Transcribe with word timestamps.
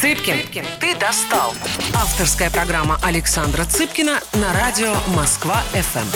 Цыпкин, 0.00 0.64
ты 0.80 0.96
достал. 0.96 1.52
Авторская 1.94 2.50
программа 2.50 2.98
Александра 3.02 3.66
Цыпкина 3.66 4.20
на 4.32 4.54
радио 4.54 4.94
Москва-ФМ. 5.14 6.08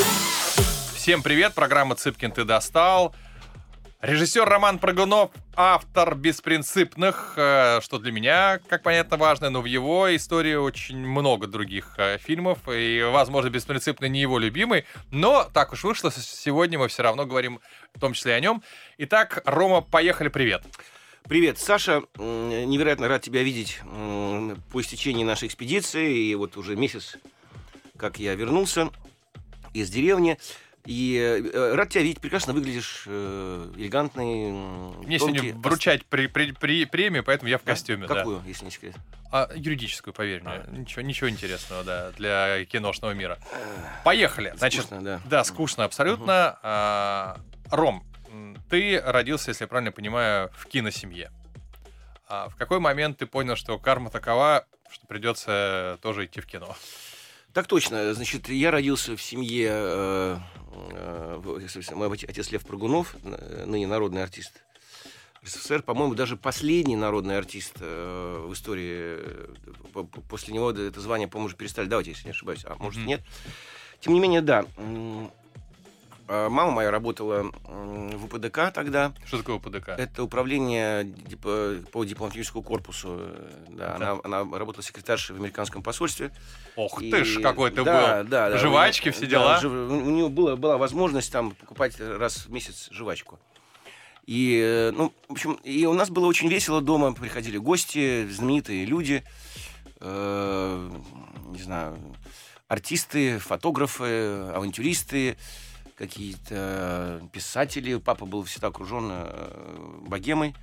Всем 0.95 1.23
привет, 1.23 1.53
программа 1.53 1.95
«Цыпкин, 1.95 2.33
ты 2.33 2.45
достал». 2.45 3.15
Режиссер 4.01 4.47
Роман 4.47 4.79
Прыгунов, 4.79 5.33
автор 5.55 6.15
«Беспринципных», 6.15 7.35
э, 7.37 7.81
что 7.83 7.99
для 7.99 8.11
меня, 8.11 8.59
как 8.71 8.83
понятно, 8.83 9.19
важно, 9.19 9.51
но 9.51 9.61
в 9.61 9.67
его 9.67 10.17
истории 10.17 10.55
очень 10.55 10.97
много 10.97 11.47
других 11.47 11.95
э, 11.99 12.17
фильмов, 12.17 12.61
и, 12.67 13.03
возможно, 13.13 13.51
«Беспринципный» 13.51 14.09
не 14.09 14.23
его 14.23 14.39
любимый, 14.39 14.87
но 15.11 15.45
так 15.53 15.75
уж 15.75 15.85
вышло, 15.85 16.11
сегодня 16.11 16.79
мы 16.79 16.89
все 16.89 17.03
равно 17.03 17.27
говорим 17.27 17.61
в 17.95 18.01
том 18.01 18.15
числе 18.15 18.35
о 18.35 18.41
нем. 18.41 18.63
Итак, 18.97 19.43
Рома, 19.45 19.83
поехали. 19.83 20.29
Привет, 20.29 20.65
Саша. 21.57 22.03
Невероятно 22.19 23.09
рад 23.09 23.23
тебя 23.23 23.43
видеть 23.43 23.81
по 23.83 24.81
истечении 24.81 25.25
нашей 25.25 25.49
экспедиции. 25.49 26.17
И 26.17 26.35
вот 26.35 26.57
уже 26.57 26.77
месяц, 26.77 27.17
как 27.97 28.19
я 28.19 28.35
вернулся 28.35 28.91
из 29.73 29.91
деревни. 29.91 30.39
И 30.87 31.17
э, 31.17 31.75
рад 31.75 31.89
тебя 31.89 32.03
видеть, 32.03 32.21
прекрасно 32.21 32.53
выглядишь, 32.53 33.05
э, 33.07 33.73
элегантный. 33.77 34.53
Мне 34.53 35.19
тонкий. 35.19 35.39
сегодня 35.39 35.55
вручать 35.55 36.05
при, 36.05 36.27
при, 36.27 36.53
при, 36.53 36.85
премию, 36.85 37.25
поэтому 37.25 37.49
я 37.49 37.57
в 37.57 37.65
да? 37.65 37.73
костюме. 37.73 38.07
Какую, 38.07 38.41
да. 38.41 38.47
если 38.47 38.67
не 38.67 38.71
секрет? 38.71 38.95
А, 39.33 39.49
юридическую, 39.55 40.13
поверь 40.13 40.43
мне. 40.43 40.53
А. 40.53 40.71
Ничего, 40.71 41.01
ничего 41.01 41.31
интересного, 41.31 41.85
да, 41.85 42.11
для 42.13 42.67
киношного 42.67 43.13
мира. 43.13 43.39
Поехали. 44.05 44.53
Значит, 44.59 44.83
скучно, 44.83 45.03
да. 45.03 45.21
Да, 45.25 45.45
скучно 45.45 45.85
абсолютно. 45.85 46.51
Угу. 46.51 46.61
А, 46.63 47.37
Ром, 47.71 48.05
ты 48.75 49.01
родился, 49.01 49.51
если 49.51 49.65
я 49.65 49.69
правильно 49.69 49.93
понимаю, 49.93 50.51
в 50.57 50.67
киносемье. 50.67 51.31
А 52.27 52.49
в 52.49 52.57
какой 52.57 52.81
момент 52.81 53.19
ты 53.19 53.27
понял, 53.27 53.55
что 53.55 53.79
карма 53.79 54.11
такова, 54.11 54.67
что 54.91 55.07
придется 55.07 55.97
тоже 56.03 56.25
идти 56.25 56.41
в 56.41 56.47
кино? 56.47 56.77
Так 57.53 57.69
точно. 57.69 58.13
Значит, 58.15 58.49
я 58.49 58.73
родился 58.73 59.17
в 59.17 59.23
семье... 59.23 59.69
Э, 59.71 60.39
э, 60.91 61.41
мой 61.95 62.13
отец 62.13 62.51
Лев 62.51 62.67
Прыгунов, 62.67 63.15
ныне 63.23 63.87
народный 63.87 64.25
артист 64.25 64.65
СССР, 65.45 65.83
по-моему, 65.83 66.17
даже 66.17 66.37
последний 66.37 66.97
народный 66.97 67.39
артист 67.39 67.77
э, 67.79 68.45
в 68.49 68.53
истории. 68.55 69.19
Э, 69.21 70.05
после 70.29 70.53
него 70.53 70.73
это 70.73 71.01
звание, 71.01 71.29
по-моему, 71.29 71.47
уже 71.47 71.57
перестали 71.57 71.87
давать, 71.87 72.09
если 72.09 72.25
не 72.25 72.31
ошибаюсь. 72.31 72.65
А 72.65 72.75
может, 72.81 73.01
mm-hmm. 73.01 73.07
нет. 73.07 73.21
Тем 74.01 74.15
не 74.15 74.21
менее, 74.21 74.41
да. 74.41 74.65
А, 76.27 76.49
мама 76.49 76.71
моя 76.71 76.91
работала 76.91 77.53
в 77.65 78.25
УПДК 78.25 78.73
тогда. 78.73 79.13
Что 79.27 79.39
такое 79.39 79.57
УПДК? 79.57 79.91
Это 79.91 80.23
управление 80.23 81.13
по 81.93 82.05
дипломатическому 82.05 82.63
корпусу. 82.63 83.21
Да, 83.69 83.97
да. 83.99 84.21
Она, 84.25 84.41
она 84.43 84.59
работала 84.59 84.83
секретаршей 84.83 85.37
в 85.37 85.39
американском 85.39 85.83
посольстве. 85.83 86.31
Ох 86.77 87.03
и, 87.03 87.11
ты 87.11 87.25
ж, 87.25 87.41
какой 87.41 87.71
ты 87.71 87.85
да, 87.85 88.23
был. 88.23 88.31
Да, 88.31 88.51
да, 88.51 88.59
Жвачки, 88.59 89.11
все 89.11 89.27
дела. 89.27 89.61
Да, 89.61 89.69
у 89.69 90.11
нее 90.11 90.29
была, 90.29 90.57
была 90.57 90.79
возможность 90.79 91.31
там 91.31 91.53
покупать 91.53 92.01
раз 92.01 92.47
в 92.47 92.51
месяц 92.51 92.89
жвачку. 92.91 93.39
И, 94.27 94.59
э, 94.63 94.91
ну, 94.93 95.13
в 95.29 95.33
общем, 95.33 95.55
и 95.63 95.85
у 95.85 95.93
нас 95.93 96.09
было 96.09 96.27
очень 96.27 96.49
весело 96.49 96.81
дома. 96.81 97.13
Приходили 97.13 97.59
гости, 97.59 98.27
знаменитые 98.29 98.87
люди, 98.87 99.23
э, 100.01 100.91
не 101.49 101.63
знаю, 101.63 101.99
артисты, 102.69 103.39
фотографы, 103.39 104.49
авантюристы 104.55 105.37
какие-то 105.97 107.29
писатели. 107.33 107.97
Папа 107.97 108.27
был 108.27 108.45
всегда 108.45 108.69
окружен 108.69 109.09
э, 109.11 110.01
богемой. 110.07 110.55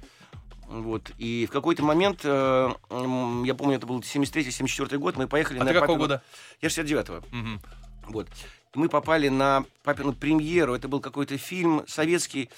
Вот. 0.68 1.12
И 1.18 1.46
в 1.48 1.52
какой-то 1.52 1.84
момент, 1.84 2.22
э, 2.23 2.73
я 2.90 3.56
помню, 3.56 3.76
это 3.76 3.86
был 3.86 4.00
73-74 4.00 4.98
год, 4.98 5.18
мы 5.18 5.28
поехали 5.28 5.60
а 5.60 5.64
на... 5.64 5.73
ты 5.73 5.80
какого 5.80 5.98
года? 5.98 6.23
Я 6.62 6.70
69-го. 6.70 7.18
Угу. 7.18 8.14
Вот. 8.14 8.28
Мы 8.73 8.88
попали 8.88 9.28
на 9.28 9.66
папину 9.83 10.14
премьеру. 10.14 10.73
Это 10.73 10.88
был 10.88 11.02
какой-то 11.02 11.38
фильм 11.38 11.84
советский 11.88 12.50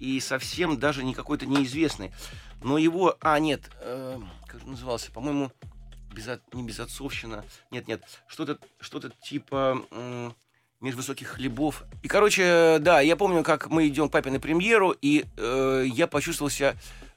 и 0.00 0.18
совсем 0.18 0.78
даже 0.78 1.04
не 1.04 1.14
какой-то 1.14 1.46
неизвестный. 1.46 2.12
Но 2.62 2.76
его... 2.76 3.16
А, 3.20 3.38
нет, 3.38 3.70
э, 3.80 4.18
как 4.46 4.64
назывался? 4.66 5.12
По-моему, 5.12 5.52
без, 6.12 6.28
не 6.52 6.64
безотцовщина. 6.64 7.44
Нет, 7.70 7.86
нет, 7.86 8.02
что-то 8.26 8.58
что 8.80 9.00
типа... 9.22 9.84
Э, 9.92 10.30
меж 10.80 10.94
высоких 10.94 11.28
хлебов. 11.28 11.84
И, 12.02 12.08
короче, 12.08 12.78
да, 12.80 13.00
я 13.00 13.16
помню, 13.16 13.42
как 13.42 13.68
мы 13.68 13.86
идем 13.88 14.08
к 14.08 14.12
папе 14.12 14.30
на 14.30 14.40
премьеру, 14.40 14.94
и 15.02 15.26
э, 15.36 15.84
я 15.86 16.06
почувствовал 16.06 16.50
себя 16.50 16.74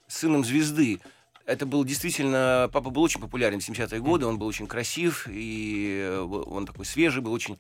сыном 0.07 0.43
звезды. 0.43 0.99
Это 1.45 1.65
был 1.65 1.83
действительно... 1.83 2.69
Папа 2.73 2.89
был 2.89 3.01
очень 3.01 3.21
популярен 3.21 3.59
в 3.59 3.67
70-е 3.67 3.99
годы, 4.01 4.25
он 4.25 4.37
был 4.37 4.47
очень 4.47 4.67
красив, 4.67 5.27
и 5.29 6.01
э, 6.03 6.19
он 6.19 6.65
такой 6.65 6.85
свежий 6.85 7.21
был 7.21 7.31
очень 7.31 7.57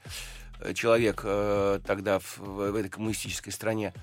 э, 0.59 0.73
человек 0.73 1.21
э, 1.23 1.79
тогда 1.85 2.19
в, 2.19 2.39
в 2.39 2.75
этой 2.75 2.89
коммунистической 2.89 3.53
стране. 3.53 3.93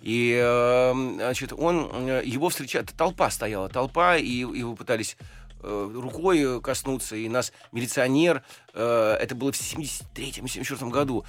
И, 0.00 0.40
э, 0.40 0.92
значит, 1.16 1.52
он... 1.52 1.90
Э, 1.92 2.22
его 2.24 2.50
встречает... 2.50 2.92
Толпа 2.96 3.30
стояла, 3.30 3.68
толпа, 3.68 4.16
и 4.16 4.30
его 4.30 4.76
пытались 4.76 5.16
Э, 5.60 5.90
рукой 5.92 6.60
коснуться, 6.60 7.16
и 7.16 7.28
нас 7.28 7.52
милиционер, 7.72 8.44
э, 8.74 9.16
это 9.20 9.34
было 9.34 9.50
в 9.50 9.56
73-74 9.56 10.90
году, 10.90 11.24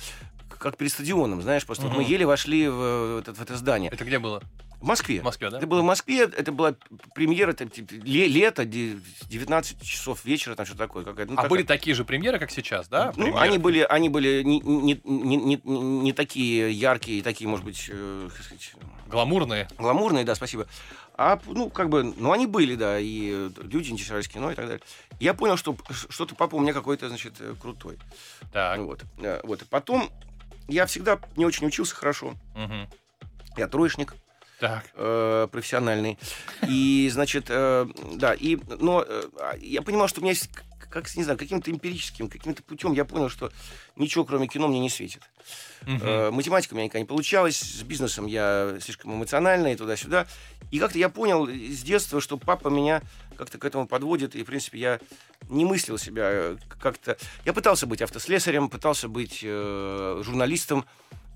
как 0.60 0.78
перед 0.78 0.92
стадионом, 0.92 1.42
знаешь, 1.42 1.66
просто 1.66 1.88
угу. 1.88 1.96
мы 1.96 2.04
еле 2.04 2.26
вошли 2.26 2.68
в, 2.68 2.74
в, 2.74 3.20
это, 3.20 3.34
в 3.34 3.42
это 3.42 3.56
здание. 3.56 3.90
Это 3.92 4.04
где 4.04 4.20
было? 4.20 4.44
В 4.80 4.86
Москве. 4.86 5.20
В 5.20 5.26
Москве, 5.26 5.50
да? 5.50 5.58
Это 5.58 5.68
было 5.68 5.82
в 5.82 5.86
Москве, 5.86 6.24
это 6.24 6.54
была 6.54 6.74
премьера, 7.14 7.52
это, 7.52 7.66
типа, 7.66 7.94
лето, 7.94 8.64
19 8.64 9.82
часов 9.82 10.24
вечера, 10.24 10.56
там 10.56 10.66
что 10.66 10.78
такое. 10.78 11.04
Какая-то, 11.04 11.32
ну, 11.32 11.34
а 11.34 11.44
такая... 11.44 11.50
были 11.50 11.64
такие 11.64 11.94
же 11.96 12.06
премьеры, 12.06 12.40
как 12.40 12.50
сейчас, 12.50 12.88
да? 12.88 13.12
Ну, 13.18 13.36
они 13.38 13.58
были, 13.58 13.86
они 13.90 14.08
были 14.08 14.42
не, 14.44 14.62
не, 14.62 15.02
не, 15.04 15.36
не, 15.38 15.62
не 15.66 16.14
такие 16.14 16.72
яркие, 16.72 17.22
такие, 17.24 17.50
может 17.50 17.66
быть, 17.66 17.90
э, 17.90 18.30
сказать, 18.34 18.74
Гламурные. 19.08 19.68
Гламурные, 19.78 20.24
да, 20.24 20.36
спасибо. 20.36 20.68
А, 21.16 21.38
ну, 21.48 21.70
как 21.70 21.90
бы, 21.90 22.04
ну, 22.16 22.32
они 22.32 22.48
были, 22.48 22.76
да, 22.76 22.98
и 22.98 23.50
люди 23.58 23.90
интересовались 23.92 24.30
кино 24.30 24.52
и 24.52 24.56
так 24.56 24.66
далее. 24.66 24.82
Я 25.20 25.34
понял, 25.34 25.58
что 25.58 25.76
что-то 26.10 26.36
папа 26.36 26.56
у 26.56 26.62
меня 26.62 26.72
какой-то, 26.72 27.10
значит, 27.10 27.34
э, 27.40 27.56
крутой. 27.60 27.98
Так. 28.54 28.80
Вот. 28.80 29.04
Э, 29.18 29.42
вот. 29.44 29.66
Потом 29.70 30.10
я 30.70 30.86
всегда 30.86 31.20
не 31.36 31.46
очень 31.46 31.68
учился 31.68 31.96
хорошо. 31.96 32.36
Угу. 32.56 32.90
Я 33.58 33.68
троечник. 33.68 34.16
Так. 34.60 34.86
Э, 34.96 35.48
профессиональный. 35.52 36.18
И, 36.68 37.10
значит, 37.12 37.46
э, 37.50 37.88
да, 38.16 38.34
и, 38.34 38.58
но 38.80 39.04
э, 39.08 39.24
я 39.62 39.82
понимал, 39.82 40.08
что 40.08 40.20
у 40.20 40.24
меня 40.24 40.34
есть 40.34 40.50
как, 40.90 41.14
не 41.16 41.24
знаю, 41.24 41.38
каким-то 41.38 41.72
эмпирическим, 41.72 42.30
каким-то 42.30 42.64
путем 42.64 42.94
я 42.94 43.06
понял, 43.06 43.30
что 43.30 43.52
ничего, 43.96 44.26
кроме 44.26 44.48
кино, 44.48 44.68
мне 44.68 44.80
не 44.80 44.90
светит. 44.90 45.22
Uh-huh. 45.82 46.28
Э, 46.28 46.32
математика 46.32 46.74
у 46.74 46.76
меня 46.76 46.86
никогда 46.86 47.00
не 47.00 47.06
получалась, 47.06 47.58
с 47.58 47.84
бизнесом 47.84 48.26
я 48.26 48.78
слишком 48.82 49.16
эмоциональный, 49.16 49.76
туда-сюда. 49.76 50.28
И 50.72 50.80
как-то 50.80 50.98
я 50.98 51.10
понял 51.10 51.48
с 51.48 51.82
детства, 51.82 52.22
что 52.22 52.38
папа 52.38 52.70
меня 52.70 53.02
как-то 53.38 53.58
к 53.58 53.66
этому 53.66 53.88
подводит, 53.88 54.36
и, 54.36 54.44
в 54.44 54.46
принципе, 54.46 54.80
я 54.80 55.00
не 55.50 55.66
мыслил 55.66 55.98
себя 55.98 56.30
э, 56.30 56.58
как-то... 56.82 57.18
Я 57.46 57.54
пытался 57.54 57.88
быть 57.88 58.02
автослесарем, 58.02 58.70
пытался 58.70 59.08
быть 59.08 59.42
э, 59.44 60.22
журналистом, 60.24 60.86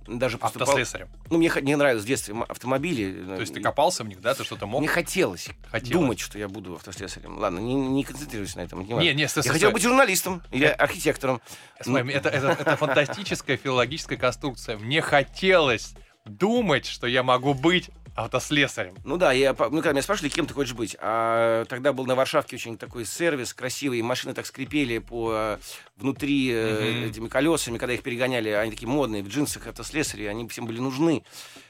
даже 0.08 0.38
поступал... 0.38 0.69
Автослесарем. 0.69 1.09
Ну, 1.30 1.38
мне 1.38 1.52
не 1.62 1.75
нравилось 1.75 2.03
в 2.03 2.08
детстве 2.08 2.36
автомобили. 2.47 3.24
То 3.25 3.41
есть 3.41 3.53
ты 3.53 3.62
копался 3.62 4.03
в 4.03 4.08
них, 4.08 4.22
да? 4.22 4.34
Ты 4.34 4.44
что-то 4.44 4.66
мог? 4.66 4.81
Мне 4.81 4.88
хотелось, 4.88 5.50
хотелось 5.69 5.90
думать, 5.90 6.19
что 6.19 6.38
я 6.38 6.47
буду 6.47 6.75
автослесарем. 6.75 7.38
Ладно, 7.38 7.59
не, 7.59 7.74
не 7.75 8.03
концентрируйся 8.03 8.58
на 8.58 8.62
этом. 8.62 8.86
Не, 8.86 8.94
не, 8.94 9.14
не 9.14 9.22
Я 9.22 9.52
хотел 9.52 9.72
быть 9.72 9.84
журналистом 9.84 10.41
или 10.52 10.68
это... 10.68 10.84
архитектором. 10.84 11.41
Это, 11.78 12.30
это, 12.30 12.30
это 12.30 12.75
фантастическая 12.78 13.58
филологическая 13.58 14.18
конструкция. 14.18 14.78
Мне 14.78 15.02
хотелось 15.02 15.94
думать, 16.25 16.85
что 16.85 17.08
я 17.08 17.24
могу 17.24 17.53
быть 17.53 17.90
Автослесарем. 18.16 18.96
Ну 19.03 19.18
да, 19.18 19.31
я, 19.31 19.53
ну, 19.53 19.56
когда 19.56 19.91
меня 19.91 20.03
спрашивали, 20.03 20.29
кем 20.29 20.46
ты 20.46 20.53
хочешь 20.53 20.75
быть, 20.75 20.96
а 21.00 21.66
тогда 21.66 21.94
был 21.94 22.06
на 22.06 22.13
Варшавке 22.13 22.56
очень 22.56 22.78
такой 22.78 23.05
сервис 23.05 23.55
красивый, 23.55 24.03
машины 24.03 24.35
так 24.35 24.46
скрипели 24.46 24.99
по 24.99 25.32
э, 25.34 25.58
внутри 25.97 26.49
mm-hmm. 26.49 27.09
этими 27.09 27.28
колесами, 27.28 27.79
когда 27.79 27.93
их 27.93 28.03
перегоняли, 28.03 28.49
они 28.49 28.70
такие 28.70 28.87
модные, 28.87 29.23
в 29.23 29.29
джинсах 29.29 29.66
автослесари, 29.66 30.26
они 30.26 30.47
всем 30.47 30.67
были 30.67 30.79
нужны. 30.79 31.23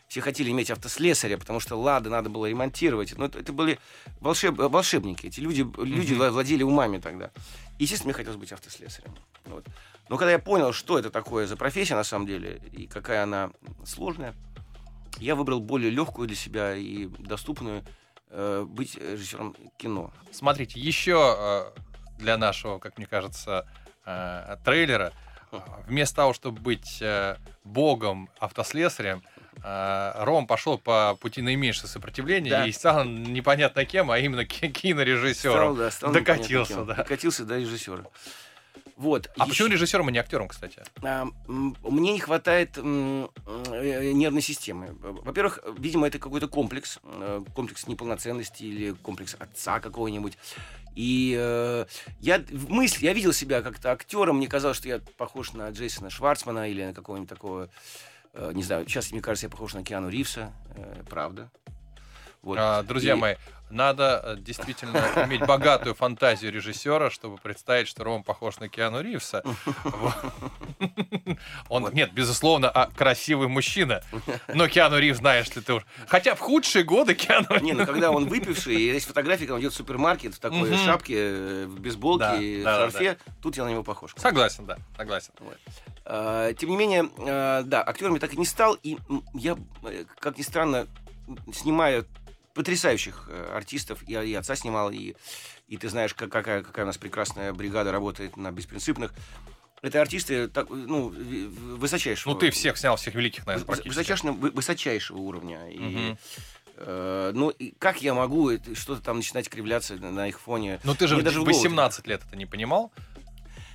Все 0.10 0.20
хотели 0.20 0.52
иметь 0.52 0.70
автослесаря, 0.70 1.38
потому 1.38 1.62
что 1.62 1.76
лады 1.76 2.10
надо 2.10 2.30
было 2.30 2.46
ремонтировать. 2.46 3.18
Но 3.18 3.26
это, 3.26 3.40
это 3.40 3.54
были 3.54 3.80
волшеб, 4.20 4.58
волшебники. 4.58 5.28
Эти 5.28 5.40
люди, 5.40 5.62
mm-hmm. 5.62 5.86
люди 5.86 6.14
владели 6.14 6.62
умами 6.62 6.98
тогда. 7.00 7.32
естественно, 7.80 8.10
мне 8.10 8.14
хотелось 8.16 8.38
быть 8.38 8.52
автослесарем. 8.52 9.16
Вот. 9.46 9.66
Но 10.10 10.18
когда 10.18 10.34
я 10.34 10.40
понял, 10.40 10.74
что 10.74 11.00
это 11.00 11.10
такое 11.10 11.48
за 11.48 11.56
профессия 11.56 11.96
на 11.96 12.04
самом 12.04 12.28
деле, 12.28 12.62
и 12.74 12.86
какая 12.86 13.24
она 13.24 13.52
сложная, 13.86 14.36
я 15.20 15.36
выбрал 15.36 15.60
более 15.60 15.90
легкую 15.92 16.28
для 16.28 16.38
себя 16.38 16.76
и 16.76 17.08
доступную 17.20 17.84
э, 18.30 18.66
быть 18.68 18.96
режиссером 18.96 19.56
кино. 19.78 20.12
Смотрите, 20.32 20.80
еще 20.80 21.36
э, 21.38 21.80
для 22.20 22.38
нашего, 22.38 22.80
как 22.80 22.98
мне 22.98 23.08
кажется, 23.08 23.68
э, 24.06 24.58
трейлера, 24.66 25.14
вместо 25.88 26.18
того, 26.18 26.34
чтобы 26.34 26.60
быть 26.62 26.98
э, 27.02 27.38
богом 27.64 28.30
автослесарем, 28.40 29.24
а, 29.66 30.26
Ром 30.26 30.48
пошел 30.48 30.78
по 30.78 31.16
пути 31.22 31.42
наименьшего 31.42 31.88
сопротивления 31.88 32.50
Да. 32.50 32.66
и 32.66 32.72
стал 32.72 33.06
непонятно 33.06 33.86
кем, 33.86 34.12
а 34.12 34.20
именно 34.20 34.46
ки- 34.46 34.68
кинорежиссером. 34.70 35.54
Стал, 35.54 35.76
да, 35.76 35.92
стал 35.92 36.12
Докатился, 36.12 36.84
да. 36.84 36.96
Докатился 36.96 37.46
до 37.46 37.58
режиссера. 37.60 38.04
Вот. 38.96 39.28
А 39.38 39.44
Ещё- 39.44 39.50
почему 39.50 39.68
режиссером, 39.70 40.08
а 40.08 40.12
не 40.12 40.20
актером, 40.20 40.48
кстати? 40.48 40.82
А, 41.02 41.26
Мне 41.48 42.14
не 42.14 42.20
хватает 42.20 42.78
м, 42.78 43.30
э, 43.46 44.12
нервной 44.12 44.42
системы. 44.42 44.96
Во-первых, 45.02 45.60
видимо, 45.78 46.08
это 46.08 46.20
какой-то 46.20 46.48
комплекс, 46.48 47.00
э, 47.04 47.44
комплекс 47.56 47.88
неполноценности 47.88 48.64
или 48.64 48.92
комплекс 48.92 49.36
отца 49.40 49.80
какого-нибудь. 49.80 50.38
И 50.96 51.36
э, 51.40 51.86
я 52.20 52.40
в 52.40 52.70
мысли, 52.70 53.06
я 53.06 53.14
видел 53.14 53.34
себя 53.34 53.62
как-то 53.64 53.92
актером, 53.92 54.38
мне 54.38 54.48
казалось, 54.48 54.78
что 54.78 54.88
я 54.88 55.00
похож 55.18 55.54
на 55.54 55.70
Джейсона 55.72 56.12
Шварцмана 56.12 56.70
или 56.70 56.86
на 56.86 56.94
какого-нибудь 56.94 57.30
такого, 57.30 57.70
э, 58.34 58.52
не 58.54 58.62
знаю, 58.62 58.88
сейчас 58.88 59.12
мне 59.12 59.20
кажется, 59.22 59.48
я 59.48 59.50
похож 59.50 59.74
на 59.74 59.84
Киану 59.84 60.10
Ривса, 60.10 60.54
э, 60.76 61.04
правда. 61.10 61.50
Вот. 62.44 62.58
А, 62.60 62.84
друзья 62.84 63.14
И- 63.14 63.18
мои, 63.18 63.36
надо 63.70 64.22
э, 64.24 64.36
действительно 64.38 64.98
иметь 65.26 65.42
богатую 65.46 65.96
фантазию 65.96 66.52
режиссера, 66.52 67.10
чтобы 67.10 67.38
представить, 67.38 67.88
что 67.88 68.04
Ром 68.04 68.24
похож 68.24 68.60
на 68.60 68.70
Киану 68.70 69.02
Ривса. 69.02 69.44
Он, 71.70 71.90
нет, 71.94 72.14
безусловно, 72.14 72.70
а, 72.70 72.88
красивый 72.96 73.48
мужчина. 73.48 74.04
Но 74.54 74.68
Киану 74.68 75.00
Ривз, 75.00 75.20
знаешь 75.20 75.48
ли 75.56 75.62
ты 75.62 75.74
уж. 75.74 75.84
Хотя 76.08 76.36
в 76.36 76.40
худшие 76.40 76.84
годы 76.84 77.16
Киану 77.16 77.48
Не, 77.62 77.74
ну 77.74 77.86
когда 77.86 78.12
он 78.12 78.28
выпивший, 78.28 78.76
и 78.76 78.94
есть 78.94 79.08
фотографии, 79.08 79.46
когда 79.46 79.56
он 79.56 79.62
идет 79.62 79.74
в 79.74 79.76
супермаркет 79.76 80.36
в 80.36 80.40
такой 80.40 80.76
шапке, 80.78 81.16
э, 81.18 81.66
в 81.68 81.80
бейсболке, 81.80 82.62
в 82.62 82.64
шарфе, 82.64 83.18
тут 83.42 83.58
я 83.58 83.64
на 83.66 83.70
него 83.70 83.84
похож. 83.84 84.14
Согласен, 84.18 84.66
да, 84.66 84.78
согласен. 84.98 85.32
А, 86.06 86.54
Тем 86.54 86.70
не 86.70 86.76
менее, 86.78 87.10
а, 87.20 87.64
да, 87.64 87.82
актером 87.82 88.14
я 88.16 88.20
так 88.20 88.34
и 88.34 88.38
не 88.38 88.46
стал, 88.46 88.76
и 88.84 88.98
я, 89.34 89.56
э, 89.84 90.04
как 90.20 90.38
ни 90.38 90.42
странно, 90.44 90.86
м, 91.28 91.40
снимая 91.54 92.04
потрясающих 92.54 93.26
э, 93.30 93.52
артистов, 93.56 94.00
я 94.08 94.24
и 94.24 94.34
отца 94.34 94.56
снимал, 94.56 94.92
и, 94.92 95.16
и 95.68 95.78
ты 95.78 95.90
знаешь, 95.90 96.14
как- 96.14 96.32
какая, 96.32 96.62
какая 96.64 96.84
у 96.84 96.88
нас 96.88 96.98
прекрасная 96.98 97.54
бригада 97.54 97.92
работает 97.92 98.38
на 98.38 98.52
беспринципных. 98.52 99.14
Это 99.82 100.00
артисты 100.02 100.48
так, 100.48 100.70
ну, 100.70 101.10
высочайшего. 101.10 102.34
Ну, 102.34 102.40
ты 102.40 102.52
всех 102.52 102.78
снял, 102.78 102.96
всех 102.96 103.16
великих, 103.16 103.46
наверное, 103.46 103.66
практически. 103.66 103.90
высочайшего, 103.90 104.32
вы- 104.32 104.52
высочайшего 104.52 105.18
уровня. 105.18 105.68
И, 105.70 106.16
э, 106.78 107.32
ну, 107.34 107.50
и 107.50 107.74
как 107.80 108.02
я 108.02 108.14
могу 108.14 108.52
что-то 108.76 109.02
там 109.02 109.18
начинать 109.18 109.50
кривляться 109.50 109.96
на, 109.96 110.28
их 110.28 110.40
фоне? 110.40 110.80
Но 110.84 110.96
ты 110.96 111.08
же 111.08 111.16
Мне 111.16 111.22
в 111.24 111.26
даже 111.26 111.42
в 111.42 111.44
голову 111.44 111.58
18 111.58 112.08
лет 112.08 112.22
это 112.26 112.38
не 112.38 112.46
понимал? 112.46 112.94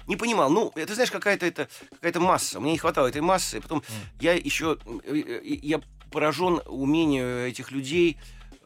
Не 0.06 0.16
понимал. 0.16 0.48
Ну, 0.50 0.72
это 0.76 0.94
знаешь, 0.94 1.10
какая-то 1.10 1.44
это 1.44 1.68
какая-то 1.90 2.20
масса. 2.20 2.58
Мне 2.60 2.72
не 2.72 2.78
хватало 2.78 3.08
этой 3.08 3.20
массы. 3.20 3.60
Потом 3.60 3.82
я 4.20 4.32
еще 4.32 4.78
э, 5.04 5.14
э, 5.14 5.40
я 5.62 5.82
поражен 6.10 6.62
умению 6.64 7.46
этих 7.46 7.70
людей 7.70 8.16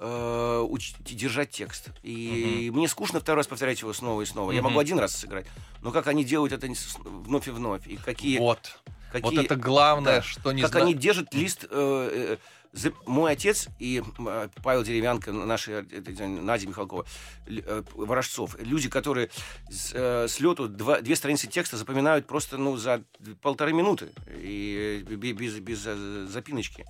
э, 0.04 0.66
уч- 0.68 0.94
держать 1.14 1.50
текст. 1.50 1.90
И 2.02 2.70
мне 2.74 2.88
скучно 2.88 3.20
второй 3.20 3.38
раз 3.38 3.46
повторять 3.46 3.80
его 3.80 3.92
снова 3.92 4.22
и 4.22 4.26
снова. 4.26 4.52
Я 4.52 4.62
могу 4.62 4.78
один 4.78 4.98
раз 4.98 5.14
сыграть, 5.14 5.46
но 5.82 5.90
как 5.92 6.06
они 6.08 6.24
делают 6.24 6.52
это 6.52 6.66
вновь 7.04 7.46
и 7.48 7.50
вновь, 7.50 7.86
и 7.86 7.96
какие, 7.96 8.38
Вот. 8.38 8.78
какие 9.12 9.36
Вот 9.36 9.44
это 9.44 9.56
главное, 9.56 10.16
да. 10.16 10.22
что 10.22 10.52
не 10.52 10.62
как 10.62 10.72
зна- 10.72 10.80
они 10.82 10.94
держат 10.94 11.32
лист. 11.34 11.64
э, 11.64 11.68
э, 11.70 12.36
за- 12.74 12.92
Мой 13.06 13.32
отец 13.32 13.68
и 13.78 14.02
э, 14.18 14.48
Павел 14.62 14.82
Деревянко, 14.82 15.30
наши 15.32 15.72
э, 15.90 16.26
Надя 16.26 16.66
Михалкова, 16.66 17.04
э, 17.46 17.82
Ворожцов, 17.94 18.56
люди, 18.60 18.88
которые 18.88 19.28
с, 19.70 19.90
э, 19.92 20.26
с 20.26 20.40
лету 20.40 20.68
два, 20.68 21.00
две 21.02 21.14
страницы 21.14 21.46
текста 21.48 21.76
запоминают 21.76 22.26
просто 22.26 22.56
ну, 22.56 22.76
за 22.78 23.02
полторы 23.42 23.72
минуты 23.74 24.10
и 24.26 25.04
э, 25.06 25.14
бе- 25.14 25.32
без, 25.32 25.58
без 25.58 25.82
э, 25.86 26.26
запиночки. 26.30 26.86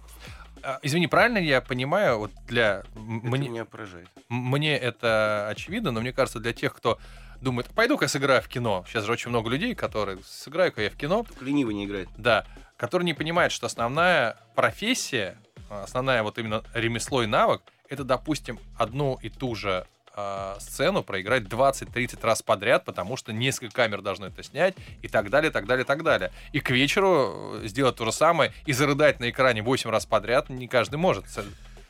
А, 0.62 0.78
Извини, 0.82 1.06
правильно 1.08 1.38
я 1.38 1.60
понимаю, 1.60 2.18
вот 2.18 2.30
для 2.46 2.80
Это 2.80 2.88
мне, 2.98 3.48
меня 3.48 3.64
поражает. 3.64 4.08
мне 4.28 4.76
это 4.76 5.48
очевидно, 5.50 5.90
но 5.90 6.00
мне 6.00 6.12
кажется, 6.12 6.38
для 6.40 6.52
тех, 6.52 6.74
кто 6.74 6.98
думает, 7.40 7.66
пойду-ка 7.68 8.06
сыграю 8.08 8.40
в 8.42 8.48
кино. 8.48 8.84
Сейчас 8.88 9.04
же 9.04 9.12
очень 9.12 9.30
много 9.30 9.50
людей, 9.50 9.74
которые 9.74 10.18
сыграю-ка 10.24 10.82
я 10.82 10.90
в 10.90 10.96
кино, 10.96 11.24
Только 11.24 11.44
ленивый 11.44 11.74
не 11.74 11.84
играет. 11.86 12.08
да, 12.16 12.46
которые 12.76 13.06
не 13.06 13.14
понимают, 13.14 13.52
что 13.52 13.66
основная 13.66 14.36
профессия, 14.54 15.36
а, 15.68 15.82
основная 15.84 16.22
вот 16.22 16.38
именно 16.38 16.62
ремесло 16.74 17.22
и 17.22 17.26
навык, 17.26 17.62
это, 17.88 18.04
допустим, 18.04 18.58
одну 18.78 19.18
и 19.20 19.28
ту 19.28 19.54
же 19.54 19.86
а, 20.14 20.56
сцену 20.60 21.02
проиграть 21.02 21.44
20-30 21.44 22.20
раз 22.22 22.42
подряд, 22.42 22.84
потому 22.84 23.16
что 23.16 23.32
несколько 23.32 23.74
камер 23.74 24.02
должны 24.02 24.26
это 24.26 24.42
снять, 24.42 24.74
и 25.02 25.08
так 25.08 25.30
далее, 25.30 25.50
так 25.50 25.66
далее, 25.66 25.84
так 25.84 26.02
далее. 26.02 26.30
И 26.52 26.60
к 26.60 26.70
вечеру 26.70 27.60
э, 27.62 27.66
сделать 27.68 27.96
то 27.96 28.04
же 28.04 28.12
самое 28.12 28.52
и 28.66 28.72
зарыдать 28.72 29.20
на 29.20 29.30
экране 29.30 29.62
8 29.62 29.90
раз 29.90 30.04
подряд 30.06 30.50
не 30.50 30.68
каждый 30.68 30.96
может. 30.96 31.24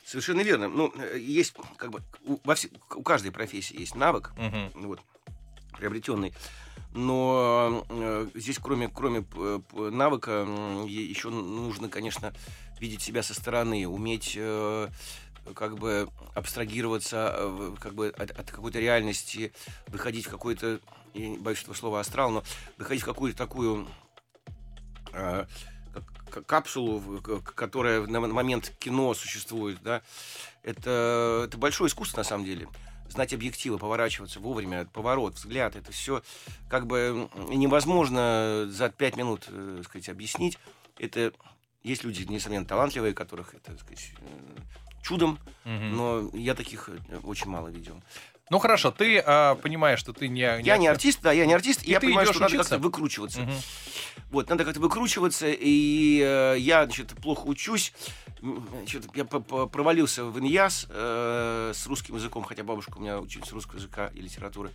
Совершенно 0.05 0.41
верно. 0.43 0.69
Ну, 0.69 0.93
э, 0.97 1.19
есть 1.19 1.55
как 1.77 1.91
бы 1.91 2.01
у, 2.25 2.39
во 2.45 2.55
все- 2.55 2.69
у 2.95 3.03
каждой 3.03 3.31
профессии 3.33 3.79
есть 3.79 3.95
навык, 3.95 4.33
Мгм. 4.37 4.71
вот, 4.87 5.01
приобретенный. 5.77 6.33
Но 6.95 7.85
э, 7.89 8.29
здесь, 8.35 8.59
кроме, 8.63 8.89
кроме 8.89 9.25
навыка, 9.73 10.47
еще 10.87 11.31
нужно, 11.31 11.89
конечно, 11.89 12.35
видеть 12.81 13.01
себя 13.03 13.23
со 13.23 13.33
стороны, 13.35 13.87
уметь 13.89 14.35
э, 14.37 14.89
как 15.55 15.79
бы 15.79 16.09
абстрагироваться 16.35 17.35
э, 17.37 17.75
как 17.81 17.95
бы 17.95 18.09
от, 18.09 18.31
от 18.31 18.51
какой-то 18.51 18.79
реальности, 18.79 19.53
выходить 19.89 20.27
в 20.27 20.31
какой-то, 20.31 20.81
я 21.15 21.29
не 21.29 21.39
боюсь 21.39 21.63
этого 21.63 21.75
слова 21.75 22.01
астрал, 22.01 22.31
но 22.31 22.45
выходить 22.79 23.03
в 23.03 23.07
какую-то 23.07 23.37
такую 23.37 23.89
э, 25.13 25.47
капсулу, 26.47 27.21
которая 27.55 28.07
на 28.07 28.21
момент 28.21 28.73
кино 28.79 29.15
существует, 29.15 29.79
да, 29.83 30.03
это, 30.63 31.45
это 31.47 31.59
большое 31.59 31.89
искусство 31.89 32.19
на 32.19 32.25
самом 32.25 32.45
деле. 32.45 32.69
Знать 33.09 33.35
объективы, 33.35 33.79
поворачиваться 33.79 34.41
вовремя, 34.41 34.87
поворот, 34.87 35.35
взгляд, 35.35 35.77
это 35.77 35.93
все 35.93 36.23
как 36.71 36.87
бы 36.87 37.29
невозможно 37.49 38.67
за 38.71 38.89
пять 38.89 39.17
минут, 39.17 39.45
э, 39.49 39.83
сказать, 39.85 40.09
объяснить. 40.09 40.59
Это 40.99 41.33
есть 41.83 42.05
люди, 42.05 42.23
несомненно, 42.23 42.65
талантливые, 42.65 43.13
которых 43.13 43.55
это, 43.55 43.73
так 43.73 43.81
сказать, 43.81 44.13
э, 44.19 44.61
чудом, 45.03 45.39
Мгм. 45.65 45.97
но 45.97 46.31
я 46.33 46.55
таких 46.55 46.89
э, 46.89 47.17
очень 47.25 47.49
мало 47.49 47.69
видел. 47.69 48.01
Ну 48.51 48.59
хорошо, 48.59 48.91
ты 48.91 49.19
а, 49.19 49.55
понимаешь, 49.55 49.99
что 49.99 50.13
ты 50.13 50.29
не... 50.29 50.41
Я 50.41 50.77
не 50.77 50.87
артист, 50.87 51.21
да, 51.23 51.33
я 51.33 51.47
не 51.47 51.55
артист, 51.55 51.85
и, 51.85 51.87
И 51.87 51.91
я 51.93 52.01
понимаю, 52.01 52.27
что 52.27 52.41
надо 52.41 52.55
учиться? 52.55 52.71
как-то 52.71 52.85
выкручиваться. 52.87 53.41
Мгм. 53.41 53.55
Вот, 54.31 54.51
надо 54.51 54.65
как-то 54.65 54.81
выкручиваться, 54.81 55.47
и 55.49 56.21
э, 56.23 56.57
я, 56.59 56.85
значит, 56.85 57.15
плохо 57.15 57.47
учусь. 57.47 57.95
Значит, 58.43 59.07
я 59.15 59.25
провалился 59.25 60.25
в 60.25 60.39
иньяс 60.39 60.87
э, 60.91 61.73
с 61.75 61.87
русским 61.87 62.17
языком, 62.17 62.43
хотя 62.43 62.63
бабушка 62.63 62.99
у 62.99 63.01
меня 63.01 63.21
учительница 63.21 63.55
русского 63.55 63.77
языка 63.77 64.09
и 64.15 64.21
литературы. 64.21 64.71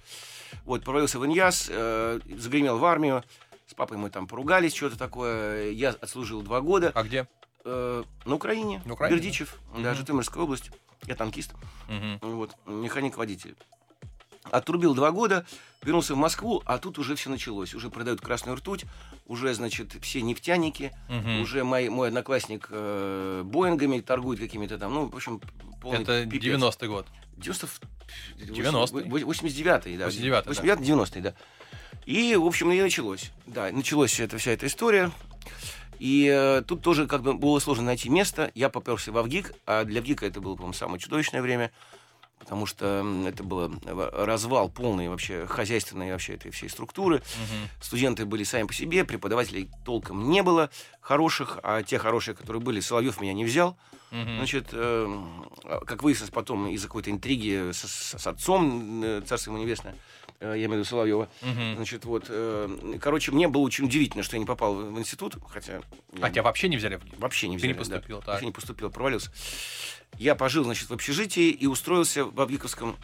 Вот, 0.65 0.83
провалился 0.83 1.19
в 1.19 1.25
иньяс, 1.25 1.67
э, 1.69 2.19
загремел 2.37 2.77
в 2.79 2.85
армию, 2.85 3.23
с 3.67 3.73
папой 3.75 3.97
мы 3.97 4.09
там 4.09 4.25
поругались, 4.27 4.73
что-то 4.73 4.97
такое. 4.97 5.71
Я 5.71 5.89
отслужил 5.89 6.41
два 6.41 6.61
года 6.61 6.91
А 6.95 7.03
где? 7.03 7.27
Э, 7.67 8.03
на 8.25 8.35
Украине, 8.35 8.81
На 8.85 8.93
Украине, 8.93 9.17
Бердичев, 9.17 9.59
да? 9.75 9.81
да. 9.83 9.93
Житомирская 9.93 10.43
область. 10.43 10.71
Я 11.05 11.15
танкист. 11.15 11.51
Мгм. 11.89 12.19
Вот, 12.21 12.55
механик-водитель. 12.65 13.55
Отрубил 14.49 14.95
два 14.95 15.11
года, 15.11 15.45
вернулся 15.83 16.13
в 16.15 16.17
Москву, 16.17 16.63
а 16.65 16.77
тут 16.77 16.97
уже 16.99 17.15
все 17.15 17.29
началось. 17.29 17.73
Уже 17.75 17.89
продают 17.89 18.21
красную 18.21 18.55
ртуть, 18.57 18.85
уже, 19.25 19.53
значит, 19.53 19.95
все 20.01 20.21
нефтяники, 20.21 20.93
Мгм. 21.09 21.41
уже 21.41 21.63
мой, 21.65 21.89
мой 21.89 22.07
одноклассник 22.07 22.67
э, 22.71 23.41
Боингами 23.45 23.99
торгует 23.99 24.39
какими-то 24.39 24.77
там, 24.77 24.93
ну, 24.93 25.09
в 25.09 25.15
общем, 25.15 25.41
полный 25.81 26.01
Это 26.03 26.25
пипец. 26.25 26.55
90-й 26.59 26.87
год. 26.87 27.07
90... 27.37 27.67
90-й. 28.39 29.03
89-й, 29.09 29.97
да. 29.97 30.07
89-й, 30.07 30.29
да. 30.29 30.41
89-90-й, 30.41 31.21
да. 31.21 31.33
И, 32.05 32.35
в 32.37 32.45
общем, 32.45 32.71
и 32.71 32.81
началось. 32.81 33.31
Да, 33.45 33.69
началась 33.71 34.17
эта 34.21 34.37
вся 34.37 34.51
эта 34.51 34.65
история. 34.67 35.11
И 35.99 36.27
э, 36.33 36.61
тут 36.67 36.81
тоже 36.81 37.07
как 37.07 37.21
бы 37.23 37.33
было 37.33 37.59
сложно 37.59 37.85
найти 37.85 38.09
место. 38.09 38.51
Я 38.55 38.69
поперся 38.69 39.11
в 39.11 39.17
Авгик, 39.17 39.53
а 39.65 39.83
для 39.83 39.99
Авгика 39.99 40.25
это 40.25 40.41
было, 40.41 40.55
по-моему, 40.55 40.73
самое 40.73 40.99
чудовищное 40.99 41.41
время, 41.41 41.71
потому 42.39 42.65
что 42.65 43.05
это 43.27 43.43
было 43.43 43.71
э, 43.85 44.25
развал 44.25 44.69
полный 44.69 45.09
вообще 45.09 45.45
хозяйственной 45.47 46.11
вообще 46.11 46.35
этой 46.35 46.51
всей 46.51 46.69
структуры. 46.69 47.15
Мгм. 47.17 47.69
Студенты 47.81 48.25
были 48.25 48.43
сами 48.43 48.67
по 48.67 48.73
себе, 48.73 49.03
преподавателей 49.05 49.69
толком 49.85 50.29
не 50.29 50.43
было 50.43 50.69
хороших, 51.01 51.59
а 51.63 51.81
те 51.83 51.97
хорошие, 51.97 52.35
которые 52.35 52.61
были, 52.61 52.79
Соловьев 52.79 53.19
меня 53.21 53.33
не 53.33 53.45
взял. 53.45 53.77
Мгм. 54.11 54.37
Значит, 54.37 54.69
э, 54.71 55.21
как 55.85 56.03
выяснилось 56.03 56.31
потом 56.31 56.67
из-за 56.67 56.87
какой-то 56.87 57.11
интриги 57.11 57.71
с, 57.71 57.79
с- 57.79 58.17
с 58.17 58.27
отцом, 58.27 59.03
э, 59.03 59.21
царство 59.25 59.51
ему 59.51 59.61
небесное, 59.61 59.95
я 60.39 60.55
имею 60.55 60.69
в 60.69 60.73
виду 60.75 60.85
Соловьева, 60.85 61.29
Мгм. 61.41 61.75
значит, 61.77 62.05
вот, 62.05 62.25
э, 62.29 62.97
короче, 63.01 63.31
мне 63.31 63.47
было 63.47 63.61
очень 63.63 63.85
удивительно, 63.85 64.23
что 64.23 64.35
я 64.35 64.39
не 64.39 64.45
попал 64.45 64.75
в 64.75 64.99
институт, 64.99 65.35
хотя... 65.49 65.73
я 65.73 65.81
А 66.25 66.29
тебя 66.29 66.43
вообще 66.43 66.67
не 66.69 66.77
взяли 66.77 66.99
вообще 67.17 67.47
не 67.47 67.57
Ты 67.57 67.67
не 67.67 67.73
взяли, 67.73 67.87
да. 67.89 67.95
поступил, 67.95 68.17
так. 68.19 68.27
Вообще 68.27 68.45
не 68.45 68.51
поступил, 68.51 68.89
провалился. 68.91 69.31
Я 70.17 70.35
пожил, 70.35 70.63
значит, 70.63 70.89
в 70.89 70.93
общежитии 70.93 71.49
и 71.49 71.65
устроился 71.67 72.25
в 72.25 72.39
Авгиковском, 72.39 72.95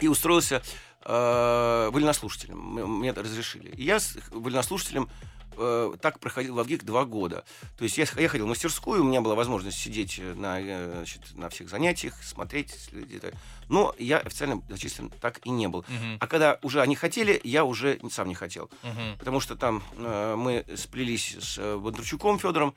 и 0.00 0.08
устроился 0.08 0.62
э, 1.04 1.88
вольнослушателем. 1.92 2.58
Мне 2.58 3.10
это 3.10 3.22
разрешили. 3.22 3.70
И 3.70 3.84
я 3.84 3.98
с 4.00 4.16
вольнослушателем 4.30 5.08
э, 5.56 5.92
так 6.00 6.20
проходил 6.20 6.54
в 6.54 6.60
Авгик 6.60 6.84
два 6.84 7.04
года. 7.04 7.44
То 7.76 7.84
есть 7.84 7.98
я, 7.98 8.06
я 8.16 8.28
ходил 8.28 8.46
в 8.46 8.48
мастерскую, 8.48 9.02
у 9.02 9.04
меня 9.04 9.20
была 9.20 9.34
возможность 9.34 9.78
сидеть 9.78 10.18
на, 10.18 10.60
э, 10.60 10.92
значит, 10.96 11.22
на 11.34 11.48
всех 11.48 11.68
занятиях, 11.68 12.22
смотреть, 12.22 12.70
следить. 12.70 13.22
Но 13.68 13.94
я 13.98 14.18
официально 14.18 14.62
зачислен 14.68 15.10
так 15.20 15.40
и 15.44 15.50
не 15.50 15.68
был. 15.68 15.84
Мгм. 15.88 16.16
А 16.20 16.26
когда 16.26 16.58
уже 16.62 16.80
они 16.80 16.94
хотели, 16.96 17.40
я 17.44 17.64
уже 17.64 17.98
сам 18.10 18.28
не 18.28 18.34
хотел. 18.34 18.70
Мгм. 18.82 19.18
Потому 19.18 19.40
что 19.40 19.56
там 19.56 19.82
э, 19.96 20.34
мы 20.36 20.64
сплелись 20.76 21.36
с 21.40 21.58
э, 21.58 21.76
Бондарчуком 21.76 22.38
Федором. 22.38 22.74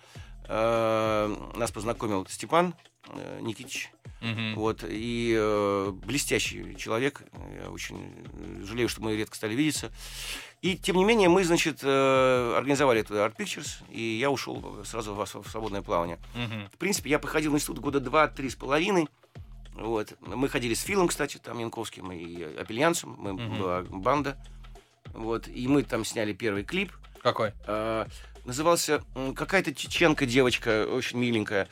Э, 0.48 1.34
нас 1.56 1.72
познакомил 1.72 2.26
Степан 2.28 2.74
э, 3.08 3.40
Никитич. 3.42 3.92
Мгм. 4.22 4.56
Вот, 4.56 4.84
и 4.86 5.34
э, 5.38 5.92
блестящий 6.06 6.76
человек. 6.76 7.24
Я 7.56 7.70
очень 7.70 8.14
э, 8.34 8.66
жалею, 8.66 8.90
что 8.90 9.02
мы 9.02 9.16
редко 9.16 9.36
стали 9.36 9.56
видеться. 9.56 9.92
И, 10.62 10.76
тем 10.76 10.98
не 10.98 11.06
менее, 11.06 11.30
мы, 11.30 11.46
значит, 11.46 11.80
э, 11.84 12.54
организовали 12.58 13.00
эту 13.00 13.14
Art 13.16 13.36
Pictures, 13.38 13.82
и 13.90 14.02
я 14.02 14.30
ушел 14.30 14.80
сразу 14.84 15.14
в, 15.14 15.24
в 15.26 15.50
свободное 15.50 15.82
плавание. 15.82 16.20
Мгм. 16.36 16.70
В 16.74 16.78
принципе, 16.78 17.10
я 17.10 17.18
походил 17.20 17.54
в 17.54 17.56
институт 17.56 17.80
года 17.80 18.02
два-три 18.02 18.50
с 18.50 18.56
половиной. 18.56 19.08
Вот. 19.76 20.14
Мы 20.20 20.50
ходили 20.50 20.74
с 20.74 20.82
Филом, 20.82 21.08
кстати, 21.08 21.38
там 21.38 21.60
Янковским 21.60 22.12
и 22.12 22.44
Апельянцем. 22.60 23.16
Мы 23.18 23.34
Мгм. 23.34 23.58
была 23.58 23.82
банда. 23.84 24.38
Вот. 25.14 25.48
И 25.48 25.66
мы 25.70 25.84
там 25.84 26.04
сняли 26.04 26.34
первый 26.34 26.64
клип. 26.66 26.92
Какой? 27.24 27.54
А, 27.66 28.06
назывался 28.44 29.02
какая-то 29.36 29.74
чеченка 29.74 30.26
девочка, 30.26 30.86
очень 30.86 31.20
миленькая. 31.20 31.70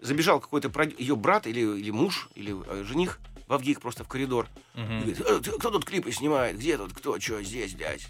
Забежал 0.00 0.40
какой-то 0.40 0.72
ее 0.98 1.14
брат 1.14 1.46
или, 1.46 1.60
или 1.60 1.90
муж, 1.90 2.30
или 2.34 2.56
э, 2.68 2.84
жених 2.84 3.18
в 3.48 3.52
Авгик 3.52 3.82
просто 3.82 4.02
в 4.04 4.08
коридор. 4.08 4.46
И 4.74 4.80
Мгм. 4.80 4.98
говорит, 5.00 5.20
«Э, 5.20 5.40
кто 5.58 5.70
тут 5.70 5.84
клипы 5.84 6.10
снимает? 6.12 6.56
Где 6.56 6.78
тут 6.78 6.94
кто? 6.94 7.20
Что 7.20 7.42
здесь, 7.42 7.74
блядь? 7.74 8.06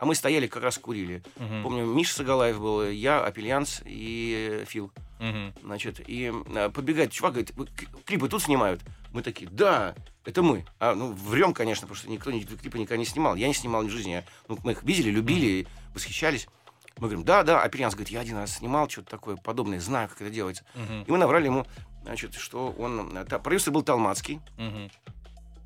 А 0.00 0.06
мы 0.06 0.14
стояли, 0.14 0.46
как 0.46 0.62
раз 0.62 0.78
курили. 0.78 1.22
Мгм. 1.36 1.62
Помню, 1.62 1.84
Миша 1.84 2.14
Сагалаев 2.14 2.58
был, 2.58 2.88
я, 2.88 3.22
Апельянс 3.22 3.82
и 3.84 4.64
Фил. 4.66 4.90
Мгм. 5.18 5.52
Значит, 5.62 6.00
и 6.08 6.32
а, 6.56 6.70
подбегает 6.70 7.12
чувак, 7.12 7.34
говорит, 7.34 7.52
«Вы 7.54 7.66
к- 7.66 8.04
клипы 8.06 8.26
тут 8.30 8.42
снимают? 8.42 8.80
Мы 9.12 9.20
такие, 9.22 9.50
да, 9.50 9.94
это 10.24 10.42
мы. 10.42 10.64
А, 10.78 10.94
ну, 10.94 11.12
врем, 11.12 11.52
конечно, 11.52 11.82
потому 11.86 11.96
что 11.96 12.08
никто 12.10 12.30
ни- 12.30 12.40
клипы 12.40 12.78
никогда 12.78 12.96
не 12.96 13.04
снимал. 13.04 13.34
Я 13.36 13.46
не 13.46 13.52
снимал 13.52 13.82
ни 13.82 13.88
в 13.88 13.92
жизни. 13.92 14.12
Я- 14.12 14.24
ну, 14.48 14.58
мы 14.64 14.72
их 14.72 14.82
видели, 14.84 15.10
любили, 15.10 15.66
восхищались. 15.94 16.48
Мы 16.96 17.08
говорим, 17.08 17.22
да, 17.24 17.42
да. 17.42 17.60
Апельянс 17.62 17.94
говорит, 17.94 18.10
я 18.10 18.20
один 18.20 18.38
раз 18.38 18.54
снимал 18.56 18.88
что-то 18.88 19.10
такое 19.10 19.36
подобное, 19.36 19.80
знаю, 19.80 20.08
как 20.08 20.22
это 20.22 20.30
делается. 20.30 20.64
Мгм. 20.74 21.02
И 21.02 21.10
мы 21.10 21.18
набрали 21.18 21.44
ему, 21.44 21.66
значит, 22.04 22.34
что 22.36 22.74
он... 22.78 23.14
э, 23.18 23.24
та- 23.26 23.38
Продюсер 23.38 23.70
был 23.74 23.82
Талмацкий, 23.82 24.40
Мгм. 24.56 24.90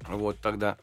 вот 0.08 0.40
тогда. 0.40 0.76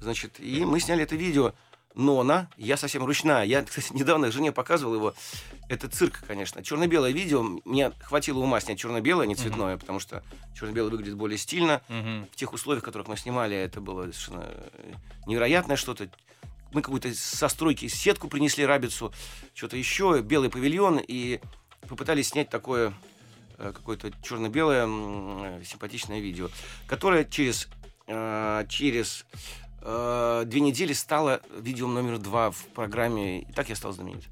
Значит, 0.00 0.40
и 0.40 0.64
мы 0.64 0.80
сняли 0.80 1.04
это 1.04 1.14
видео. 1.14 1.54
Нона, 1.96 2.50
я 2.58 2.76
совсем 2.76 3.04
ручная. 3.04 3.44
Я, 3.44 3.62
кстати, 3.62 3.88
недавно 3.92 4.30
жене 4.30 4.52
показывал 4.52 4.94
его. 4.94 5.14
Это 5.68 5.88
цирк, 5.88 6.22
конечно. 6.26 6.62
Черно-белое 6.62 7.10
видео. 7.10 7.42
Мне 7.64 7.90
хватило 8.02 8.38
ума 8.38 8.60
снять 8.60 8.78
черно-белое, 8.78 9.24
а 9.24 9.26
не 9.26 9.34
цветное, 9.34 9.78
потому 9.78 9.98
что 9.98 10.22
черно-белое 10.54 10.90
выглядит 10.90 11.16
более 11.16 11.38
стильно. 11.38 11.80
Мгм. 11.88 12.28
В 12.30 12.36
тех 12.36 12.52
условиях, 12.52 12.82
в 12.82 12.84
которых 12.84 13.08
мы 13.08 13.16
снимали, 13.16 13.56
это 13.56 13.80
было 13.80 14.02
совершенно 14.02 14.44
э, 14.44 14.92
невероятное 15.26 15.76
что-то. 15.76 16.08
Мы 16.72 16.82
какую-то 16.82 17.14
со 17.14 17.48
стройки 17.48 17.88
сетку 17.88 18.28
принесли, 18.28 18.66
рабицу, 18.66 19.12
что-то 19.54 19.78
еще, 19.78 20.20
белый 20.20 20.50
павильон, 20.50 21.00
и 21.00 21.40
попытались 21.88 22.28
снять 22.28 22.50
такое 22.50 22.92
э, 23.56 23.72
какое-то 23.74 24.12
черно-белое 24.22 24.86
э, 24.86 25.62
симпатичное 25.64 26.20
видео, 26.20 26.50
которое 26.86 27.24
через, 27.24 27.68
через 28.68 29.24
э, 29.86 30.42
две 30.46 30.60
недели 30.60 30.92
стало 30.92 31.40
видео 31.58 31.86
номер 31.86 32.18
два 32.18 32.50
в 32.50 32.64
программе, 32.74 33.42
и 33.42 33.52
так 33.52 33.68
я 33.68 33.76
стал 33.76 33.92
знаменит. 33.92 34.24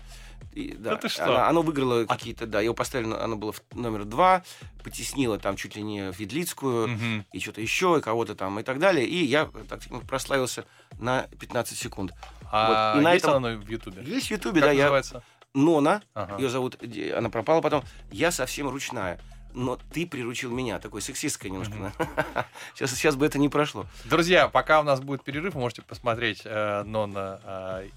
И, 0.52 0.72
да, 0.78 0.94
ты 0.96 1.08
что? 1.08 1.24
Оно, 1.24 1.44
оно 1.48 1.62
выиграло 1.62 2.04
какие-то, 2.04 2.46
да, 2.46 2.60
его 2.60 2.74
поставили, 2.74 3.12
оно 3.12 3.34
было 3.36 3.52
в 3.52 3.60
номер 3.74 4.04
два, 4.04 4.44
потеснило 4.84 5.38
там 5.38 5.56
чуть 5.56 5.74
ли 5.74 5.82
не 5.82 6.12
Ведлицкую, 6.12 6.88
Мгм. 6.88 7.26
и 7.32 7.40
что-то 7.40 7.60
еще, 7.60 7.96
и 7.98 8.00
кого-то 8.02 8.34
там, 8.36 8.60
и 8.60 8.62
так 8.62 8.78
далее. 8.78 9.04
И 9.06 9.24
я 9.24 9.48
так 9.68 9.82
сказать, 9.82 10.06
прославился 10.06 10.64
на 10.98 11.22
15 11.40 11.76
секунд. 11.76 12.12
А 12.52 12.92
Вот, 12.94 13.00
и 13.00 13.04
на 13.04 13.12
есть 13.14 13.24
этом- 13.24 13.44
оно 13.44 13.56
в 13.58 13.68
Ютубе? 13.68 14.02
Есть 14.04 14.28
в 14.28 14.30
Ютубе, 14.30 14.60
Как 14.60 14.68
да, 14.70 14.72
я... 14.72 14.82
называется? 14.84 15.22
Нона, 15.54 16.02
Ага. 16.14 16.36
ее 16.38 16.48
зовут, 16.48 16.76
она 17.16 17.30
пропала 17.30 17.60
потом. 17.60 17.82
Я 18.10 18.30
совсем 18.32 18.68
ручная. 18.68 19.20
Но 19.54 19.78
ты 19.92 20.04
приручил 20.06 20.50
меня. 20.50 20.78
Такой 20.80 21.00
сексистская 21.00 21.50
немножко. 21.50 21.92
Сейчас, 22.74 22.92
сейчас 22.92 23.14
бы 23.14 23.24
это 23.24 23.38
не 23.38 23.48
прошло. 23.48 23.86
Друзья, 24.04 24.48
пока 24.48 24.80
у 24.80 24.82
нас 24.82 25.00
будет 25.00 25.22
перерыв, 25.22 25.54
вы 25.54 25.60
можете 25.60 25.82
посмотреть 25.82 26.42
э, 26.44 26.82
Нонна. 26.84 27.40
э, 27.44 27.88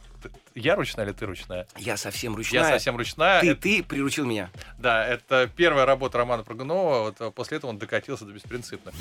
я 0.53 0.75
ручная 0.75 1.05
или 1.05 1.13
ты 1.13 1.25
ручная? 1.25 1.67
Я 1.77 1.97
совсем 1.97 2.33
Я 2.33 2.37
ручная. 2.37 2.69
совсем 2.71 2.95
ручная. 2.97 3.41
Ты, 3.41 3.49
Это- 3.51 3.61
ты 3.61 3.83
приручил 3.83 4.25
меня. 4.25 4.49
да, 4.77 5.03
это 5.05 5.49
первая 5.55 5.85
работа 5.85 6.19
Романа 6.19 6.43
Прыгунова. 6.43 6.99
Вот 7.01 7.15
э, 7.21 7.31
после 7.31 7.57
этого 7.57 7.71
он 7.71 7.79
докатился 7.79 8.25
до 8.25 8.33
беспринципных. 8.33 8.93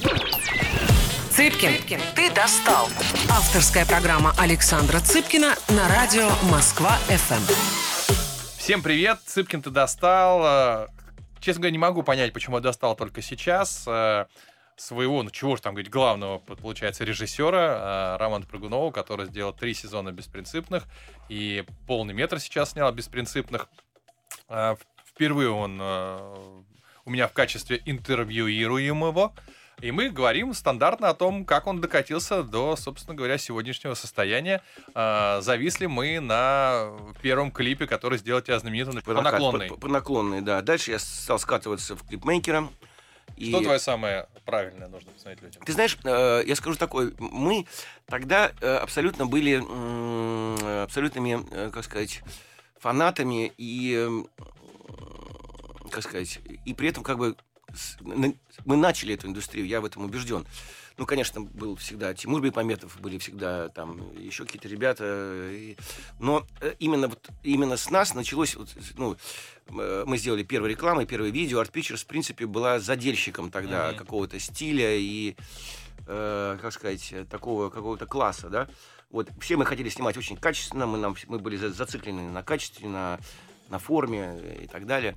Цыпкин, 1.30 2.00
ты 2.14 2.30
достал. 2.32 2.88
Авторская 3.30 3.84
программа 3.84 4.32
Александра 4.38 5.00
Цыпкина 5.00 5.54
на 5.68 5.88
радио 5.88 6.28
Москва-ФМ. 6.50 7.42
Всем 8.58 8.82
привет, 8.82 9.18
Цыпкин 9.26 9.60
ты 9.62 9.68
достал. 9.70 10.88
Честно 11.46 11.60
говоря, 11.60 11.70
не 11.74 11.78
могу 11.78 12.02
понять, 12.02 12.32
почему 12.32 12.56
я 12.56 12.60
достал 12.60 12.96
только 12.96 13.22
сейчас 13.22 13.84
э, 13.86 14.26
своего, 14.74 15.22
ну 15.22 15.30
чего 15.30 15.54
ж 15.54 15.60
там 15.60 15.74
говорить, 15.74 15.92
главного, 15.92 16.38
получается, 16.40 17.04
режиссера 17.04 18.16
э, 18.16 18.16
Романа 18.18 18.44
Прыгунова, 18.46 18.90
который 18.90 19.26
сделал 19.26 19.52
три 19.52 19.72
сезона 19.72 20.10
«Беспринципных» 20.10 20.88
и 21.28 21.64
полный 21.86 22.14
метр 22.14 22.40
сейчас 22.40 22.72
снял 22.72 22.90
«Беспринципных». 22.90 23.68
Э, 24.48 24.74
Впервые 25.04 25.48
он 25.48 25.80
у 25.80 27.10
меня 27.10 27.28
в 27.28 27.32
качестве 27.32 27.80
интервьюируемого. 27.86 29.32
И 29.82 29.90
мы 29.90 30.08
говорим 30.08 30.54
стандартно 30.54 31.10
о 31.10 31.14
том, 31.14 31.44
как 31.44 31.66
он 31.66 31.80
докатился 31.82 32.42
до, 32.42 32.76
собственно 32.76 33.14
говоря, 33.14 33.36
сегодняшнего 33.36 33.92
состояния. 33.94 34.62
Э, 34.94 35.40
зависли 35.42 35.84
мы 35.84 36.18
на 36.20 36.92
первом 37.20 37.50
клипе, 37.50 37.86
который 37.86 38.18
сделал 38.18 38.40
тебя 38.40 38.58
знаменитым 38.58 39.02
по 39.02 39.10
накат- 39.10 39.32
наклонной. 39.32 39.68
По, 39.68 39.76
по 39.76 39.88
наклонной, 39.88 40.40
да. 40.40 40.62
Дальше 40.62 40.92
я 40.92 40.98
стал 40.98 41.38
скатываться 41.38 41.94
в 41.94 42.06
клипмейкера. 42.08 42.68
И... 43.36 43.50
Что 43.50 43.60
твое 43.60 43.78
самое 43.78 44.28
правильное 44.46 44.88
нужно 44.88 45.12
посмотреть 45.12 45.42
людям? 45.42 45.62
Ты 45.62 45.72
знаешь, 45.72 45.98
э, 46.04 46.42
я 46.46 46.56
скажу 46.56 46.78
такое, 46.78 47.12
мы 47.18 47.66
тогда 48.06 48.52
э, 48.62 48.76
абсолютно 48.76 49.26
были 49.26 49.56
абсолютными, 50.84 51.46
э, 51.50 51.70
как 51.70 51.84
сказать, 51.84 52.22
фанатами 52.78 53.52
и, 53.58 54.08
как 55.90 56.02
сказать, 56.02 56.38
и 56.64 56.72
при 56.72 56.88
этом 56.88 57.02
как 57.02 57.18
бы 57.18 57.36
мы 58.64 58.76
начали 58.76 59.14
эту 59.14 59.26
индустрию, 59.26 59.66
я 59.66 59.80
в 59.80 59.84
этом 59.84 60.04
убежден. 60.04 60.46
Ну, 60.98 61.04
конечно, 61.04 61.42
был 61.42 61.76
всегда 61.76 62.14
Тимур 62.14 62.40
Бекмаметов, 62.40 62.98
были 63.00 63.18
всегда 63.18 63.68
там 63.68 64.00
еще 64.18 64.46
какие-то 64.46 64.66
ребята. 64.68 65.04
и- 65.52 65.76
Но 66.18 66.46
э, 66.62 66.74
именно, 66.78 67.08
вот, 67.08 67.28
именно 67.42 67.76
с 67.76 67.90
нас 67.90 68.14
началось, 68.14 68.56
вот, 68.56 68.68
ну, 68.96 69.14
э, 69.68 70.04
мы 70.06 70.16
сделали 70.16 70.42
первую 70.42 70.70
рекламу, 70.70 71.04
первое 71.04 71.28
видео. 71.30 71.60
Art 71.60 71.70
Pictures, 71.70 71.98
в 71.98 72.06
принципе, 72.06 72.46
была 72.46 72.80
задельщиком 72.80 73.50
тогда 73.50 73.88
Мгм. 73.88 73.98
какого-то 73.98 74.38
стиля 74.40 74.96
и, 74.96 75.36
э, 76.06 76.58
как 76.62 76.72
сказать, 76.72 77.14
такого 77.30 77.68
какого-то 77.68 78.06
класса, 78.06 78.48
да. 78.48 78.68
Вот, 79.10 79.28
все 79.40 79.56
мы 79.56 79.66
хотели 79.66 79.90
снимать 79.90 80.16
очень 80.16 80.36
качественно, 80.38 80.86
мы, 80.86 80.96
нам, 80.98 81.14
мы 81.28 81.38
были 81.38 81.56
за- 81.58 81.70
зациклены 81.72 82.30
на 82.30 82.42
качестве, 82.42 82.88
на, 82.88 83.20
на 83.68 83.78
форме 83.78 84.40
и 84.62 84.66
так 84.66 84.86
далее. 84.86 85.14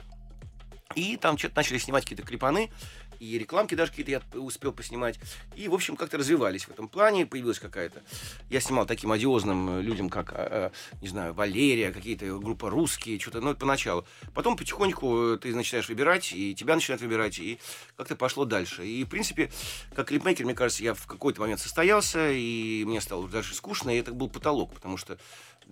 И 0.96 1.17
там 1.17 1.38
что-то 1.38 1.58
начали 1.58 1.77
снимать 1.77 2.03
какие-то 2.03 2.24
клипаны, 2.24 2.72
и 3.19 3.38
рекламки 3.38 3.75
даже 3.75 3.91
какие-то 3.91 4.12
я 4.12 4.22
успел 4.39 4.72
поснимать. 4.72 5.19
И, 5.55 5.67
в 5.67 5.74
общем, 5.74 5.96
как-то 5.96 6.17
развивались 6.17 6.65
в 6.65 6.72
этом 6.72 6.88
плане, 6.88 7.25
появилась 7.25 7.60
какая-то... 7.60 8.01
Я 8.50 8.60
снимал 8.60 8.86
таким 8.86 9.12
одиозным 9.12 9.79
э, 9.79 9.81
людям, 9.81 10.10
как, 10.10 10.31
э, 10.34 10.36
э, 10.38 10.69
не 11.01 11.10
знаю, 11.10 11.34
Валерия, 11.34 11.91
какие-то 11.91 12.39
группа 12.39 12.69
русские, 12.69 13.19
что-то, 13.19 13.41
ну, 13.41 13.53
поначалу. 13.55 14.05
Потом 14.34 14.55
потихоньку 14.55 15.34
э, 15.34 15.38
ты 15.38 15.53
начинаешь 15.53 15.89
выбирать, 15.89 16.31
и 16.31 16.55
тебя 16.55 16.75
начинают 16.75 17.01
выбирать, 17.01 17.38
и 17.39 17.60
как-то 17.96 18.15
пошло 18.15 18.46
дальше. 18.46 18.88
И, 18.88 19.03
в 19.03 19.10
принципе, 19.10 19.51
как 19.93 20.08
клипмейкер, 20.08 20.46
мне 20.46 20.55
кажется, 20.55 20.84
я 20.84 20.93
в 20.93 21.05
какой-то 21.05 21.41
момент 21.41 21.60
состоялся, 21.60 22.31
и 22.31 22.84
мне 22.86 23.01
стало 23.01 23.27
дальше 23.27 23.53
скучно, 23.53 23.91
и 23.91 24.00
это 24.00 24.13
был 24.13 24.29
потолок, 24.29 24.74
потому 24.74 24.98
что 24.98 25.19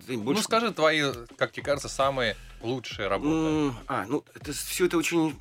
ты 0.06 0.16
больше... 0.18 0.40
Ну 0.40 0.44
скажи 0.44 0.72
твои, 0.72 1.02
как 1.36 1.52
тебе 1.52 1.64
кажется, 1.64 1.88
самые 1.88 2.36
лучшие 2.60 3.08
работы. 3.08 3.30
М, 3.34 3.76
А, 3.86 4.04
ну, 4.08 4.24
это 4.34 4.52
все 4.52 4.86
это 4.86 4.96
очень, 4.96 5.36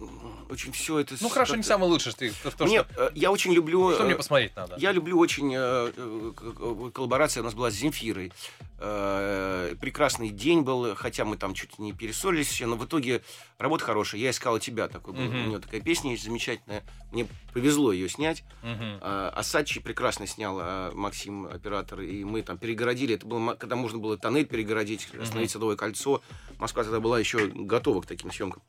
очень 0.49 0.71
все 0.71 0.99
это... 0.99 1.15
Ну 1.19 1.29
хорошо, 1.29 1.53
не 1.55 1.61
как-то- 1.63 1.67
самые 1.73 1.89
лучшие. 1.89 2.13
Ты, 2.13 2.31
то, 2.57 2.65
Мне, 2.65 2.83
что, 2.83 3.05
э, 3.07 3.11
я 3.15 3.31
очень 3.31 3.53
люблю... 3.53 3.91
что 3.93 4.03
э, 4.03 4.05
мне 4.05 4.15
посмотреть 4.15 4.55
надо? 4.55 4.75
Я 4.77 4.91
люблю 4.91 5.17
очень 5.17 5.51
э, 5.55 5.91
э, 5.95 6.89
коллаборация 6.93 7.41
у 7.41 7.43
нас 7.43 7.53
была 7.53 7.71
с 7.71 7.73
Земфирой. 7.75 8.31
Э, 8.79 9.75
прекрасный 9.81 10.29
день 10.29 10.61
был, 10.61 10.95
хотя 10.95 11.25
мы 11.25 11.37
там 11.37 11.53
чуть 11.53 11.79
не 11.79 11.93
перессорились 11.93 12.47
все, 12.47 12.67
но 12.67 12.75
в 12.75 12.85
итоге 12.85 13.23
работа 13.57 13.83
хорошая. 13.85 14.21
Я 14.21 14.29
искала 14.29 14.59
тебя, 14.59 14.87
такой 14.87 15.13
был. 15.13 15.21
Мгм. 15.23 15.45
У 15.45 15.47
него 15.49 15.59
такая 15.59 15.81
песня 15.81 16.11
есть 16.11 16.23
замечательная. 16.23 16.83
Мне 17.11 17.27
повезло 17.53 17.91
ее 17.91 18.07
снять. 18.09 18.43
Мгм. 18.61 18.99
А, 19.01 19.33
Асачи 19.35 19.79
прекрасно 19.79 20.27
снял 20.27 20.57
а, 20.61 20.91
Максим, 20.93 21.47
оператор, 21.47 22.01
и 22.01 22.23
мы 22.23 22.43
там 22.43 22.57
перегородили. 22.57 23.15
Это 23.15 23.25
было, 23.25 23.55
когда 23.55 23.75
можно 23.75 23.97
было 23.97 24.17
тоннель 24.17 24.45
перегородить, 24.47 25.07
остановить 25.21 25.51
Садовое 25.51 25.75
кольцо. 25.75 26.21
Москва 26.57 26.83
тогда 26.83 26.99
была 26.99 27.19
еще 27.19 27.47
готова 27.47 28.01
к 28.01 28.05
таким 28.07 28.31
съемкам. 28.31 28.61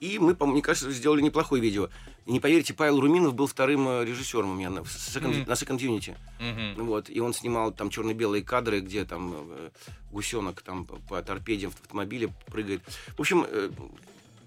И 0.00 0.18
мы, 0.18 0.34
по- 0.34 0.44
мне 0.46 0.60
кажется, 0.60 0.90
сделали 0.90 1.22
неплохое 1.22 1.62
видео. 1.62 1.88
И 2.26 2.32
не 2.32 2.40
поверите, 2.40 2.74
Павел 2.74 3.00
Руминов 3.00 3.34
был 3.34 3.46
вторым 3.46 3.86
э, 3.88 4.04
режиссером 4.04 4.50
у 4.50 4.54
меня 4.54 4.68
на, 4.68 4.78
Second, 4.80 5.28
Мгм. 5.28 5.48
на 5.48 5.52
Second 5.52 5.78
Unity. 5.78 6.16
Мгм. 6.40 6.86
Вот, 6.86 7.08
и 7.08 7.20
он 7.20 7.32
снимал 7.32 7.70
там 7.70 7.90
черно-белые 7.90 8.42
кадры, 8.42 8.80
где 8.80 9.04
там 9.04 9.34
э, 9.50 9.70
гусенок 10.10 10.62
там 10.62 10.84
по, 10.84 10.96
по 10.96 11.22
торпеде 11.22 11.68
в 11.68 11.74
автомобиле 11.80 12.32
прыгает. 12.46 12.82
В 13.16 13.20
общем, 13.20 13.46
э, 13.48 13.70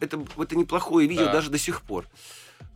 это, 0.01 0.23
это 0.37 0.55
неплохое 0.57 1.07
видео 1.07 1.25
Да. 1.25 1.33
даже 1.33 1.49
до 1.49 1.57
сих 1.57 1.81
пор. 1.81 2.05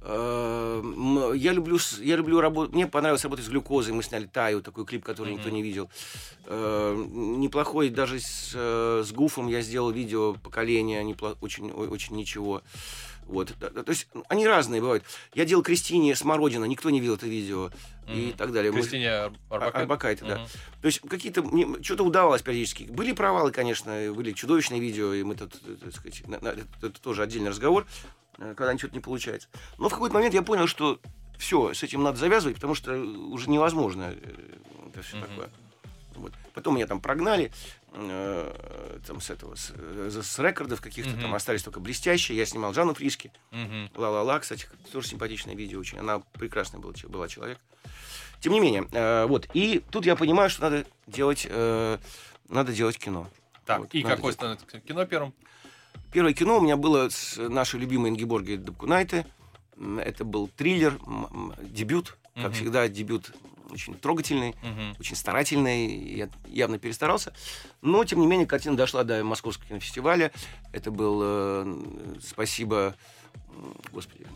Э, 0.03 0.81
м, 0.83 1.33
Я 1.33 1.53
люблю, 1.53 1.77
я 1.99 2.15
люблю 2.15 2.41
работать. 2.41 2.73
Мне 2.73 2.87
понравилось 2.87 3.23
работать 3.23 3.45
с 3.45 3.49
глюкозой. 3.49 3.93
Мы 3.93 4.01
сняли 4.03 4.25
Таю, 4.25 4.61
такой 4.61 4.85
клип, 4.85 5.03
который 5.03 5.33
никто 5.33 5.47
Мгм. 5.47 5.55
не 5.57 5.61
видел. 5.61 5.89
Э, 6.45 6.95
Неплохой 7.11 7.89
даже 7.89 8.19
с, 8.19 8.51
э, 8.55 9.03
с 9.05 9.11
Гуфом 9.11 9.47
я 9.47 9.61
сделал 9.61 9.91
видео 9.91 10.33
поколения, 10.33 11.03
непло- 11.03 11.37
очень, 11.41 11.71
очень 11.71 12.15
ничего. 12.15 12.61
Вот. 13.27 13.53
То 13.59 13.83
есть 13.89 14.07
они 14.27 14.45
разные 14.47 14.81
бывают. 14.81 15.03
Я 15.35 15.45
делал 15.45 15.63
Кристине 15.63 16.15
Смородина, 16.15 16.65
никто 16.65 16.89
не 16.89 16.99
видел 16.99 17.15
это 17.15 17.27
видео 17.27 17.69
и 18.09 18.27
Мгм. 18.29 18.33
так 18.37 18.51
далее. 18.51 18.73
Кристине 18.73 19.09
Ар- 19.09 19.31
Арбакайте? 19.49 19.77
Арбакайте, 19.77 20.25
да. 20.25 20.35
Мгм. 20.39 20.47
То 20.81 20.85
есть 20.87 20.99
какие-то 21.01 21.43
мне 21.43 21.81
что-то 21.83 22.03
удавалось 22.03 22.41
периодически. 22.41 22.83
Были 22.83 23.11
провалы, 23.13 23.51
конечно, 23.51 24.11
были 24.13 24.31
чудовищные 24.33 24.81
видео, 24.81 25.13
и 25.13 25.23
мы 25.23 25.35
тут, 25.35 25.53
э, 25.65 25.75
так 25.79 25.93
сказать, 25.93 26.23
это, 26.81 26.89
тоже 27.01 27.21
отдельный 27.23 27.51
разговор, 27.51 27.85
э, 27.85 28.07
когда 28.37 28.73
ничего 28.73 28.89
не 28.93 28.99
получается. 28.99 29.47
Но 29.77 29.89
в 29.89 29.91
какой-то 29.93 30.13
момент 30.15 30.33
я 30.33 30.41
понял, 30.41 30.67
что 30.67 30.99
все, 31.37 31.73
с 31.73 31.83
этим 31.83 32.03
надо 32.03 32.17
завязывать, 32.17 32.55
потому 32.55 32.75
что 32.75 32.93
уже 32.95 33.49
невозможно 33.49 34.13
э, 34.15 34.57
это 34.89 35.01
все 35.01 35.19
такое. 35.19 35.49
Вот. 36.15 36.33
Потом 36.53 36.75
меня 36.75 36.85
там 36.87 36.99
прогнали 37.01 37.51
э, 37.93 38.99
там 39.07 39.21
с 39.21 39.29
этого 39.29 39.55
с, 39.55 39.71
э, 39.75 40.09
с 40.21 40.39
рекордов 40.39 40.81
каких-то 40.81 41.11
Мгм. 41.11 41.21
там 41.21 41.35
остались 41.35 41.63
только 41.63 41.79
блестящие. 41.79 42.37
Я 42.37 42.45
снимал 42.45 42.73
Жанну 42.73 42.93
Фриски. 42.93 43.31
Мгм. 43.51 43.89
Ла-ла-ла, 43.95 44.39
кстати, 44.39 44.67
тоже 44.91 45.07
симпатичное 45.07 45.55
видео 45.55 45.79
очень. 45.79 45.97
Она 45.99 46.19
прекрасная 46.33 46.79
была, 46.81 46.93
была 47.07 47.27
человек. 47.27 47.59
Тем 48.39 48.53
не 48.53 48.59
менее, 48.59 48.87
э, 48.91 49.25
вот. 49.27 49.47
И 49.53 49.81
тут 49.91 50.05
я 50.05 50.15
понимаю, 50.15 50.49
что 50.49 50.63
надо 50.63 50.85
делать, 51.07 51.47
э, 51.49 51.97
надо 52.49 52.73
делать 52.73 52.97
кино. 52.97 53.27
Так, 53.65 53.79
Вот, 53.79 53.93
и 53.93 54.01
какое 54.01 54.17
делать. 54.17 54.35
становится 54.35 54.79
кино 54.81 55.05
первым? 55.05 55.33
Первое 56.11 56.33
кино 56.33 56.57
у 56.57 56.61
меня 56.61 56.75
было 56.77 57.09
с 57.09 57.37
нашей 57.37 57.79
любимой 57.79 58.09
Ингеборгой 58.11 58.57
Дабкунайте. 58.57 59.25
Это 59.99 60.25
был 60.25 60.47
триллер, 60.49 60.99
дебют. 61.61 62.17
Как 62.35 62.45
Мгм. 62.45 62.53
всегда, 62.53 62.87
дебют 62.87 63.33
очень 63.71 63.93
трогательный, 63.93 64.55
Мгм. 64.61 64.95
очень 64.99 65.15
старательный. 65.15 65.87
Я 66.15 66.29
явно 66.47 66.77
перестарался. 66.79 67.33
Но, 67.81 68.03
тем 68.03 68.19
не 68.19 68.27
менее, 68.27 68.45
картина 68.45 68.75
дошла 68.75 69.03
до 69.03 69.23
Московского 69.23 69.67
кинофестиваля. 69.67 70.31
Это 70.73 70.91
был, 70.91 71.19
э, 71.23 71.75
спасибо, 72.25 72.95
господи, 73.91 74.27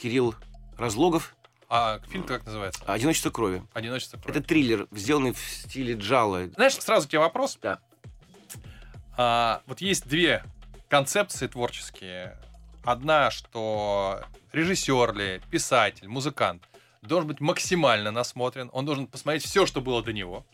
Кирилл 0.00 0.34
Разлогов, 0.78 1.34
А 1.72 2.00
фильм 2.08 2.24
как 2.24 2.44
называется? 2.46 2.82
«Одиночество 2.86 3.30
крови». 3.30 3.62
Одиночество 3.74 4.18
крови. 4.18 4.36
Это 4.38 4.46
триллер, 4.48 4.88
сделанный 4.90 5.32
в 5.32 5.38
стиле 5.38 5.94
джала. 5.94 6.48
Знаешь, 6.56 6.74
сразу 6.74 7.06
тебе 7.06 7.20
вопрос. 7.20 7.58
Да. 7.62 7.78
А, 9.16 9.62
вот 9.66 9.80
есть 9.80 10.08
две 10.08 10.42
концепции 10.90 11.46
творческие. 11.46 12.36
Одна, 12.84 13.30
что 13.30 14.22
режиссер 14.52 15.14
ли, 15.14 15.40
писатель, 15.50 16.08
музыкант 16.08 16.64
должен 17.00 17.28
быть 17.28 17.40
максимально 17.40 18.10
насмотрен. 18.10 18.68
Он 18.72 18.84
должен 18.84 19.06
посмотреть 19.06 19.44
все, 19.44 19.64
что 19.64 19.80
было 19.80 20.02
до 20.02 20.12
него. 20.12 20.44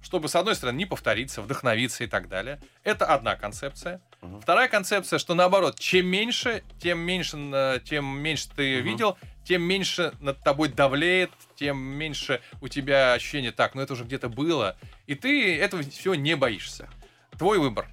Чтобы, 0.00 0.28
с 0.28 0.36
одной 0.36 0.54
стороны, 0.54 0.76
не 0.76 0.86
повториться, 0.86 1.42
вдохновиться 1.42 2.04
и 2.04 2.06
так 2.06 2.28
далее. 2.28 2.60
Это 2.84 3.04
одна 3.06 3.34
концепция. 3.34 4.00
Мгм. 4.22 4.40
Вторая 4.40 4.68
концепция, 4.68 5.18
что 5.18 5.34
наоборот, 5.34 5.78
чем 5.78 6.06
меньше, 6.06 6.62
тем 6.80 7.00
меньше, 7.00 7.36
э, 7.36 7.80
тем 7.84 8.04
меньше 8.06 8.48
ты 8.54 8.76
Мгм. 8.76 8.84
видел, 8.84 9.18
тем 9.44 9.62
меньше 9.62 10.12
над 10.20 10.38
тобой 10.40 10.68
давлеет, 10.68 11.30
тем 11.56 11.78
меньше 11.78 12.40
у 12.60 12.68
тебя 12.68 13.14
ощущение, 13.14 13.50
так, 13.50 13.74
ну 13.74 13.82
это 13.82 13.94
уже 13.94 14.04
где-то 14.04 14.28
было, 14.28 14.76
и 15.06 15.16
ты 15.16 15.58
этого 15.58 15.82
всего 15.82 16.14
не 16.14 16.36
боишься. 16.36 16.88
Твой 17.36 17.58
выбор. 17.58 17.88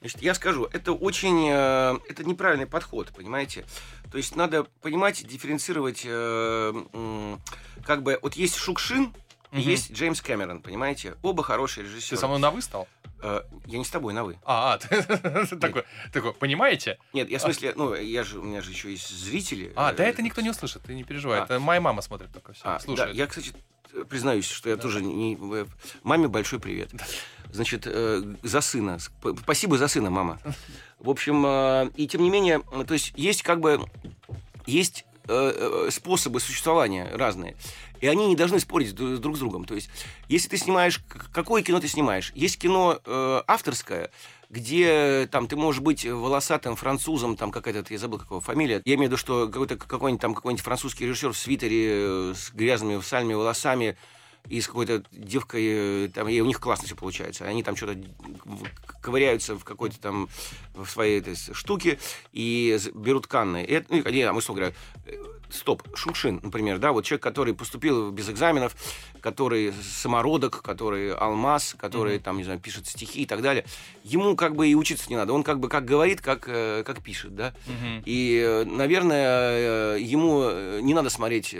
Значит, 0.00 0.22
я 0.22 0.34
скажу, 0.34 0.66
это 0.72 0.92
очень, 0.92 1.46
э, 1.50 1.98
это 2.08 2.24
неправильный 2.24 2.66
подход, 2.66 3.12
понимаете? 3.14 3.66
То 4.10 4.16
есть 4.16 4.34
надо 4.34 4.64
понимать, 4.80 5.26
дифференцировать, 5.26 6.02
э, 6.06 7.36
как 7.84 8.02
бы, 8.02 8.18
вот 8.22 8.34
есть 8.34 8.56
Шукшин, 8.56 9.12
и 9.52 9.56
Мгм. 9.58 9.68
есть 9.68 9.92
Джеймс 9.92 10.22
Кэмерон, 10.22 10.62
понимаете? 10.62 11.16
Оба 11.22 11.42
хорошие 11.42 11.84
Ты 11.84 11.90
режиссеры. 11.90 12.18
со 12.20 12.28
мной 12.28 12.38
на 12.38 12.50
вы 12.50 12.62
стал? 12.62 12.88
Э, 13.22 13.42
я 13.66 13.78
не 13.78 13.84
с 13.84 13.90
тобой, 13.90 14.14
на 14.14 14.24
вы. 14.24 14.38
А, 14.44 14.74
а, 14.74 14.78
ты 14.78 15.56
такой, 15.58 15.84
такой, 16.12 16.32
понимаете? 16.32 16.98
Нет, 17.12 17.28
я 17.28 17.38
в 17.38 17.42
смысле, 17.42 17.74
ну, 17.76 17.94
я 17.94 18.22
же, 18.24 18.38
у 18.38 18.42
меня 18.42 18.62
же 18.62 18.70
еще 18.70 18.90
есть 18.90 19.10
зрители. 19.10 19.72
А, 19.76 19.92
да 19.92 20.04
это 20.04 20.22
никто 20.22 20.40
не 20.40 20.48
услышит, 20.50 20.82
ты 20.82 20.94
не 20.94 21.04
переживай. 21.04 21.40
А. 21.40 21.44
Это 21.44 21.58
моя 21.60 21.80
мама 21.82 22.00
смотрит 22.00 22.32
только 22.32 22.54
все, 22.54 22.62
А, 22.64 22.80
слушает. 22.80 23.14
я, 23.14 23.26
кстати, 23.26 23.52
признаюсь, 24.08 24.48
что 24.48 24.68
я 24.70 24.76
тоже 24.76 25.02
не... 25.02 25.38
Маме 26.02 26.28
большой 26.28 26.60
привет. 26.60 26.90
Значит, 27.52 27.82
э, 27.86 28.22
за 28.42 28.60
сына. 28.60 28.98
Сп- 28.98 29.38
Спасибо 29.42 29.76
за 29.78 29.88
сына, 29.88 30.10
мама. 30.10 30.38
В 30.98 31.10
общем, 31.10 31.44
э, 31.46 31.90
и 31.96 32.06
тем 32.06 32.22
не 32.22 32.30
менее, 32.30 32.62
э, 32.72 32.84
то 32.84 32.94
есть 32.94 33.12
есть 33.16 33.42
как 33.42 33.60
бы... 33.60 33.80
Есть 34.66 35.04
э, 35.26 35.86
э, 35.86 35.90
способы 35.90 36.38
существования 36.40 37.10
разные. 37.12 37.56
И 38.00 38.06
они 38.06 38.26
не 38.28 38.36
должны 38.36 38.60
спорить 38.60 38.94
друг 38.94 39.36
с 39.36 39.38
другом. 39.38 39.64
То 39.64 39.74
есть, 39.74 39.90
если 40.28 40.48
ты 40.48 40.56
снимаешь... 40.56 41.00
Какое 41.32 41.62
кино 41.62 41.80
ты 41.80 41.88
снимаешь? 41.88 42.32
Есть 42.34 42.58
кино 42.58 43.00
э, 43.04 43.42
авторское, 43.46 44.10
где 44.50 45.28
там 45.30 45.46
ты 45.46 45.56
можешь 45.56 45.80
быть 45.80 46.04
волосатым 46.04 46.74
французом, 46.74 47.36
там 47.36 47.52
какая-то, 47.52 47.84
я 47.92 47.98
забыл, 47.98 48.18
какого 48.18 48.40
фамилия. 48.40 48.82
Я 48.84 48.94
имею 48.94 49.08
в 49.08 49.12
виду, 49.12 49.16
что 49.16 49.46
какой-то 49.46 49.76
какой-нибудь 49.76 50.20
там 50.20 50.34
какой-нибудь 50.34 50.64
французский 50.64 51.06
режиссер 51.06 51.32
в 51.32 51.38
свитере 51.38 51.86
э, 51.88 52.34
с 52.34 52.50
грязными 52.52 53.00
сальными 53.00 53.34
волосами 53.34 53.96
и 54.48 54.60
с 54.60 54.66
какой-то 54.66 55.04
девкой, 55.12 56.06
э, 56.06 56.08
там, 56.08 56.28
и 56.28 56.40
у 56.40 56.46
них 56.46 56.60
классно 56.60 56.86
все 56.86 56.96
получается. 56.96 57.44
Они 57.44 57.62
там 57.62 57.76
что-то 57.76 57.96
ковыряются 59.00 59.56
в 59.56 59.64
какой-то 59.64 60.00
там 60.00 60.28
в 60.74 60.86
своей 60.88 61.20
этой 61.20 61.36
штуке 61.36 61.98
и 62.32 62.78
берут 62.94 63.26
канны. 63.26 63.64
И 63.64 63.82
ну, 63.88 64.10
не, 64.10 64.24
там, 64.24 64.36
условно 64.36 64.62
говоря, 64.62 64.76
э, 65.06 65.14
стоп, 65.50 65.82
Шукшин, 65.94 66.40
например, 66.42 66.78
да, 66.78 66.92
вот 66.92 67.04
человек, 67.04 67.22
который 67.22 67.54
поступил 67.54 68.10
без 68.10 68.28
экзаменов, 68.30 68.74
который 69.20 69.72
самородок, 69.82 70.62
который 70.62 71.12
алмаз, 71.14 71.74
который 71.78 72.14
Мгм. 72.16 72.22
там, 72.22 72.36
не 72.38 72.44
знаю, 72.44 72.60
пишет 72.60 72.86
стихи 72.86 73.22
и 73.22 73.26
так 73.26 73.42
далее, 73.42 73.64
ему 74.04 74.36
как 74.36 74.54
бы 74.56 74.68
и 74.68 74.74
учиться 74.74 75.06
не 75.10 75.16
надо. 75.16 75.32
Он 75.32 75.42
как 75.42 75.60
бы 75.60 75.68
как 75.68 75.84
говорит, 75.84 76.20
как, 76.20 76.44
э, 76.46 76.82
как 76.84 77.02
пишет, 77.02 77.34
да. 77.34 77.52
Мгм. 77.66 78.02
И, 78.06 78.64
наверное, 78.66 79.96
ему 79.96 80.80
не 80.80 80.94
надо 80.94 81.10
смотреть 81.10 81.54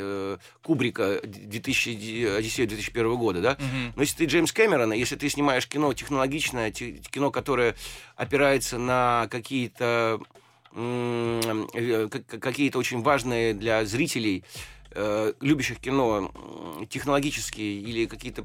Кубрика 0.63 1.21
2000, 1.25 2.37
Одиссею 2.39 2.69
2001 2.71 3.17
года, 3.17 3.41
да? 3.41 3.57
Мгм. 3.59 3.93
Но 3.97 4.03
если 4.03 4.17
ты 4.17 4.25
Джеймс 4.25 4.53
Кэмерон, 4.53 4.93
если 4.93 5.17
ты 5.17 5.29
снимаешь 5.29 5.67
кино 5.67 5.93
технологичное, 5.93 6.71
те- 6.71 6.93
кино, 7.11 7.31
которое 7.31 7.75
опирается 8.17 8.79
на 8.79 9.29
какие-то 9.31 10.21
э, 10.73 12.09
какие-то 12.41 12.79
очень 12.79 13.03
важные 13.03 13.55
для 13.55 13.85
зрителей, 13.85 14.45
э, 14.93 15.33
любящих 15.41 15.81
кино, 15.81 16.33
технологические 16.89 17.81
или 17.81 18.07
какие-то 18.07 18.45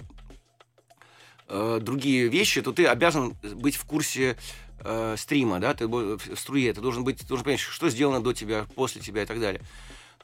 э, 1.47 1.79
другие 1.81 2.27
вещи, 2.27 2.61
то 2.61 2.71
ты 2.71 2.85
обязан 2.87 3.35
быть 3.55 3.75
в 3.75 3.85
курсе 3.85 4.37
э, 4.79 5.15
стрима, 5.17 5.59
да, 5.59 5.73
ты 5.73 5.87
в 5.87 6.19
струе, 6.35 6.73
ты 6.73 6.81
должен 6.81 7.03
быть, 7.03 7.19
ты 7.19 7.27
должен 7.27 7.43
понять, 7.43 7.59
что 7.59 7.89
сделано 7.89 8.21
до 8.21 8.33
тебя, 8.33 8.65
после 8.75 9.01
тебя 9.01 9.23
и 9.23 9.25
так 9.25 9.39
далее. 9.39 9.61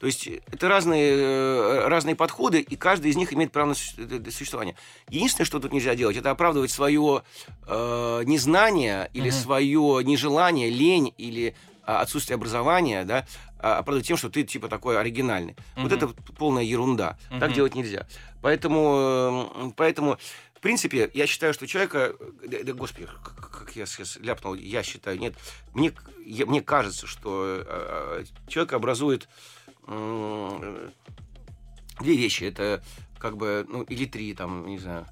То 0.00 0.06
есть 0.06 0.26
это 0.26 0.68
разные, 0.68 1.12
э, 1.16 1.88
разные 1.88 2.16
подходы, 2.16 2.60
и 2.60 2.76
каждый 2.76 3.10
из 3.12 3.16
них 3.16 3.32
имеет 3.32 3.52
право 3.52 3.68
на 3.68 3.74
су- 3.74 3.94
э, 3.98 4.30
существование. 4.30 4.74
Единственное, 5.08 5.46
что 5.46 5.60
тут 5.60 5.72
нельзя 5.72 5.94
делать, 5.94 6.16
это 6.16 6.30
оправдывать 6.30 6.70
свое 6.72 7.22
э, 7.66 8.22
незнание 8.24 9.10
или 9.14 9.30
Мгм. 9.30 9.38
свое 9.38 10.00
нежелание, 10.04 10.70
лень 10.70 11.14
или 11.18 11.54
а, 11.84 12.00
отсутствие 12.02 12.36
образования, 12.36 13.04
да, 13.04 13.26
а, 13.58 13.78
оправдывать 13.78 14.06
тем, 14.06 14.16
что 14.16 14.30
ты 14.30 14.44
типа 14.44 14.68
такой 14.68 14.96
оригинальный. 15.00 15.56
Вот 15.74 15.90
Мгм. 15.90 15.96
это 15.96 16.08
полная 16.38 16.62
ерунда. 16.62 17.18
Так 17.28 17.48
Мгм. 17.48 17.52
делать 17.54 17.74
нельзя. 17.74 18.06
Поэтому, 18.40 19.48
э, 19.66 19.70
поэтому, 19.76 20.16
в 20.54 20.60
принципе, 20.60 21.10
я 21.12 21.26
считаю, 21.26 21.52
что 21.52 21.66
человека, 21.66 22.14
э, 22.20 22.46
да, 22.46 22.58
да, 22.62 22.72
господи, 22.72 23.08
как 23.50 23.72
я 23.74 23.86
сейчас 23.86 24.16
ляпнул, 24.20 24.54
я 24.54 24.84
считаю, 24.84 25.18
нет, 25.18 25.34
мне, 25.74 25.92
я- 26.24 26.46
мне 26.46 26.60
кажется, 26.60 27.08
что 27.08 27.64
э, 27.66 28.24
человек 28.46 28.72
образует 28.74 29.22
м, 29.24 29.28
э, 29.28 29.61
две 32.00 32.16
вещи. 32.16 32.44
Это 32.44 32.82
как 33.18 33.36
бы, 33.36 33.64
ну, 33.68 33.82
или 33.82 34.04
три, 34.04 34.34
там, 34.34 34.66
не 34.66 34.78
знаю, 34.78 35.06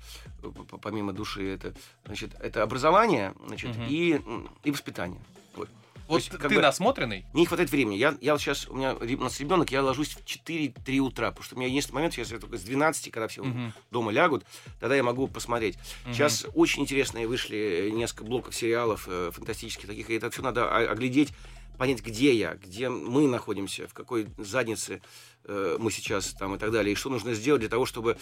помимо 0.83 1.13
души, 1.13 1.49
это, 1.55 1.75
значит, 2.05 2.33
это 2.41 2.63
образование, 2.63 3.35
значит, 3.47 3.77
Мгм. 3.77 3.87
и, 3.89 4.21
и 4.65 4.71
воспитание. 4.73 5.21
Вот. 5.55 5.69
Вот 6.09 6.17
есть, 6.17 6.31
ты 6.31 6.49
бы- 6.49 6.61
насмотренный? 6.61 7.25
Мне 7.33 7.43
не 7.43 7.47
хватает 7.47 7.71
времени. 7.71 7.95
Я, 7.95 8.17
я 8.21 8.37
сейчас, 8.37 8.67
у 8.69 8.75
меня 8.75 8.95
у 8.95 9.23
нас 9.23 9.39
ребенок, 9.39 9.71
я 9.71 9.81
ложусь 9.81 10.09
в 10.17 10.25
4-3 10.25 10.99
утра, 10.99 11.29
потому 11.31 11.45
что 11.45 11.55
у 11.55 11.59
меня 11.61 11.69
есть 11.69 11.93
момент, 11.93 12.13
сейчас 12.15 12.33
я 12.33 12.41
только 12.41 12.57
с 12.59 12.63
12, 12.63 13.13
когда 13.13 13.29
все 13.29 13.45
Мгм. 13.45 13.73
дома 13.93 14.11
лягут, 14.11 14.45
тогда 14.81 14.97
я 14.97 15.05
могу 15.05 15.29
посмотреть. 15.29 15.79
Мгм. 16.05 16.15
Сейчас 16.15 16.47
очень 16.55 16.83
интересные 16.83 17.29
вышли 17.29 17.93
несколько 17.95 18.25
блоков 18.25 18.57
сериалов 18.57 19.07
э, 19.09 19.31
фантастических 19.33 19.87
таких, 19.87 20.11
и 20.11 20.15
это 20.15 20.31
все 20.33 20.43
надо 20.43 20.75
оглядеть, 20.77 21.33
понять, 21.81 22.03
где 22.05 22.35
я, 22.35 22.57
где 22.57 22.91
мы 22.91 23.27
находимся, 23.27 23.89
в 23.89 23.95
какой 23.95 24.27
заднице 24.37 25.01
э, 25.45 25.79
мы 25.81 25.91
сейчас 25.91 26.35
там 26.39 26.55
и 26.55 26.59
так 26.59 26.71
далее, 26.73 26.93
и 26.93 26.95
что 26.95 27.09
нужно 27.09 27.33
сделать 27.33 27.61
для 27.61 27.71
того, 27.71 27.87
чтобы 27.87 28.19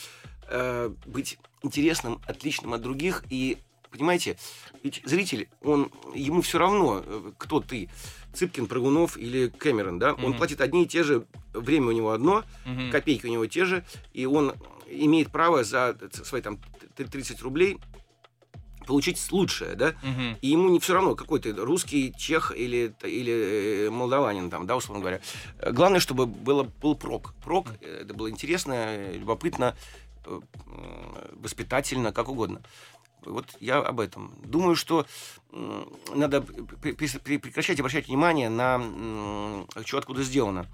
э, 0.49 0.91
быть 1.07 1.41
интересным, 1.63 2.21
отличным 2.27 2.73
от 2.73 2.81
других 2.81 3.25
и 3.31 3.59
Понимаете, 3.91 4.37
ведь 4.83 5.01
зритель, 5.07 5.49
он, 5.63 5.91
ему 6.15 6.43
все 6.43 6.59
равно, 6.59 7.03
э, 7.05 7.33
кто 7.39 7.61
ты, 7.61 7.89
Цыпкин, 8.35 8.67
Прыгунов 8.67 9.17
или 9.17 9.49
Кэмерон, 9.49 9.99
да, 9.99 10.13
он 10.13 10.23
Мгм. 10.33 10.37
платит 10.37 10.61
одни 10.61 10.83
и 10.85 10.87
те 10.87 11.03
же, 11.03 11.25
время 11.55 11.87
у 11.89 11.93
него 11.93 12.11
одно, 12.11 12.45
Мгм. 12.67 12.91
копейки 12.93 13.25
у 13.25 13.31
него 13.31 13.47
те 13.47 13.65
же, 13.65 13.83
и 14.13 14.27
он 14.27 14.53
имеет 14.91 15.33
право 15.33 15.65
за 15.65 15.97
свои 16.23 16.43
там 16.43 16.59
т- 16.97 17.05
30 17.07 17.41
рублей 17.41 17.79
получить 18.89 19.21
лучшее, 19.31 19.75
да, 19.77 19.95
Мгм. 20.03 20.39
и 20.41 20.49
ему 20.49 20.71
не 20.71 20.81
все 20.81 20.95
равно, 20.95 21.15
какой 21.15 21.39
ты 21.41 21.53
русский, 21.53 22.13
чех 22.17 22.53
или, 22.57 22.95
или 23.05 23.87
э, 23.87 23.91
молдаванин, 23.91 24.49
там, 24.51 24.67
да, 24.67 24.77
условно 24.77 25.03
говоря. 25.03 25.21
Э, 25.59 25.71
Главное, 25.73 26.01
чтобы 26.01 26.25
было, 26.27 26.63
был 26.63 26.97
прок. 26.97 27.35
Прок, 27.45 27.67
э, 27.83 28.01
это 28.03 28.15
было 28.15 28.31
интересно, 28.31 29.13
любопытно, 29.13 29.77
воспитательно, 31.33 32.13
как 32.13 32.29
угодно. 32.29 32.61
Вот 33.25 33.47
я 33.61 33.79
об 33.79 34.01
этом. 34.01 34.33
Думаю, 34.45 34.75
что 34.77 35.07
надо 36.15 36.41
пр- 36.41 36.95
пр- 36.95 36.95
пр- 36.97 37.39
прекращать 37.41 37.79
обращать 37.81 38.09
внимание 38.09 38.49
на 38.49 38.81
что 39.85 39.99
откуда 39.99 40.23
сделано. 40.23 40.67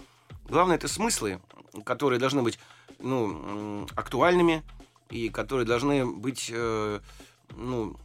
Главное, 0.48 0.76
это 0.76 0.88
смыслы, 0.88 1.40
которые 1.84 2.20
должны 2.20 2.42
быть 2.42 2.58
ну, 3.00 3.86
актуальными 3.96 4.62
и 5.10 5.28
которые 5.30 5.66
должны 5.66 6.06
быть, 6.06 6.52
ну, 7.56 7.96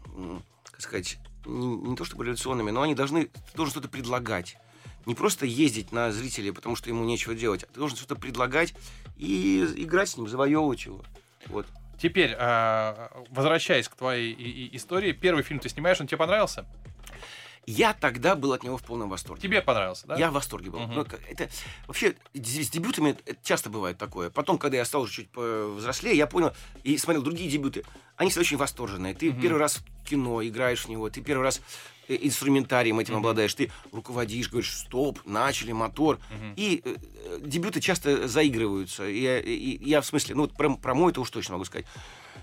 как 0.64 0.82
сказать, 0.82 1.20
не, 1.46 1.76
не 1.76 1.96
то 1.96 2.06
чтобы 2.06 2.24
революционными, 2.24 2.72
но 2.72 2.82
они 2.82 2.96
должны, 2.96 3.26
ты 3.26 3.56
должен 3.56 3.72
что-то 3.72 3.90
предлагать. 3.90 4.58
Не 5.06 5.16
просто 5.16 5.46
ездить 5.46 5.92
на 5.92 6.12
зрителей, 6.12 6.52
потому 6.52 6.76
что 6.76 6.90
ему 6.90 7.04
нечего 7.04 7.34
делать, 7.34 7.64
а 7.64 7.68
ты 7.68 7.80
должен 7.80 7.98
что-то 7.98 8.16
предлагать 8.16 8.74
и 9.18 9.66
играть 9.78 10.10
с 10.10 10.18
ним, 10.18 10.28
завоевывать 10.28 10.86
его. 10.86 11.04
Вот. 11.48 11.66
Теперь, 12.02 12.36
а, 12.38 13.12
возвращаясь 13.30 13.90
к 13.90 13.96
твоей 13.96 14.70
истории, 14.76 15.12
первый 15.12 15.44
фильм 15.44 15.60
ты 15.60 15.68
снимаешь, 15.70 16.00
он 16.00 16.08
тебе 16.08 16.18
понравился? 16.18 16.66
Я 17.66 17.94
тогда 17.94 18.36
был 18.36 18.54
от 18.54 18.64
него 18.64 18.78
в 18.78 18.84
полном 18.84 19.10
восторге. 19.10 19.42
Тебе 19.42 19.62
понравился, 19.62 20.08
да? 20.08 20.16
Я 20.18 20.32
в 20.32 20.34
восторге 20.34 20.72
был. 20.72 20.80
Мгм. 20.80 20.94
Ну, 20.96 21.06
как- 21.06 21.22
это 21.30 21.50
вообще 21.88 22.16
с 22.34 22.70
дебютами 22.70 23.16
это 23.26 23.38
часто 23.44 23.70
бывает 23.70 23.98
такое. 23.98 24.30
Потом, 24.30 24.58
когда 24.58 24.78
я 24.78 24.86
стал 24.86 25.04
уже 25.04 25.14
чуть 25.14 25.30
повзрослее, 25.30 26.16
я 26.18 26.26
понял 26.28 26.52
и 26.84 26.98
смотрел 26.98 27.22
другие 27.24 27.50
дебюты. 27.50 27.84
Они 28.16 28.30
всегда 28.32 28.42
очень 28.42 28.58
восторженные. 28.58 29.14
Ты 29.14 29.32
Мгм. 29.32 29.42
первый 29.42 29.60
раз 29.60 29.78
в 30.04 30.10
кино 30.10 30.42
играешь 30.46 30.86
в 30.86 30.90
него, 30.90 31.10
ты 31.10 31.22
первый 31.22 31.44
раз 31.44 31.62
э, 32.08 32.18
инструментарием 32.22 33.00
этим 33.00 33.14
Мгм. 33.14 33.20
обладаешь, 33.20 33.54
ты 33.54 33.72
руководишь, 33.92 34.50
говоришь, 34.50 34.76
стоп, 34.76 35.20
начали, 35.26 35.72
мотор. 35.74 36.18
Мгм. 36.32 36.54
И 36.56 36.82
э, 36.84 36.96
э, 37.26 37.40
дебюты 37.44 37.82
часто 37.82 38.28
заигрываются. 38.28 39.08
И- 39.08 39.40
и 39.42 39.88
я 39.88 40.02
в 40.02 40.08
смысле, 40.08 40.34
ну, 40.34 40.42
вот 40.42 40.54
про, 40.54 40.76
про 40.76 40.96
мой 40.96 41.12
это 41.12 41.22
уж 41.22 41.30
точно 41.30 41.54
могу 41.54 41.66
сказать. 41.66 41.86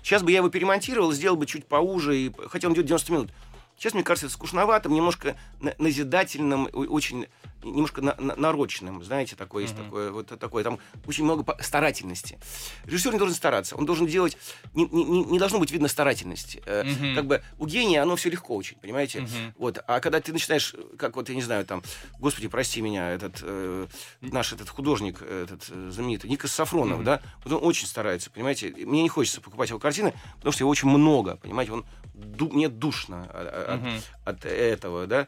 Сейчас 0.03 0.23
бы 0.23 0.31
я 0.31 0.37
его 0.37 0.47
перемонтировал, 0.47 1.11
сделал 1.11 1.35
бы 1.35 1.45
чуть 1.45 1.67
поуже, 1.67 2.17
и, 2.17 2.31
хотя 2.47 2.69
он 2.69 2.75
идет 2.75 2.85
90 2.85 3.11
минут. 3.11 3.29
Сейчас, 3.77 3.93
мне 3.93 4.03
кажется, 4.03 4.25
это 4.25 4.33
скучноватым, 4.33 4.93
немножко 4.93 5.37
на- 5.61 5.75
назидательным, 5.77 6.67
очень 6.73 7.27
немножко 7.71 8.01
на- 8.01 8.15
на- 8.19 8.35
нарочным, 8.35 9.03
знаете, 9.03 9.35
такое 9.35 9.63
есть 9.63 9.75
Мгм. 9.75 9.83
такое, 9.85 10.11
вот 10.11 10.27
такое, 10.39 10.63
там 10.63 10.79
очень 11.05 11.23
много 11.23 11.45
старательности. 11.61 12.39
Режиссер 12.85 13.13
не 13.13 13.19
должен 13.19 13.35
стараться, 13.35 13.75
он 13.75 13.85
должен 13.85 14.07
делать, 14.07 14.37
не, 14.73 14.85
не- 14.85 15.23
не- 15.25 15.39
должно 15.39 15.59
быть 15.59 15.71
видно 15.71 15.87
старательности. 15.87 16.61
Мгм. 16.65 17.15
Как 17.15 17.25
бы 17.25 17.41
у 17.57 17.65
гения 17.67 18.01
оно 18.01 18.15
все 18.15 18.29
легко 18.29 18.55
очень, 18.55 18.77
понимаете? 18.77 19.21
Мгм. 19.21 19.53
Вот, 19.57 19.79
а 19.87 19.99
когда 19.99 20.19
ты 20.19 20.33
начинаешь, 20.33 20.73
как 20.97 21.15
вот, 21.15 21.29
я 21.29 21.35
не 21.35 21.41
знаю, 21.41 21.65
там, 21.65 21.83
господи, 22.19 22.47
прости 22.47 22.81
меня, 22.81 23.09
этот, 23.11 23.39
э, 23.41 23.87
наш 24.21 24.53
этот 24.53 24.69
художник, 24.69 25.21
этот 25.21 25.67
э, 25.69 25.89
знаменитый, 25.91 26.29
Никас 26.29 26.51
Сафронов, 26.51 26.97
Мгм. 26.97 27.05
да, 27.05 27.21
вот 27.43 27.53
он 27.53 27.67
очень 27.67 27.87
старается, 27.87 28.29
понимаете? 28.31 28.73
Мне 28.85 29.03
не 29.03 29.09
хочется 29.09 29.41
покупать 29.41 29.69
его 29.69 29.79
картины, 29.79 30.13
потому 30.37 30.51
что 30.53 30.63
его 30.63 30.69
очень 30.69 30.89
много, 30.89 31.37
понимаете? 31.37 31.71
Он, 31.73 31.85
ду- 32.13 32.49
мне 32.51 32.69
душно 32.69 33.23
от, 33.25 33.47
от- 33.69 33.81
Мгм. 33.81 34.01
от 34.25 34.45
этого, 34.45 35.07
да? 35.07 35.27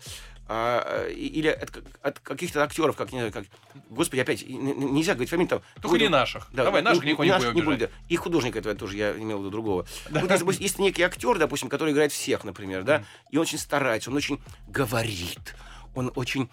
А, 0.52 1.06
э, 1.06 1.12
или 1.12 1.48
от, 1.48 1.70
от 2.02 2.20
каких-то 2.22 2.64
актеров, 2.64 2.96
как, 2.96 3.12
не 3.12 3.20
знаю, 3.20 3.32
как, 3.32 3.46
господи, 3.92 4.22
опять, 4.22 4.44
нельзя 4.48 5.14
говорить 5.14 5.30
фамилию 5.30 5.48
там. 5.48 5.62
Только 5.80 6.00
не 6.00 6.10
наших. 6.10 6.48
да, 6.52 6.64
Давай, 6.64 6.82
ну, 6.82 6.90
наших 6.90 7.04
никого 7.06 7.24
не 7.24 7.30
наших 7.30 7.54
будем, 7.54 7.70
обижать. 7.70 7.92
да. 7.92 7.96
И 8.10 8.16
художника 8.16 8.58
этого 8.58 8.74
тоже 8.74 8.98
я 8.98 9.12
имел 9.12 9.38
в 9.38 9.42
виду 9.42 9.52
другого. 9.52 9.86
Вот 10.10 10.24
если, 10.24 10.40
допустим, 10.40 10.64
есть 10.64 10.80
некий 10.80 11.04
актер, 11.04 11.38
допустим, 11.38 11.70
который 11.70 11.94
играет 11.94 12.12
всех, 12.12 12.44
например, 12.46 12.82
да, 12.82 13.04
и 13.30 13.38
он 13.38 13.44
очень 13.44 13.60
старается, 13.60 14.10
он 14.10 14.18
очень 14.18 14.42
говорит, 14.68 15.56
он 15.94 16.12
очень 16.16 16.50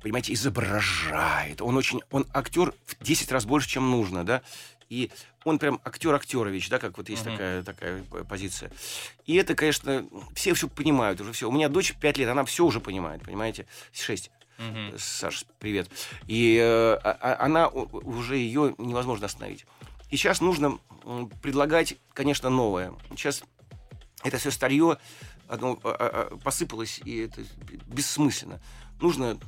понимаете, 0.00 0.32
изображает. 0.32 1.60
Он 1.60 1.76
очень, 1.76 2.02
он 2.12 2.26
актер 2.32 2.72
в 2.86 3.02
10 3.02 3.32
раз 3.32 3.46
больше, 3.46 3.68
чем 3.68 3.90
нужно, 3.90 4.24
да. 4.24 4.42
И 4.88 5.10
он 5.44 5.58
прям 5.58 5.80
актер 5.84 6.14
Актерович, 6.14 6.68
да, 6.68 6.78
как 6.78 6.96
вот 6.96 7.08
есть 7.08 7.24
такая, 7.24 7.62
такая 7.62 8.02
позиция. 8.28 8.70
И 9.26 9.36
это, 9.36 9.54
конечно, 9.54 10.06
все 10.34 10.54
все 10.54 10.68
понимают 10.68 11.20
уже 11.20 11.32
все. 11.32 11.48
У 11.48 11.52
меня 11.52 11.68
дочь 11.68 11.94
5 11.94 12.18
лет, 12.18 12.28
она 12.28 12.44
все 12.44 12.64
уже 12.64 12.80
понимает, 12.80 13.22
понимаете, 13.22 13.66
6. 13.92 14.30
Мгм. 14.58 14.98
Саш, 14.98 15.44
привет. 15.58 15.90
И 16.26 16.56
э, 16.56 16.94
а- 17.02 17.18
а- 17.20 17.44
она 17.44 17.68
уже 17.68 18.36
ее 18.36 18.74
невозможно 18.78 19.26
остановить. 19.26 19.66
И 20.10 20.16
сейчас 20.16 20.40
нужно 20.40 20.78
предлагать, 21.42 21.96
конечно, 22.12 22.50
новое. 22.50 22.94
Сейчас 23.10 23.42
это 24.22 24.38
все 24.38 24.50
старье 24.50 24.96
оно 25.48 25.78
а, 25.84 26.36
посыпалось, 26.42 27.00
и 27.04 27.18
это 27.24 27.42
бессмысленно. 27.86 28.60
Нужно 29.00 29.38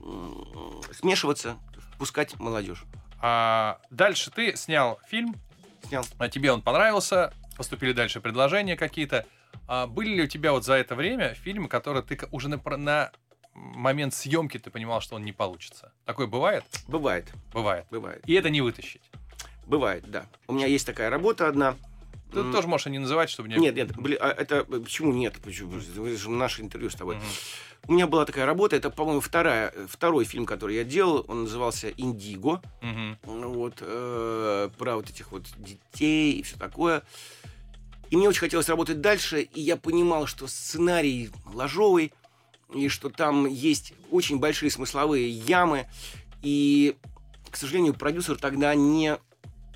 смешиваться, 0.93 1.57
пускать 1.99 2.39
молодежь. 2.39 2.85
А 3.21 3.81
дальше 3.91 4.31
ты 4.31 4.57
снял 4.57 4.99
фильм, 5.09 5.37
Снял. 5.89 6.05
а 6.19 6.29
тебе 6.29 6.53
он 6.53 6.63
понравился, 6.63 7.33
поступили 7.57 7.93
дальше 7.93 8.21
предложения 8.21 8.77
какие-то. 8.77 9.27
А 9.69 9.87
были 9.87 10.15
ли 10.15 10.23
у 10.23 10.27
тебя 10.27 10.53
вот 10.53 10.65
за 10.65 10.75
это 10.75 10.95
время 10.95 11.35
фильмы, 11.35 11.69
которые 11.69 12.03
ты 12.03 12.19
уже 12.31 12.49
на, 12.49 12.61
на 12.77 13.11
момент 13.55 14.15
съемки 14.15 14.59
ты 14.59 14.71
понимал, 14.71 15.01
что 15.01 15.17
он 15.17 15.25
не 15.25 15.33
получится? 15.33 15.93
Такое 16.05 16.27
бывает? 16.27 16.65
Бывает, 16.89 17.33
Бывает. 17.53 17.87
бывает. 17.91 18.23
И 18.27 18.35
это 18.35 18.51
не 18.51 18.61
вытащить. 18.61 19.03
Бывает, 19.67 20.09
да. 20.11 20.27
У 20.47 20.53
меня 20.53 20.67
есть 20.67 20.87
такая 20.87 21.11
работа 21.11 21.49
одна. 21.49 21.75
Ты 22.33 22.41
М, 22.41 22.53
тоже 22.53 22.67
можешь 22.69 22.87
не 22.87 22.99
называть, 22.99 23.31
чтобы 23.31 23.49
не... 23.49 23.57
Нет, 23.57 23.75
нет, 23.77 23.97
блин, 23.97 24.19
а 24.21 24.29
это 24.31 24.65
почему 24.65 25.13
нет? 25.13 25.37
Почему? 25.43 25.77
Это 25.79 26.17
же 26.19 26.31
наше 26.31 26.63
интервью 26.63 26.91
с 26.91 26.95
тобой. 26.95 27.17
Мгм. 27.17 27.25
У 27.89 27.93
меня 27.93 28.07
была 28.09 28.25
такая 28.25 28.47
работа, 28.47 28.75
это, 28.75 28.91
по-моему, 28.91 29.21
вторая, 29.21 29.73
второй 29.89 30.25
фильм, 30.25 30.45
который 30.45 30.75
я 30.75 30.83
делал, 30.85 31.25
он 31.29 31.45
назывался 31.45 31.89
«Индиго». 31.97 32.61
Ну 32.83 33.53
вот, 33.53 33.75
э, 33.81 34.71
про 34.77 34.97
вот 34.97 35.09
этих 35.09 35.31
вот 35.31 35.45
детей 35.57 36.33
и 36.33 36.43
все 36.43 36.57
такое. 36.57 37.03
И 38.11 38.17
мне 38.17 38.29
очень 38.29 38.41
хотелось 38.41 38.69
работать 38.69 39.01
дальше, 39.01 39.43
и 39.43 39.61
я 39.61 39.77
понимал, 39.77 40.27
что 40.27 40.47
сценарий 40.47 41.31
ложовый, 41.53 42.13
и 42.75 42.89
что 42.89 43.09
там 43.09 43.47
есть 43.47 43.95
очень 44.11 44.39
большие 44.39 44.71
смысловые 44.71 45.29
ямы, 45.29 45.87
и, 46.43 46.97
к 47.51 47.57
сожалению, 47.57 47.95
продюсер 47.95 48.37
тогда 48.37 48.75
не 48.75 49.17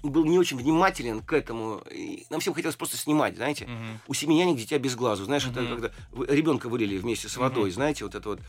был 0.02 0.24
не 0.24 0.38
очень 0.38 0.56
внимателен 0.56 1.20
к 1.22 1.32
этому. 1.32 1.82
И 1.90 2.26
нам 2.30 2.40
всем 2.40 2.54
хотелось 2.54 2.76
просто 2.76 2.96
снимать, 2.96 3.36
знаете. 3.36 3.66
Мгм. 3.66 4.00
У 4.08 4.14
семи 4.14 4.36
нянек 4.36 4.56
дитя 4.56 4.78
без 4.78 4.94
глазу. 4.96 5.24
Знаешь, 5.24 5.46
это 5.46 5.60
Мгм. 5.62 5.68
когда 5.80 5.90
ребенка 6.32 6.68
вылили 6.68 6.96
вместе 6.98 7.28
с 7.28 7.36
водой, 7.36 7.64
Мгм. 7.64 7.72
знаете, 7.72 8.04
вот 8.04 8.14
это 8.14 8.28
вот. 8.28 8.40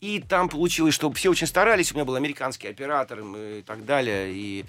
И 0.00 0.20
там 0.20 0.48
получилось, 0.48 0.94
что 0.94 1.10
все 1.12 1.30
очень 1.30 1.46
старались. 1.46 1.92
У 1.92 1.94
меня 1.94 2.04
был 2.04 2.14
американский 2.14 2.68
оператор 2.68 3.20
и 3.20 3.62
так 3.62 3.84
далее. 3.86 4.32
И... 4.34 4.64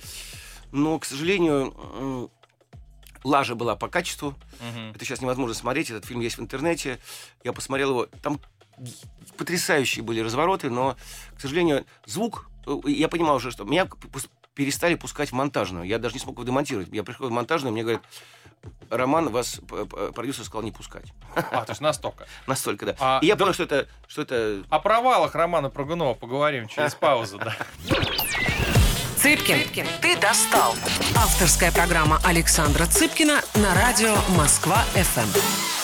Но, 0.71 0.97
к 0.99 1.05
сожалению, 1.05 2.29
лажа 3.23 3.55
была 3.55 3.75
по 3.75 3.87
качеству. 3.87 4.35
Мгм. 4.61 4.91
Это 4.95 5.03
сейчас 5.05 5.21
невозможно 5.21 5.53
смотреть. 5.53 5.89
Этот 5.89 6.05
фильм 6.05 6.21
есть 6.21 6.37
в 6.37 6.41
интернете. 6.41 6.99
Я 7.43 7.53
посмотрел 7.53 7.89
его. 7.91 8.07
Там 8.21 8.39
потрясающие 9.37 10.03
были 10.03 10.19
развороты, 10.21 10.69
но, 10.69 10.95
к 11.35 11.41
сожалению, 11.41 11.85
звук... 12.05 12.49
э, 12.67 12.77
Я 12.87 13.07
понимал 13.09 13.35
уже, 13.37 13.51
что 13.51 13.63
меня 13.63 13.87
перестали 14.55 14.95
пускать 14.95 15.29
в 15.29 15.33
монтажную. 15.33 15.85
Я 15.85 15.99
даже 15.99 16.15
не 16.15 16.19
смог 16.19 16.35
его 16.35 16.43
демонтировать. 16.45 16.87
Я 16.91 17.03
пришел 17.03 17.27
в 17.27 17.31
монтажную, 17.31 17.71
мне 17.73 17.83
говорят, 17.83 18.01
Роман, 18.89 19.29
вас 19.29 19.59
п- 19.67 19.85
п- 19.85 20.11
продюсер 20.13 20.43
сказал 20.45 20.63
не 20.63 20.71
пускать. 20.71 21.05
А, 21.35 21.63
то 21.65 21.71
есть 21.71 21.81
настолько. 21.81 22.25
Настолько, 22.47 22.85
да. 22.87 22.95
А, 22.99 23.19
И 23.21 23.27
я 23.27 23.35
да- 23.35 23.39
понял, 23.45 23.53
что 23.53 23.63
это, 23.63 23.87
что 24.07 24.21
это 24.23 24.63
О 24.69 24.79
провалах 24.79 25.35
Романа 25.35 25.69
Прогунова 25.69 26.13
поговорим 26.15 26.67
через 26.67 26.95
паузу, 26.99 27.37
да. 27.37 27.55
Цыпкин, 29.17 29.87
ты 30.01 30.17
достал. 30.19 30.73
Авторская 31.15 31.71
программа 31.71 32.19
Александра 32.23 32.85
Цыпкина 32.85 33.41
на 33.55 33.73
радио 33.75 34.15
Москва-ФМ. 34.37 35.74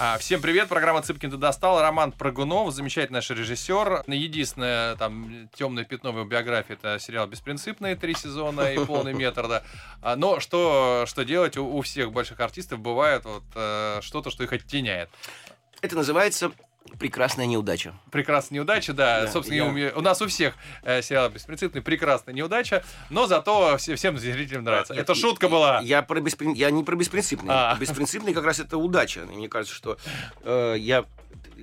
А, 0.00 0.16
всем 0.16 0.40
привет, 0.40 0.68
программа 0.68 1.02
Цыпкин 1.02 1.32
ты 1.32 1.36
достал. 1.36 1.80
Роман 1.80 2.12
Прыгунов, 2.12 2.72
замечательный 2.72 3.16
наш 3.16 3.30
режиссер. 3.30 4.04
Единственное 4.06 4.94
там 4.94 5.48
темное 5.52 5.84
пятно 5.84 6.12
в 6.12 6.18
его 6.18 6.24
биографии 6.24 6.74
это 6.74 7.00
сериал 7.00 7.26
«Беспринципные» 7.26 7.96
три 7.96 8.14
сезона 8.14 8.72
и 8.72 8.84
полный 8.84 9.12
метр, 9.12 9.48
да. 9.48 9.64
А, 10.00 10.14
но 10.14 10.38
что, 10.38 11.02
что 11.08 11.24
делать, 11.24 11.56
у, 11.56 11.66
у 11.66 11.82
всех 11.82 12.12
больших 12.12 12.38
артистов 12.38 12.78
бывает 12.78 13.24
вот 13.24 13.42
э, 13.56 13.98
что-то, 14.00 14.30
что 14.30 14.44
их 14.44 14.52
оттеняет. 14.52 15.10
Это 15.80 15.96
называется 15.96 16.52
прекрасная 16.98 17.46
неудача. 17.46 17.94
Прекрасная 18.10 18.56
неудача, 18.58 18.92
да. 18.92 19.22
Да, 19.24 19.30
Собственно, 19.32 19.76
я- 19.78 19.92
у, 19.96 20.00
нас 20.00 20.20
у 20.22 20.26
всех 20.26 20.54
э, 20.82 21.02
сериал 21.02 21.28
«Беспринципный» 21.30 21.82
прекрасная 21.82 22.34
неудача, 22.34 22.84
но 23.10 23.26
зато 23.26 23.76
все- 23.78 23.94
всем 23.96 24.18
зрителям 24.18 24.64
нравится. 24.64 24.94
Я- 24.94 25.00
это 25.02 25.14
шутка 25.14 25.48
была. 25.48 25.80
Я, 25.82 26.02
про 26.02 26.20
бесприн- 26.20 26.54
я 26.54 26.70
не 26.70 26.84
про 26.84 26.96
беспринципный. 26.96 27.50
А. 27.52 27.76
Беспринципный 27.76 28.32
как 28.34 28.44
раз 28.44 28.60
это 28.60 28.78
удача. 28.78 29.26
Мне 29.26 29.48
кажется, 29.48 29.74
что 29.74 29.98
э, 30.42 30.76
я, 30.78 31.04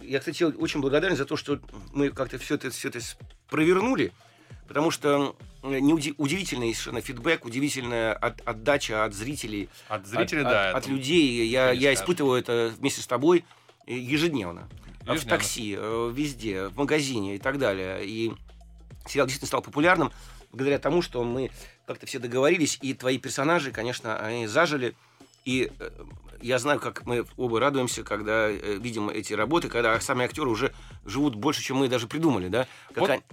я, 0.01 0.19
кстати, 0.19 0.43
очень 0.43 0.81
благодарен 0.81 1.15
за 1.15 1.25
то, 1.25 1.35
что 1.37 1.59
мы 1.93 2.09
как-то 2.11 2.37
все 2.37 2.55
это, 2.55 2.69
все 2.69 2.89
это 2.89 2.99
провернули, 3.49 4.11
потому 4.67 4.91
что 4.91 5.35
удивительный 5.61 6.73
совершенно 6.73 7.01
фидбэк, 7.01 7.45
удивительная 7.45 8.13
от- 8.13 8.41
отдача 8.47 9.03
от 9.03 9.13
зрителей, 9.13 9.69
От 9.87 10.05
зрителей, 10.07 10.41
от, 10.43 10.47
да. 10.49 10.69
от- 10.69 10.75
от 10.77 10.83
это- 10.83 10.91
людей. 10.91 11.47
Я, 11.47 11.67
конечно, 11.67 11.83
я 11.83 11.93
испытываю 11.93 12.39
это 12.39 12.71
вместе 12.77 13.01
с 13.01 13.07
тобой 13.07 13.45
э, 13.87 13.93
В 15.05 15.25
такси, 15.25 15.75
э, 15.77 16.11
везде, 16.13 16.67
в 16.67 16.77
магазине 16.77 17.35
и 17.35 17.37
так 17.39 17.57
далее. 17.59 18.05
И 18.05 18.33
сериал 19.07 19.27
действительно 19.27 19.47
стал 19.47 19.61
популярным 19.61 20.11
благодаря 20.51 20.79
тому, 20.79 21.01
что 21.01 21.23
мы 21.23 21.51
как-то 21.85 22.05
все 22.05 22.19
договорились, 22.19 22.79
и 22.81 22.93
твои 22.93 23.17
персонажи, 23.17 23.71
конечно, 23.71 24.17
они 24.17 24.47
зажили. 24.47 24.95
И 25.43 25.71
э, 25.79 25.89
я 26.41 26.57
знаю, 26.57 26.79
как 26.79 27.05
мы 27.05 27.25
оба 27.37 27.59
радуемся, 27.59 28.03
когда 28.03 28.49
э, 28.49 28.77
видим 28.79 29.09
эти 29.09 29.33
работы, 29.33 29.67
когда 29.69 29.99
сами 29.99 30.25
актеры 30.25 30.49
уже 30.49 30.73
живут 31.05 31.35
больше, 31.35 31.61
чем 31.61 31.77
мы 31.77 31.87
даже 31.87 32.07
придумали, 32.07 32.47
да? 32.47 32.67
Как 32.89 32.97
Вот- 32.97 33.09
они- 33.11 33.23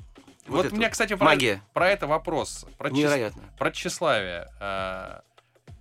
Вот, 0.47 0.67
это 0.67 0.75
у 0.75 0.77
меня, 0.77 0.89
вот. 0.89 0.93
кстати, 0.93 1.15
про, 1.15 1.25
магия. 1.25 1.63
про 1.73 1.89
это 1.89 2.07
вопрос. 2.07 2.67
Про, 2.77 2.91
Невероятно. 2.91 3.43
про 3.59 3.71
тщеславие. 3.71 4.49
А, 4.61 5.23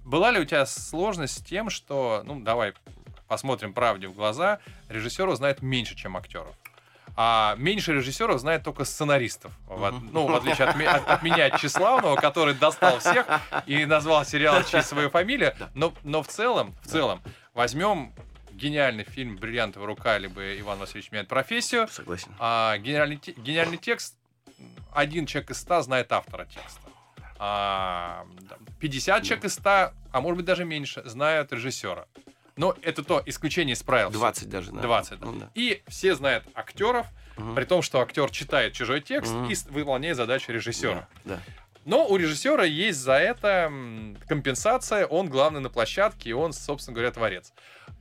Была 0.03 0.31
ли 0.31 0.39
у 0.39 0.45
тебя 0.45 0.65
сложность 0.65 1.39
с 1.39 1.43
тем, 1.43 1.69
что, 1.69 2.23
ну, 2.25 2.39
давай 2.39 2.73
посмотрим 3.35 3.71
правде 3.71 4.09
в 4.09 4.13
глаза, 4.13 4.59
режиссеров 4.89 5.37
знает 5.37 5.61
меньше, 5.61 5.95
чем 5.95 6.17
актеров? 6.17 6.53
А 7.15 7.55
меньше 7.57 7.93
режиссеров 7.93 8.41
знает 8.41 8.61
только 8.65 8.83
сценаристов. 8.83 9.53
В 9.67 9.85
от- 9.85 9.93
Мгм. 9.93 10.09
ну, 10.11 10.27
в 10.27 10.35
отличие 10.35 10.67
от, 10.67 10.75
от- 10.75 11.07
от 11.09 11.23
меня, 11.23 11.49
Тщеславного, 11.57 12.17
который 12.17 12.53
достал 12.55 12.99
всех 12.99 13.25
и 13.67 13.85
назвал 13.85 14.25
сериал 14.25 14.63
через 14.65 14.87
свою 14.87 15.09
фамилию. 15.09 15.53
Но, 15.75 15.93
но 16.03 16.21
в 16.23 16.27
целом, 16.27 16.75
в 16.83 16.87
целом, 16.87 17.21
возьмем 17.53 18.13
гениальный 18.51 19.05
фильм 19.05 19.37
«Бриллиантовая 19.37 19.87
рука» 19.87 20.17
либо 20.17 20.59
«Иван 20.59 20.79
Васильевич 20.79 21.09
меняет 21.13 21.29
профессию». 21.29 21.87
Согласен. 21.89 22.33
А 22.37 22.77
гениальный, 22.79 23.15
те- 23.15 23.31
гениальный 23.31 23.77
текст, 23.77 24.15
один 24.93 25.25
человек 25.25 25.51
из 25.51 25.57
ста 25.61 25.81
знает 25.81 26.11
автора 26.11 26.43
текста. 26.45 26.81
А, 27.39 28.25
да, 28.41 28.57
50 28.81 29.23
человек 29.23 29.45
из 29.45 29.53
100, 29.53 29.93
а 30.11 30.21
может 30.21 30.35
быть 30.35 30.45
даже 30.45 30.65
меньше, 30.65 31.01
знают 31.05 31.53
режиссера. 31.53 32.07
Но 32.61 32.75
это 32.83 33.01
то 33.03 33.23
исключение 33.25 33.73
из 33.73 33.81
правил. 33.81 34.11
20 34.11 34.47
даже, 34.47 34.71
да. 34.71 34.81
20, 34.81 35.19
да. 35.19 35.25
Ну, 35.25 35.33
да. 35.39 35.49
И 35.55 35.81
все 35.87 36.13
знают 36.13 36.43
актеров, 36.53 37.07
Мгм. 37.35 37.55
при 37.55 37.63
том, 37.65 37.81
что 37.81 38.01
актер 38.01 38.29
читает 38.29 38.73
чужой 38.73 39.01
текст 39.01 39.31
Мгм. 39.33 39.49
и 39.49 39.55
выполняет 39.71 40.15
задачу 40.15 40.51
режиссера. 40.51 41.07
Да, 41.25 41.37
да. 41.37 41.39
Но 41.85 42.07
у 42.07 42.17
режиссера 42.17 42.63
есть 42.63 42.99
за 42.99 43.13
это 43.13 43.71
компенсация, 44.27 45.05
он 45.05 45.29
главный 45.29 45.61
на 45.61 45.69
площадке, 45.69 46.29
и 46.29 46.33
он, 46.33 46.53
собственно 46.53 46.93
говоря, 46.93 47.11
творец. 47.11 47.53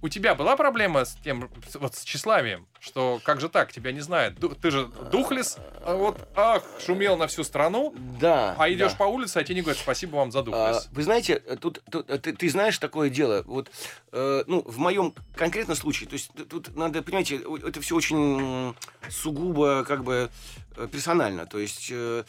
У 0.03 0.09
тебя 0.09 0.35
была 0.35 0.57
проблема 0.57 1.05
с 1.05 1.15
тем, 1.23 1.51
вот 1.75 1.95
с 1.95 2.05
тщеславием, 2.05 2.67
что 2.79 3.21
как 3.23 3.41
же 3.41 3.49
так, 3.49 3.71
тебя 3.73 3.93
не 3.93 4.01
знают? 4.01 4.39
Ты 4.63 4.71
же 4.71 4.87
духлес, 5.11 5.59
а 5.83 5.95
вот, 5.95 6.17
ах, 6.35 6.63
шумел 6.85 7.17
на 7.17 7.27
всю 7.27 7.45
страну, 7.45 7.95
Да. 8.19 8.55
а 8.59 8.71
идешь 8.71 8.93
да. 8.93 8.97
по 8.99 9.05
улице, 9.05 9.39
а 9.39 9.45
тебе 9.45 9.57
не 9.57 9.61
говорят 9.63 9.81
спасибо 9.81 10.17
вам 10.17 10.33
за 10.33 10.39
А, 10.39 10.43
духлес. 10.43 10.89
Вы 10.93 11.03
знаете, 11.03 11.37
тут, 11.61 11.83
тут, 11.91 12.09
э, 12.09 12.19
ты, 12.19 12.33
ты 12.35 12.49
знаешь 12.49 12.79
такое 12.79 13.11
дело. 13.11 13.43
Вот, 13.47 13.71
э, 14.13 14.45
ну, 14.47 14.63
в 14.63 14.79
моем 14.79 15.15
конкретном 15.35 15.77
случае, 15.77 16.09
то 16.09 16.15
есть 16.15 16.31
тут 16.49 16.75
надо, 16.77 17.03
понимаете, 17.03 17.41
это 17.67 17.81
все 17.83 17.97
очень 17.97 18.75
сугубо 19.11 19.85
как 19.85 20.03
бы 20.03 20.31
э, 20.77 20.89
персонально. 20.91 21.47
То 21.47 21.59
есть 21.59 21.89
э, 21.93 22.25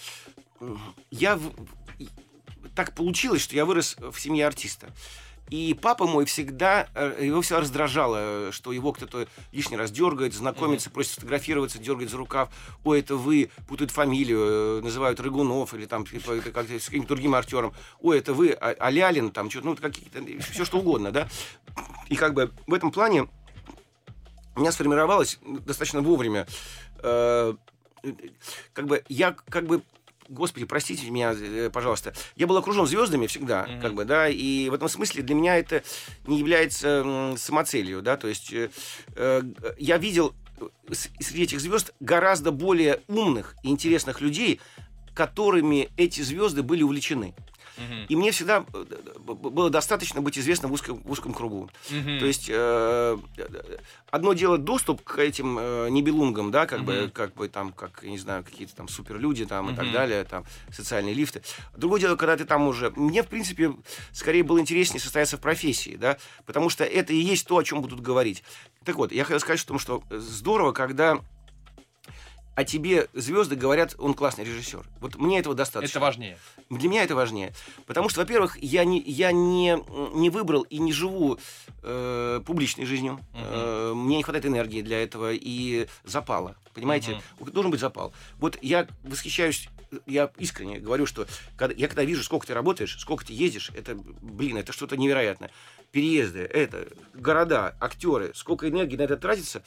я 1.09 1.39
так 2.75 2.95
получилось, 2.95 3.41
что 3.41 3.55
я 3.55 3.65
вырос 3.65 3.95
в 3.99 4.19
семье 4.19 4.47
артиста. 4.47 4.93
И 5.49 5.77
папа 5.79 6.07
мой 6.07 6.23
всегда, 6.23 6.87
э, 6.95 7.25
его 7.25 7.41
всегда 7.41 7.59
раздражало, 7.59 8.17
э, 8.19 8.51
что 8.53 8.71
его 8.71 8.93
кто-то 8.93 9.27
лишний 9.51 9.75
раз 9.75 9.91
дергает, 9.91 10.33
знакомится, 10.33 10.89
просит 10.89 11.11
сфотографироваться, 11.11 11.77
дергает 11.77 12.09
за 12.09 12.15
рукав. 12.15 12.49
Ой, 12.85 13.01
это 13.01 13.17
вы, 13.17 13.51
путают 13.67 13.91
фамилию, 13.91 14.39
э, 14.39 14.81
называют 14.81 15.19
Рыгунов 15.19 15.73
или 15.73 15.85
там 15.85 16.05
типа, 16.05 16.39
как-то 16.39 16.79
с 16.79 16.85
каким-то 16.85 17.09
другим 17.09 17.35
актером. 17.35 17.73
Ой, 18.01 18.19
это 18.19 18.33
вы, 18.33 18.51
а, 18.51 18.69
Алялин, 18.79 19.29
там 19.31 19.49
что-то, 19.49 19.65
ну, 19.65 19.75
какие-то, 19.75 20.21
все 20.53 20.63
что 20.63 20.79
угодно, 20.79 21.11
да. 21.11 21.27
И 22.07 22.15
как 22.15 22.33
бы 22.33 22.49
в 22.65 22.73
этом 22.73 22.89
плане 22.89 23.27
у 24.55 24.61
меня 24.61 24.71
сформировалось 24.71 25.37
достаточно 25.43 25.99
вовремя. 25.99 26.47
э, 27.03 27.53
как 28.73 28.87
бы 28.87 29.03
я 29.09 29.35
как 29.49 29.67
бы 29.67 29.83
Господи, 30.31 30.65
простите 30.65 31.09
меня, 31.09 31.33
э, 31.37 31.69
пожалуйста. 31.71 32.13
Я 32.37 32.47
был 32.47 32.55
окружен 32.55 32.87
звездами 32.87 33.27
всегда, 33.27 33.63
Мгм. 33.67 33.81
как 33.81 33.93
бы, 33.93 34.05
да, 34.05 34.29
и 34.29 34.69
в 34.69 34.73
этом 34.73 34.87
смысле 34.87 35.23
для 35.23 35.35
меня 35.35 35.57
это 35.57 35.83
не 36.25 36.39
является 36.39 37.33
самоцелью, 37.37 38.01
да, 38.01 38.15
то 38.15 38.27
есть 38.29 38.53
э, 38.53 38.69
э, 39.15 39.41
я 39.77 39.97
видел 39.97 40.33
э, 40.61 40.93
среди 40.93 41.43
этих 41.43 41.59
звезд 41.59 41.91
гораздо 41.99 42.51
более 42.51 43.01
умных 43.09 43.55
и 43.61 43.69
интересных 43.69 44.21
людей, 44.21 44.61
которыми 45.13 45.89
эти 45.97 46.21
звезды 46.21 46.63
были 46.63 46.83
увлечены. 46.83 47.35
И 48.09 48.15
мне 48.15 48.31
всегда 48.31 48.65
э, 48.73 48.85
было 49.25 49.69
достаточно 49.69 50.21
быть 50.21 50.37
известным 50.37 50.71
в 50.71 50.73
узком, 50.73 51.01
в 51.03 51.11
узком 51.11 51.33
кругу. 51.33 51.69
То 51.89 52.25
есть 52.25 52.49
э, 52.49 53.17
одно 54.09 54.33
дело 54.33 54.57
доступ 54.57 55.03
к 55.03 55.19
этим 55.19 55.57
э, 55.59 55.89
небелунгам, 55.89 56.51
да, 56.51 56.65
как 56.65 56.83
бы, 56.83 57.11
как 57.13 57.33
бы 57.33 57.47
там, 57.47 57.71
как, 57.71 58.01
я 58.03 58.09
не 58.09 58.17
знаю, 58.17 58.43
какие-то 58.43 58.75
там 58.75 58.87
суперлюди 58.87 59.45
там 59.45 59.69
и 59.71 59.75
так 59.75 59.91
далее, 59.91 60.23
там 60.23 60.45
социальные 60.71 61.13
лифты. 61.13 61.41
Другое 61.75 61.99
дело, 61.99 62.15
когда 62.15 62.37
ты 62.37 62.45
там 62.45 62.67
уже... 62.67 62.91
Мне, 62.95 63.23
в 63.23 63.27
принципе, 63.27 63.73
скорее 64.11 64.43
было 64.43 64.59
интереснее 64.59 64.99
состояться 64.99 65.37
в 65.37 65.41
профессии, 65.41 65.95
да, 65.95 66.17
потому 66.45 66.69
что 66.69 66.83
это 66.83 67.13
и 67.13 67.17
есть 67.17 67.47
то, 67.47 67.57
о 67.57 67.63
чем 67.63 67.81
будут 67.81 68.01
говорить. 68.01 68.43
Так 68.83 68.95
вот, 68.95 69.11
я 69.11 69.23
хотел 69.23 69.39
сказать, 69.39 69.59
что, 69.59 69.77
что 69.77 70.03
здорово, 70.09 70.71
когда 70.71 71.19
о 72.55 72.63
тебе 72.63 73.07
звезды 73.13 73.55
говорят, 73.55 73.95
он 73.97 74.13
классный 74.13 74.43
режиссер. 74.43 74.85
Вот 74.99 75.15
мне 75.15 75.39
этого 75.39 75.55
достаточно. 75.55 75.97
Это 75.97 75.99
важнее. 75.99 76.37
Для 76.69 76.89
меня 76.89 77.03
это 77.03 77.15
важнее. 77.15 77.53
Потому 77.85 78.09
что, 78.09 78.21
во-первых, 78.21 78.57
я 78.61 78.83
не, 78.83 79.01
я 79.01 79.31
не, 79.31 79.81
не 80.13 80.29
выбрал 80.29 80.63
и 80.63 80.79
не 80.79 80.91
живу 80.91 81.39
э, 81.81 82.41
публичной 82.45 82.85
жизнью. 82.85 83.19
Мгм. 83.33 83.43
Э, 83.43 83.93
мне 83.95 84.17
не 84.17 84.23
хватает 84.23 84.45
энергии 84.45 84.81
для 84.81 85.01
этого 85.01 85.31
и 85.33 85.87
запала. 86.03 86.55
Понимаете? 86.73 87.21
Должен 87.39 87.71
быть 87.71 87.79
запал. 87.79 88.13
Вот 88.37 88.57
я 88.61 88.87
восхищаюсь, 89.03 89.69
я 90.05 90.31
искренне 90.37 90.79
говорю, 90.79 91.05
что 91.05 91.27
когда, 91.57 91.75
я 91.75 91.87
когда 91.87 92.03
вижу, 92.03 92.23
сколько 92.23 92.47
ты 92.47 92.53
работаешь, 92.53 92.97
сколько 92.99 93.25
ты 93.25 93.33
ездишь, 93.33 93.71
это, 93.75 93.95
блин, 93.95 94.57
это 94.57 94.73
что-то 94.73 94.97
невероятное. 94.97 95.51
Переезды, 95.91 96.39
это, 96.39 96.87
города, 97.13 97.75
актеры, 97.81 98.31
сколько 98.33 98.69
энергии 98.69 98.95
на 98.95 99.01
это 99.01 99.17
тратится, 99.17 99.63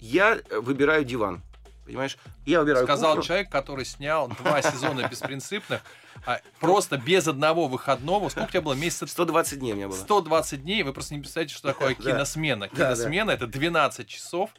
я 0.00 0.38
э, 0.50 0.60
выбираю 0.60 1.04
диван. 1.04 1.42
Понимаешь? 1.88 2.18
Я 2.44 2.60
выбираю 2.60 2.84
Сказал 2.84 3.14
кухню. 3.14 3.26
человек, 3.26 3.50
который 3.50 3.86
снял 3.86 4.28
два 4.28 4.60
сезона 4.60 5.08
беспринципных, 5.08 5.80
а, 6.26 6.40
просто 6.60 6.98
без 6.98 7.26
одного 7.26 7.66
выходного. 7.66 8.28
Сколько 8.28 8.48
у 8.48 8.50
тебя 8.50 8.60
было? 8.60 8.74
Месяцев 8.74 9.08
120 9.10 9.58
дней 9.58 9.72
у 9.72 9.76
меня 9.76 9.88
было. 9.88 9.96
120 9.96 10.62
дней, 10.62 10.82
вы 10.82 10.92
просто 10.92 11.14
не 11.14 11.20
представляете, 11.20 11.54
что 11.54 11.68
такое 11.68 11.94
киносмена. 11.94 12.68
Киносмена 12.68 13.30
это 13.30 13.46
12 13.46 14.06
часов. 14.06 14.50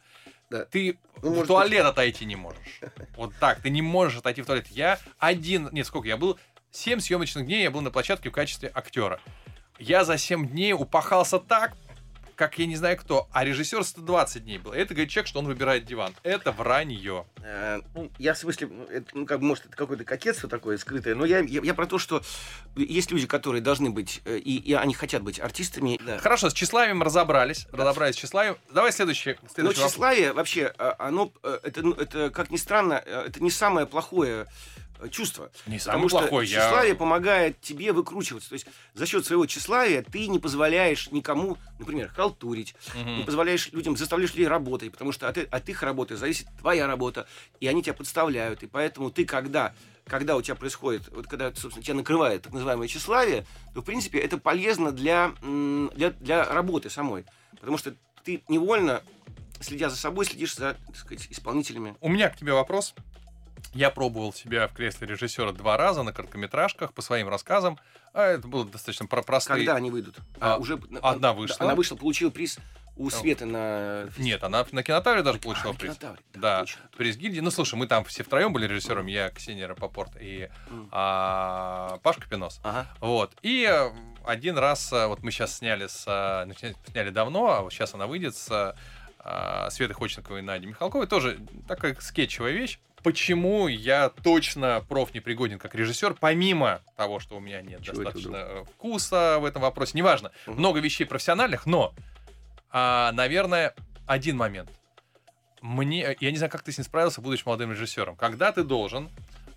Да. 0.49 0.65
Ты 0.65 0.97
Ну, 1.21 1.29
в 1.29 1.33
может 1.33 1.47
туалет 1.47 1.85
отойти 1.85 2.25
не 2.25 2.35
можешь. 2.35 2.81
Вот 3.15 3.31
так, 3.39 3.61
ты 3.61 3.69
не 3.69 3.83
можешь 3.83 4.17
отойти 4.17 4.41
в 4.41 4.47
туалет. 4.47 4.65
Я 4.69 4.97
один, 5.19 5.69
нет, 5.71 5.85
сколько, 5.85 6.07
я 6.07 6.17
был, 6.17 6.39
7 6.71 6.99
съемочных 6.99 7.45
дней 7.45 7.61
я 7.61 7.69
был 7.69 7.81
на 7.81 7.91
площадке 7.91 8.29
в 8.29 8.33
качестве 8.33 8.71
актера. 8.73 9.19
Я 9.77 10.03
за 10.03 10.17
7 10.17 10.49
дней 10.49 10.73
упахался 10.73 11.37
так, 11.37 11.73
как 12.39 12.57
я 12.57 12.67
не 12.67 12.77
знаю 12.77 12.95
кто, 12.95 13.27
а 13.33 13.43
режиссер 13.43 13.83
120 13.83 14.45
дней 14.45 14.59
был. 14.59 14.71
Это 14.71 14.93
говорит 14.93 15.11
человек, 15.11 15.27
что 15.27 15.39
он 15.39 15.45
выбирает 15.45 15.83
диван. 15.83 16.15
Это 16.23 16.53
вранье. 16.53 17.25
Э, 17.43 17.81
ну, 17.93 18.09
я 18.17 18.33
в 18.33 18.37
смысле, 18.37 18.67
ну, 18.67 18.85
это, 18.85 19.05
ну, 19.11 19.25
как 19.25 19.41
может, 19.41 19.65
это 19.65 19.75
какое-то 19.75 20.05
кокетство 20.05 20.47
такое 20.47 20.77
скрытое, 20.77 21.15
но 21.15 21.25
я, 21.25 21.39
я, 21.39 21.59
я 21.61 21.73
про 21.73 21.85
то, 21.85 21.97
что 21.97 22.23
есть 22.77 23.11
люди, 23.11 23.27
которые 23.27 23.61
должны 23.61 23.89
быть, 23.89 24.21
э, 24.23 24.37
и, 24.37 24.55
и 24.55 24.73
они 24.73 24.93
хотят 24.93 25.21
быть 25.21 25.37
артистами. 25.37 25.99
Да. 26.01 26.17
Хорошо, 26.19 26.49
с 26.49 26.53
тщеславием 26.53 27.03
разобрались. 27.03 27.67
Разобрались 27.73 28.15
с 28.15 28.19
тщеславием. 28.19 28.55
Давай 28.73 28.93
следующий, 28.93 29.35
Но 29.41 29.49
следующий 29.49 29.79
вопрос. 29.79 29.91
тщеславие 29.91 30.31
вообще, 30.31 30.73
а, 30.77 30.95
оно, 30.97 31.33
э, 31.43 31.59
это, 31.63 31.81
ну, 31.81 31.91
это, 31.91 32.29
как 32.29 32.51
ни 32.51 32.57
странно, 32.57 33.03
э, 33.05 33.25
это 33.27 33.43
не 33.43 33.51
самое 33.51 33.85
плохое 33.85 34.45
э, 34.77 34.78
чувство. 35.07 35.51
Не 35.65 35.77
Потому 35.77 35.79
самый 35.79 36.09
что 36.09 36.17
плохой. 36.19 36.47
я- 36.47 36.59
тщеславие 36.61 36.95
помогает 36.95 37.61
тебе 37.61 37.93
выкручиваться. 37.93 38.49
То 38.49 38.53
есть 38.53 38.65
за 38.93 39.05
счет 39.05 39.25
своего 39.25 39.45
тщеславия 39.45 40.03
ты 40.03 40.27
не 40.27 40.39
позволяешь 40.39 41.09
никому, 41.11 41.57
например, 41.77 42.09
халтурить, 42.09 42.75
Мгм. 42.95 43.17
не 43.19 43.23
позволяешь 43.23 43.69
людям, 43.71 43.95
заставляешь 43.95 44.31
людей 44.33 44.47
работать, 44.47 44.91
потому 44.91 45.11
что 45.11 45.27
от, 45.29 45.37
от 45.37 45.69
их 45.69 45.83
работы 45.83 46.17
зависит 46.17 46.47
твоя 46.59 46.87
работа, 46.87 47.27
и 47.59 47.67
они 47.67 47.81
тебя 47.81 47.93
подставляют. 47.93 48.63
И 48.63 48.67
поэтому 48.67 49.09
ты, 49.11 49.25
когда, 49.25 49.73
когда 50.05 50.35
у 50.35 50.41
тебя 50.41 50.55
происходит, 50.55 51.07
вот 51.09 51.27
когда, 51.27 51.53
собственно, 51.55 51.83
тебя 51.83 51.95
накрывает 51.95 52.41
так 52.41 52.51
называемое 52.53 52.87
тщеславие, 52.87 53.45
то, 53.73 53.81
в 53.81 53.85
принципе, 53.85 54.19
это 54.19 54.37
полезно 54.37 54.91
для, 54.91 55.33
для, 55.95 56.09
для 56.11 56.43
работы 56.45 56.89
самой. 56.89 57.25
Потому 57.59 57.77
что 57.77 57.93
ты 58.23 58.43
невольно, 58.47 59.01
следя 59.61 59.89
за 59.89 59.95
собой, 59.95 60.25
следишь 60.25 60.55
за, 60.55 60.77
так 60.87 60.95
сказать, 60.95 61.27
исполнителями. 61.29 61.95
У 62.01 62.09
меня 62.09 62.29
к 62.29 62.37
тебе 62.37 62.53
вопрос. 62.53 62.93
Я 63.73 63.89
пробовал 63.89 64.33
себя 64.33 64.67
в 64.67 64.73
кресле 64.73 65.07
режиссера 65.07 65.51
два 65.51 65.77
раза 65.77 66.03
на 66.03 66.13
короткометражках 66.13 66.93
по 66.93 67.01
своим 67.01 67.29
рассказам. 67.29 67.77
А 68.13 68.25
это 68.25 68.47
было 68.47 68.65
достаточно 68.65 69.05
про 69.05 69.21
простые. 69.21 69.57
Когда 69.57 69.75
они 69.75 69.91
выйдут? 69.91 70.17
А, 70.39 70.57
уже 70.57 70.79
одна 71.01 71.29
да, 71.29 71.33
вышла. 71.33 71.57
Она 71.59 71.75
вышла, 71.75 71.95
получила 71.95 72.29
приз 72.31 72.57
у 72.99 73.09
Светы 73.09 73.45
на... 73.45 74.09
Нет, 74.17 74.43
она 74.43 74.65
на 74.73 74.83
кинотавре 74.83 75.23
даже 75.23 75.37
А, 75.37 75.41
получила 75.41 75.71
на 75.71 75.77
приз. 75.77 75.97
Кинотавре, 75.97 76.21
Да, 76.33 76.59
точно, 76.59 76.81
приз 76.97 77.15
гильдии. 77.15 77.39
Ну, 77.39 77.49
слушай, 77.49 77.75
мы 77.75 77.87
там 77.87 78.03
все 78.03 78.23
втроем 78.23 78.51
были 78.51 78.67
режиссером. 78.67 79.05
Я, 79.05 79.29
Ксения 79.29 79.67
Рапопорт 79.67 80.11
и 80.19 80.49
а, 80.91 81.97
Пашка 82.03 82.27
Пинос. 82.29 82.59
Ага. 82.63 82.87
Вот. 82.99 83.35
И 83.41 83.65
э, 83.69 83.91
один 84.25 84.57
раз, 84.57 84.91
э, 84.91 85.07
вот 85.07 85.23
мы 85.23 85.31
сейчас 85.31 85.57
сняли 85.57 85.87
с... 85.87 86.03
э, 86.07 86.51
сня- 86.59 86.75
сняли 86.91 87.09
давно, 87.09 87.47
а 87.49 87.61
вот 87.61 87.71
сейчас 87.71 87.93
она 87.93 88.05
выйдет 88.05 88.35
с 88.35 88.75
Светой 89.69 89.93
Хочниковой 89.93 90.39
и 90.39 90.43
Надей 90.43 90.67
Михалковой. 90.67 91.05
Тоже 91.05 91.39
такая 91.67 91.95
скетчевая 91.99 92.53
вещь. 92.53 92.79
Почему 93.03 93.67
я 93.67 94.09
точно 94.09 94.83
проф 94.87 95.13
непригоден 95.13 95.59
как 95.59 95.75
режиссер, 95.75 96.15
помимо 96.19 96.81
того, 96.97 97.19
что 97.19 97.37
у 97.37 97.39
меня 97.39 97.61
нет 97.61 97.81
Чего 97.81 98.03
достаточно 98.03 98.35
э, 98.35 98.63
вкуса 98.75 99.37
в 99.39 99.45
этом 99.45 99.61
вопросе, 99.61 99.93
неважно, 99.95 100.31
Мгм. 100.45 100.57
много 100.57 100.79
вещей 100.79 101.05
профессиональных, 101.05 101.65
но, 101.65 101.93
а, 102.71 103.11
наверное, 103.13 103.73
один 104.05 104.37
момент. 104.37 104.69
Мне, 105.61 106.15
я 106.19 106.31
не 106.31 106.37
знаю, 106.37 106.51
как 106.51 106.61
ты 106.61 106.71
с 106.71 106.77
ним 106.77 106.85
справился, 106.85 107.21
будучи 107.21 107.43
молодым 107.45 107.71
режиссером. 107.71 108.15
Когда 108.15 108.51
ты 108.51 108.63
должен 108.63 109.09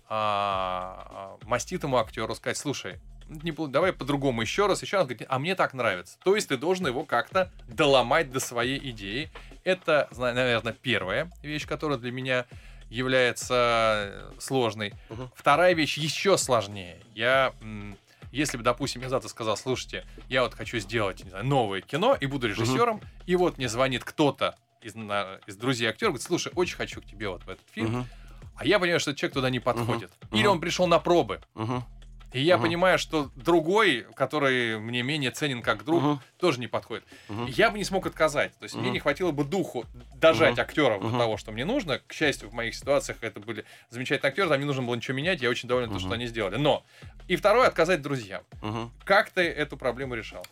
а, 0.09 1.37
а, 1.41 1.47
маститому 1.47 1.97
актеру 1.97 2.35
сказать, 2.35 2.57
слушай, 2.57 2.99
не, 3.29 3.51
давай 3.51 3.93
по-другому 3.93 4.41
еще 4.41 4.67
раз, 4.67 4.81
еще 4.81 4.97
раз, 4.97 5.07
говорит, 5.07 5.25
а 5.29 5.39
мне 5.39 5.55
так 5.55 5.73
нравится. 5.73 6.17
То 6.23 6.35
есть 6.35 6.49
ты 6.49 6.57
должен 6.57 6.87
его 6.87 7.03
как-то 7.05 7.51
доломать 7.67 8.31
до 8.31 8.39
своей 8.39 8.77
идеи. 8.91 9.31
Это, 9.63 10.09
наверное, 10.17 10.73
первая 10.73 11.31
вещь, 11.41 11.65
которая 11.65 11.97
для 11.97 12.11
меня 12.11 12.45
является 12.93 13.55
э, 13.55 14.31
сложной. 14.39 14.93
Мгм. 15.09 15.29
Вторая 15.35 15.73
вещь 15.73 15.97
еще 15.97 16.37
сложнее. 16.37 16.99
Я, 17.15 17.53
если 18.31 18.57
бы, 18.57 18.63
допустим, 18.63 19.01
я 19.01 19.09
завтра 19.09 19.29
сказал, 19.29 19.57
слушайте, 19.57 20.05
я 20.29 20.43
вот 20.43 20.53
хочу 20.53 20.77
сделать 20.79 21.23
не 21.23 21.29
знаю, 21.31 21.45
новое 21.45 21.81
кино 21.81 22.15
и 22.19 22.25
буду 22.27 22.47
режиссером, 22.47 23.01
и 23.25 23.35
вот 23.35 23.57
мне 23.57 23.67
звонит 23.67 24.03
кто-то 24.03 24.55
из, 24.81 24.95
на- 24.95 25.39
из 25.47 25.55
друзей 25.55 25.89
актера, 25.89 26.09
говорит, 26.09 26.25
слушай, 26.25 26.51
очень 26.55 26.75
хочу 26.75 27.01
к 27.01 27.05
тебе 27.05 27.29
вот 27.29 27.43
в 27.43 27.49
этот 27.49 27.65
фильм, 27.71 27.87
Мгм. 27.91 28.07
а 28.57 28.65
я 28.65 28.79
понимаю, 28.79 28.99
что 28.99 29.15
человек 29.15 29.33
туда 29.33 29.49
не 29.49 29.59
подходит. 29.59 30.11
Мгм. 30.29 30.37
Или 30.39 30.47
он 30.47 30.59
пришел 30.59 30.85
на 30.87 30.99
пробы. 30.99 31.41
Мгм. 31.55 31.83
И 32.33 32.41
я 32.41 32.57
Мгм. 32.57 32.65
понимаю, 32.65 32.99
что 32.99 33.29
другой, 33.35 34.05
который 34.15 34.79
мне 34.79 35.03
менее 35.03 35.31
ценен 35.31 35.61
как 35.61 35.85
друг, 35.85 36.01
Мгм. 36.01 36.21
тоже 36.37 36.59
не 36.59 36.67
подходит. 36.67 37.03
Мгм. 37.29 37.45
Я 37.45 37.69
бы 37.69 37.77
не 37.77 37.83
смог 37.83 38.05
отказать. 38.07 38.57
То 38.57 38.63
есть 38.63 38.75
мне 38.75 38.85
Мгм. 38.85 38.93
не 38.93 38.99
хватило 38.99 39.31
бы 39.31 39.43
духу 39.43 39.85
дожать 40.15 40.53
Мгм. 40.53 40.61
актера 40.61 40.97
вот 40.97 41.09
Мгм. 41.11 41.19
того, 41.19 41.37
что 41.37 41.51
мне 41.51 41.63
нужно. 41.65 41.99
К 42.05 42.11
счастью, 42.13 42.49
в 42.49 42.53
моих 42.53 42.75
ситуациях 42.75 43.19
это 43.21 43.39
были 43.39 43.65
замечательные 43.89 44.29
актеры, 44.29 44.49
там 44.49 44.59
не 44.59 44.65
нужно 44.65 44.83
было 44.83 44.95
ничего 44.95 45.15
менять. 45.15 45.41
Я 45.41 45.49
очень 45.49 45.69
доволен, 45.69 45.91
то, 45.91 45.99
что 45.99 46.11
они 46.11 46.25
сделали. 46.25 46.55
Но 46.57 46.83
и 47.27 47.35
второе, 47.35 47.67
отказать 47.67 48.01
друзьям. 48.01 48.41
Мгм. 48.61 48.91
Как 49.05 49.29
ты 49.29 49.41
эту 49.43 49.77
проблему 49.77 50.15
решал? 50.15 50.45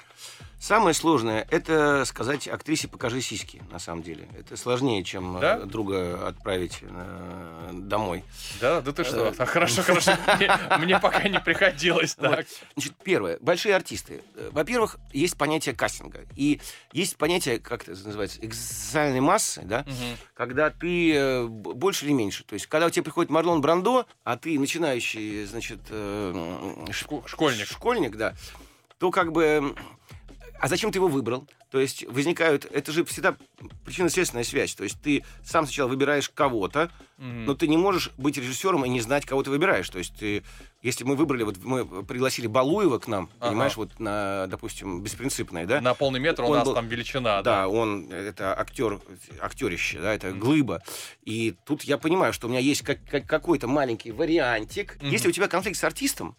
Самое 0.59 0.93
сложное– 0.93 1.47
это 1.49 2.05
сказать 2.05 2.47
актрисе 2.47 2.87
«покажи 2.87 3.19
сиськи», 3.21 3.63
на 3.71 3.79
самом 3.79 4.03
деле. 4.03 4.27
Это 4.37 4.55
сложнее, 4.55 5.03
чем 5.03 5.39
Да? 5.39 5.57
э, 5.57 5.65
друга 5.65 6.27
отправить 6.27 6.79
э, 6.83 7.69
домой. 7.73 8.23
Да, 8.59 8.79
да 8.81 8.91
ты 8.91 9.03
что? 9.03 9.33
Э. 9.35 9.45
Хорошо, 9.47 9.81
хорошо. 9.81 10.11
Мне, 10.37 10.51
мне 10.77 10.99
пока 10.99 11.27
не 11.27 11.39
приходилось 11.39 11.70
Вот. 12.17 12.31
так. 12.35 12.45
Значит, 12.73 12.93
первое. 13.03 13.37
Большие 13.41 13.75
артисты. 13.75 14.21
Во-первых, 14.51 14.97
есть 15.13 15.37
понятие 15.37 15.75
кастинга. 15.75 16.25
И 16.35 16.59
есть 16.93 17.17
понятие, 17.17 17.59
как 17.59 17.83
это 17.83 17.91
называется, 17.91 18.39
экзоциальной 18.41 19.21
массы, 19.21 19.61
да? 19.63 19.85
Когда 20.33 20.69
ты 20.69 21.13
э, 21.13 21.45
больше 21.47 22.05
или 22.05 22.13
меньше. 22.13 22.43
То 22.43 22.53
есть, 22.53 22.67
когда 22.67 22.87
у 22.87 22.89
тебя 22.89 23.03
приходит 23.03 23.29
Марлон 23.31 23.61
Брандо, 23.61 24.05
а 24.23 24.37
ты 24.37 24.59
начинающий, 24.59 25.45
значит, 25.45 25.79
э, 25.89 26.85
Школьник. 26.91 27.67
школьник, 27.67 28.15
да, 28.15 28.35
то 28.97 29.11
как 29.11 29.31
бы... 29.31 29.75
А 30.61 30.67
зачем 30.67 30.91
ты 30.91 30.99
его 30.99 31.07
выбрал? 31.07 31.47
То 31.71 31.79
есть 31.79 32.05
возникают... 32.07 32.65
Это 32.65 32.91
же 32.91 33.03
всегда 33.05 33.35
причинно-следственная 33.83 34.43
связь. 34.43 34.75
То 34.75 34.83
есть 34.83 35.01
ты 35.01 35.23
сам 35.43 35.65
сначала 35.65 35.87
выбираешь 35.89 36.29
кого-то, 36.29 36.91
Мгм. 37.17 37.45
но 37.45 37.55
ты 37.55 37.67
не 37.67 37.77
можешь 37.77 38.11
быть 38.17 38.37
режиссером 38.37 38.85
и 38.85 38.89
не 38.89 39.01
знать, 39.01 39.25
кого 39.25 39.41
ты 39.41 39.49
выбираешь. 39.49 39.89
То 39.89 39.97
есть 39.97 40.15
ты, 40.19 40.43
если 40.83 41.03
мы 41.03 41.15
выбрали, 41.15 41.43
вот 41.43 41.57
мы 41.63 42.03
пригласили 42.03 42.45
Балуева 42.45 42.99
к 42.99 43.07
нам, 43.07 43.29
Ага. 43.39 43.49
понимаешь, 43.49 43.75
вот 43.75 43.99
на, 43.99 44.45
допустим, 44.47 45.01
беспринципное, 45.01 45.65
да? 45.65 45.81
На 45.81 45.95
полный 45.95 46.19
метр 46.19 46.43
у 46.43 46.47
Он 46.47 46.57
нас 46.57 46.65
был- 46.67 46.75
там 46.75 46.87
величина, 46.87 47.41
Да, 47.41 47.61
да. 47.61 47.67
он 47.67 48.11
это 48.11 48.57
актер, 48.59 48.99
актерище, 49.39 49.99
да, 49.99 50.13
это 50.13 50.31
глыба. 50.31 50.83
И 51.23 51.55
тут 51.65 51.83
я 51.83 51.97
понимаю, 51.97 52.33
что 52.33 52.45
у 52.47 52.49
меня 52.51 52.59
есть 52.59 52.83
как, 52.83 52.99
как- 53.09 53.25
какой-то 53.25 53.67
маленький 53.67 54.11
вариантик. 54.11 54.97
Мгм. 55.01 55.09
Если 55.09 55.27
у 55.27 55.31
тебя 55.31 55.47
конфликт 55.47 55.77
с 55.79 55.83
артистом, 55.83 56.35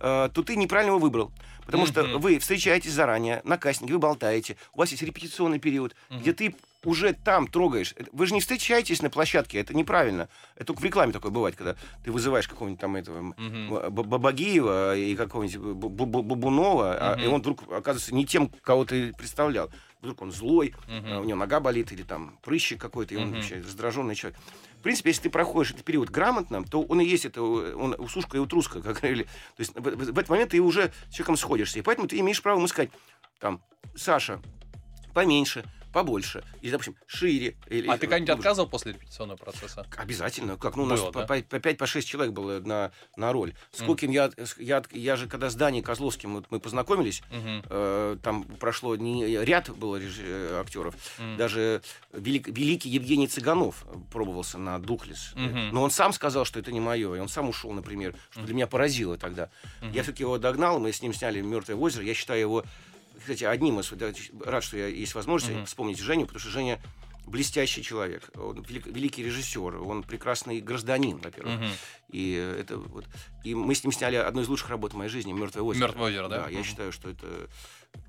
э, 0.00 0.28
то 0.32 0.42
ты 0.42 0.54
неправильно 0.56 0.90
его 0.90 0.98
выбрал. 0.98 1.32
Потому 1.66 1.86
что 1.86 2.04
Мгм. 2.04 2.20
вы 2.20 2.38
встречаетесь 2.38 2.92
заранее 2.92 3.40
на 3.44 3.56
кастинге, 3.58 3.94
вы 3.94 3.98
болтаете, 3.98 4.56
у 4.74 4.78
вас 4.78 4.90
есть 4.90 5.02
репетиционный 5.02 5.58
период, 5.58 5.94
Мгм. 6.10 6.20
где 6.20 6.32
ты 6.32 6.54
уже 6.84 7.14
там 7.14 7.46
трогаешь. 7.46 7.94
Вы 8.12 8.26
же 8.26 8.34
не 8.34 8.40
встречаетесь 8.40 9.00
на 9.00 9.08
площадке, 9.08 9.58
это 9.58 9.72
неправильно. 9.74 10.28
Это 10.56 10.66
только 10.66 10.80
в 10.80 10.84
рекламе 10.84 11.12
такое 11.12 11.30
бывает, 11.32 11.56
когда 11.56 11.76
ты 12.04 12.12
вызываешь 12.12 12.46
какого-нибудь 12.46 12.80
там 12.80 12.96
этого. 12.96 13.32
Б- 13.32 14.02
Бабагиева 14.02 14.94
и 14.96 15.14
какого-нибудь 15.16 15.56
Бу- 15.56 15.88
Бу- 15.88 16.04
Бу- 16.06 16.22
Бубунова, 16.22 17.14
а- 17.14 17.18
и 17.20 17.26
он 17.26 17.40
вдруг 17.40 17.62
оказывается 17.72 18.14
не 18.14 18.26
тем, 18.26 18.50
кого 18.62 18.84
ты 18.84 19.14
представлял. 19.14 19.70
Вдруг 20.02 20.20
он 20.20 20.32
злой, 20.32 20.74
а 20.88 21.20
у 21.20 21.24
него 21.24 21.38
нога 21.38 21.60
болит 21.60 21.90
или 21.92 22.02
там 22.02 22.38
прыщик 22.42 22.78
какой-то, 22.78 23.14
и 23.14 23.16
он 23.16 23.28
Мгм. 23.28 23.34
вообще 23.36 23.56
раздраженный 23.60 24.14
человек. 24.14 24.38
Принципе, 24.84 25.10
если 25.10 25.22
ты 25.22 25.30
проходишь 25.30 25.72
этот 25.72 25.84
период 25.84 26.10
грамотно, 26.10 26.62
то 26.62 26.82
он 26.82 27.00
и 27.00 27.04
есть 27.06 27.24
это, 27.24 27.42
он 27.42 27.94
усушка 27.98 28.36
и 28.36 28.40
утруска, 28.40 28.82
как 28.82 29.00
говорили. 29.00 29.24
То 29.24 29.60
есть 29.60 29.74
в- 29.74 29.80
в 29.80 30.18
этот 30.18 30.28
момент 30.28 30.50
ты 30.50 30.60
уже 30.60 30.92
с 31.08 31.14
человеком 31.14 31.36
сходишься, 31.36 31.78
и 31.78 31.82
поэтому 31.82 32.06
ты 32.06 32.18
имеешь 32.20 32.42
право 32.42 32.58
ему 32.58 32.68
сказать, 32.68 32.90
там, 33.40 33.62
Саша, 33.96 34.40
поменьше, 35.14 35.64
побольше, 35.94 36.44
или, 36.60 36.70
допустим, 36.72 36.96
шире. 37.06 37.56
Или, 37.68 37.86
А 37.88 37.92
ты 37.94 38.00
когда-нибудь 38.00 38.28
глубже. 38.28 38.40
отказывал 38.48 38.68
после 38.68 38.92
репетиционного 38.92 39.38
процесса? 39.38 39.86
Обязательно. 39.96 40.56
Как, 40.58 40.76
ну, 40.76 40.82
у 40.82 40.86
нас 40.86 41.00
Было, 41.00 41.12
по, 41.12 41.20
да? 41.20 41.26
по, 41.26 41.40
по 41.40 41.56
5-6 41.56 42.02
человек 42.02 42.34
было 42.34 42.60
на, 42.60 42.90
на 43.16 43.32
роль. 43.32 43.54
Скольким 43.72 44.10
я, 44.10 44.30
я, 44.58 44.82
я 44.90 45.16
же, 45.16 45.28
когда 45.28 45.48
с 45.48 45.54
Даней 45.54 45.80
Козловским 45.82 46.34
вот 46.34 46.46
мы 46.50 46.60
познакомились, 46.60 47.22
Мгм. 47.30 47.62
э, 47.70 48.16
там 48.22 48.42
прошло 48.44 48.96
не, 48.96 49.24
ряд 49.44 49.70
было 49.70 49.96
реж- 49.96 50.18
э, 50.20 50.60
актеров. 50.60 50.94
М. 51.18 51.36
Даже 51.36 51.80
велик- 52.12 52.48
великий 52.48 52.90
Евгений 52.90 53.28
Цыганов 53.28 53.84
пробовался 54.12 54.58
на 54.58 54.78
Дуклис. 54.80 55.32
Мгм. 55.36 55.70
Но 55.72 55.82
он 55.82 55.90
сам 55.90 56.12
сказал, 56.12 56.44
что 56.44 56.58
это 56.58 56.72
не 56.72 56.80
мое. 56.80 57.14
И 57.14 57.18
он 57.20 57.28
сам 57.28 57.48
ушел, 57.48 57.72
например, 57.72 58.14
что 58.30 58.42
для 58.42 58.54
меня 58.54 58.66
поразило 58.66 59.16
тогда. 59.16 59.48
Я 59.80 60.02
все-таки 60.02 60.24
его 60.24 60.38
догнал, 60.38 60.80
мы 60.80 60.92
с 60.92 61.00
ним 61.00 61.14
сняли 61.14 61.40
Мертвое 61.40 61.76
озеро. 61.76 62.04
Я 62.04 62.14
считаю 62.14 62.40
его, 62.40 62.64
кстати, 63.18 63.44
одним 63.44 63.80
из. 63.80 63.90
да, 63.90 64.12
рад, 64.44 64.62
что 64.64 64.76
я 64.76 64.86
есть 64.88 65.14
возможность 65.14 65.54
Мгм. 65.56 65.66
вспомнить 65.66 65.98
Женю, 65.98 66.22
потому 66.26 66.40
что 66.40 66.50
Женя 66.50 66.80
блестящий 67.26 67.82
человек, 67.82 68.28
он 68.36 68.60
велик- 68.62 68.86
великий 68.86 69.22
режиссер, 69.24 69.80
он 69.82 70.02
прекрасный 70.02 70.60
гражданин, 70.60 71.16
во-первых. 71.16 71.54
Мгм. 71.58 71.70
И 72.10 72.34
это 72.60 72.76
вот. 72.76 73.06
И 73.44 73.54
мы 73.54 73.74
с 73.74 73.82
ним 73.82 73.92
сняли 73.92 74.16
одну 74.16 74.42
из 74.42 74.48
лучших 74.48 74.68
работ 74.68 74.92
в 74.92 74.96
моей 74.96 75.08
жизни 75.10 75.32
Мертвое 75.32 75.62
озеро. 75.62 75.86
«Мёртвое 75.86 76.10
озеро», 76.10 76.28
да? 76.28 76.48
я 76.50 76.58
Мгм. 76.58 76.64
считаю, 76.64 76.92
что 76.92 77.08
это 77.08 77.26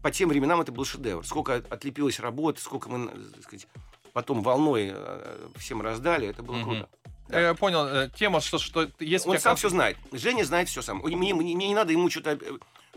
по 0.01 0.11
тем 0.11 0.27
временам 0.29 0.59
это 0.59 0.71
был 0.73 0.83
шедевр. 0.83 1.25
Сколько 1.25 1.55
от- 1.55 1.71
отлепилось 1.71 2.19
работ, 2.19 2.59
сколько 2.59 2.89
мы, 2.89 3.07
так 3.07 3.43
сказать, 3.43 3.67
потом 4.11 4.41
волной 4.41 4.91
э, 4.93 5.47
всем 5.57 5.81
раздали, 5.81 6.27
это 6.27 6.43
было 6.43 6.55
Мгм. 6.55 6.63
круто. 6.65 6.89
Э, 7.29 7.41
Я 7.41 7.53
понял. 7.53 7.85
э, 7.87 8.09
Тема, 8.19 8.41
что, 8.41 8.57
что 8.59 8.81
у 8.81 8.83
Он 8.83 9.19
сам 9.19 9.29
конфликт- 9.29 9.57
все 9.59 9.69
знает. 9.69 9.97
Женя 10.11 10.43
знает 10.43 10.67
все 10.67 10.81
сам. 10.81 10.97
Мне, 10.97 11.15
мне- 11.15 11.33
мне 11.33 11.53
не 11.69 11.73
надо 11.73 11.91
ему 11.93 12.09
что-то 12.09 12.37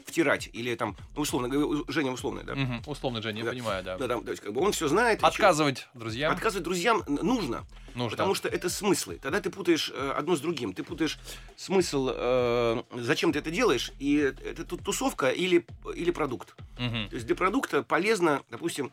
втирать. 0.07 0.49
Или 0.53 0.75
там, 0.75 0.97
ну, 1.17 1.23
условно 1.23 1.49
Женя 1.89 2.13
условно, 2.13 2.43
да. 2.45 2.55
Мгм. 2.55 2.83
Условно, 2.87 3.23
Женя, 3.23 3.39
я 3.39 3.45
Да. 3.45 3.51
понимаю, 3.51 3.85
да. 3.85 3.97
Да, 3.99 4.09
там, 4.09 4.25
то 4.25 4.31
есть, 4.31 4.43
как 4.43 4.53
бы 4.53 4.61
он 4.61 4.73
все 4.73 4.89
знает. 4.89 5.23
Отказывать 5.23 5.89
друзьям 5.95 6.33
чё- 6.33 6.37
Отказывать 6.37 6.65
друзьям 6.65 7.03
нужно. 7.07 7.65
нужно. 7.95 8.11
Потому 8.11 8.35
что 8.35 8.49
это 8.49 8.69
смыслы. 8.69 9.19
Тогда 9.23 9.41
ты 9.41 9.51
путаешь 9.51 9.91
э, 9.95 10.13
одно 10.17 10.37
с 10.37 10.41
другим. 10.41 10.73
Ты 10.73 10.83
путаешь 10.83 11.19
смысл, 11.57 12.11
э, 12.13 12.83
зачем 12.95 13.33
ты 13.33 13.39
это 13.41 13.51
делаешь, 13.51 13.93
и 13.99 14.17
это 14.17 14.65
тут 14.65 14.83
тусовка 14.85 15.31
или, 15.31 15.67
или 15.95 16.11
продукт. 16.11 16.55
Мгм. 16.79 17.09
То 17.09 17.15
есть 17.17 17.27
для 17.27 17.35
продукта 17.37 17.83
полезно, 17.83 18.43
допустим, 18.51 18.93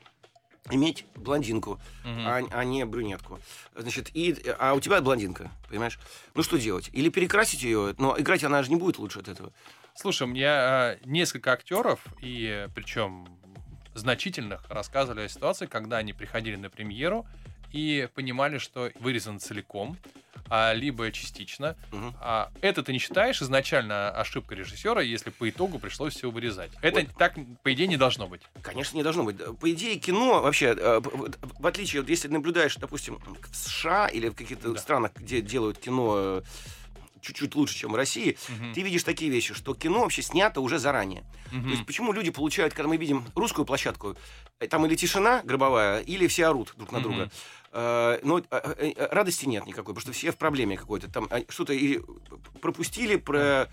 иметь 0.72 1.06
блондинку, 1.16 1.80
Мгм. 2.04 2.26
а, 2.28 2.42
а 2.52 2.64
не 2.66 2.84
брюнетку. 2.86 3.40
Значит, 3.76 4.10
и, 4.16 4.36
а 4.58 4.74
у 4.74 4.80
тебя 4.80 5.00
блондинка, 5.00 5.52
понимаешь? 5.70 6.00
Ну 6.34 6.42
что 6.42 6.58
делать? 6.58 6.90
Или 6.92 7.10
перекрасить 7.10 7.62
ее, 7.62 7.94
но 8.00 8.20
играть 8.20 8.44
она 8.44 8.64
же 8.64 8.72
не 8.72 8.76
будет 8.76 8.98
лучше 8.98 9.20
от 9.20 9.28
этого. 9.28 9.52
Слушай, 9.96 10.24
у 10.24 10.28
меня 10.28 10.94
э, 10.94 10.98
несколько 11.06 11.54
актеров, 11.54 12.02
и 12.22 12.68
причем 12.76 13.28
значительных, 13.94 14.70
рассказывали 14.70 15.22
о 15.22 15.30
ситуации, 15.30 15.68
когда 15.68 15.98
они 15.98 16.12
приходили 16.12 16.58
на 16.58 16.70
премьеру 16.70 17.26
и 17.72 18.10
понимали, 18.14 18.58
что 18.58 18.92
вырезан 19.00 19.40
целиком, 19.40 19.98
а, 20.50 20.74
либо 20.74 21.12
частично. 21.12 21.76
Мгм. 21.92 22.14
А 22.22 22.52
это 22.62 22.84
ты 22.84 22.92
не 22.92 23.00
считаешь 23.00 23.42
изначально 23.42 24.10
ошибкой 24.12 24.58
режиссера, 24.60 25.02
если 25.02 25.30
по 25.30 25.50
итогу 25.50 25.80
пришлось 25.80 26.14
все 26.14 26.30
вырезать? 26.30 26.72
Это 26.82 27.00
Вот. 27.02 27.10
так, 27.18 27.36
по 27.64 27.74
идее, 27.74 27.88
не 27.88 27.98
должно 27.98 28.28
быть. 28.28 28.42
Конечно, 28.62 28.98
не 28.98 29.04
должно 29.04 29.24
быть. 29.24 29.38
По 29.60 29.72
идее, 29.72 29.98
кино 29.98 30.42
вообще, 30.42 30.76
э, 30.78 31.00
в 31.00 31.66
отличие, 31.66 32.04
если 32.06 32.28
наблюдаешь, 32.28 32.76
допустим, 32.76 33.18
в 33.50 33.56
США 33.56 34.08
или 34.08 34.28
в 34.30 34.36
каких-то 34.36 34.74
Да. 34.74 34.80
странах, 34.80 35.12
где 35.16 35.42
делают 35.42 35.80
кино 35.80 36.14
э, 36.18 36.42
чуть-чуть 37.26 37.56
лучше, 37.56 37.76
чем 37.76 37.92
в 37.92 37.96
России, 37.96 38.38
Мгм. 38.50 38.74
ты 38.74 38.82
видишь 38.82 39.04
такие 39.04 39.32
вещи, 39.32 39.54
что 39.54 39.74
кино 39.74 40.02
вообще 40.02 40.22
снято 40.22 40.62
уже 40.62 40.78
заранее. 40.80 41.24
Мгм. 41.52 41.64
То 41.64 41.70
есть 41.72 41.86
почему 41.86 42.14
люди 42.14 42.30
получают, 42.32 42.74
когда 42.74 42.88
мы 42.88 42.98
видим 42.98 43.26
русскую 43.36 43.66
площадку, 43.66 44.16
э, 44.60 44.68
там 44.68 44.86
или 44.86 44.96
тишина 44.96 45.42
гробовая, 45.44 46.02
или 46.02 46.28
все 46.28 46.46
орут 46.48 46.74
друг 46.78 46.92
на 46.92 47.00
Мгм. 47.00 47.04
друга. 47.04 47.32
Э, 47.72 48.20
Но 48.24 48.40
э, 48.40 48.94
радости 49.12 49.46
нет 49.46 49.66
никакой, 49.66 49.94
потому 49.96 50.02
что 50.02 50.12
все 50.14 50.32
в 50.32 50.38
проблеме 50.38 50.78
какой-то. 50.78 51.12
Там 51.12 51.28
что-то 51.50 51.74
или 51.74 52.02
пропустили 52.62 53.16
про... 53.18 53.70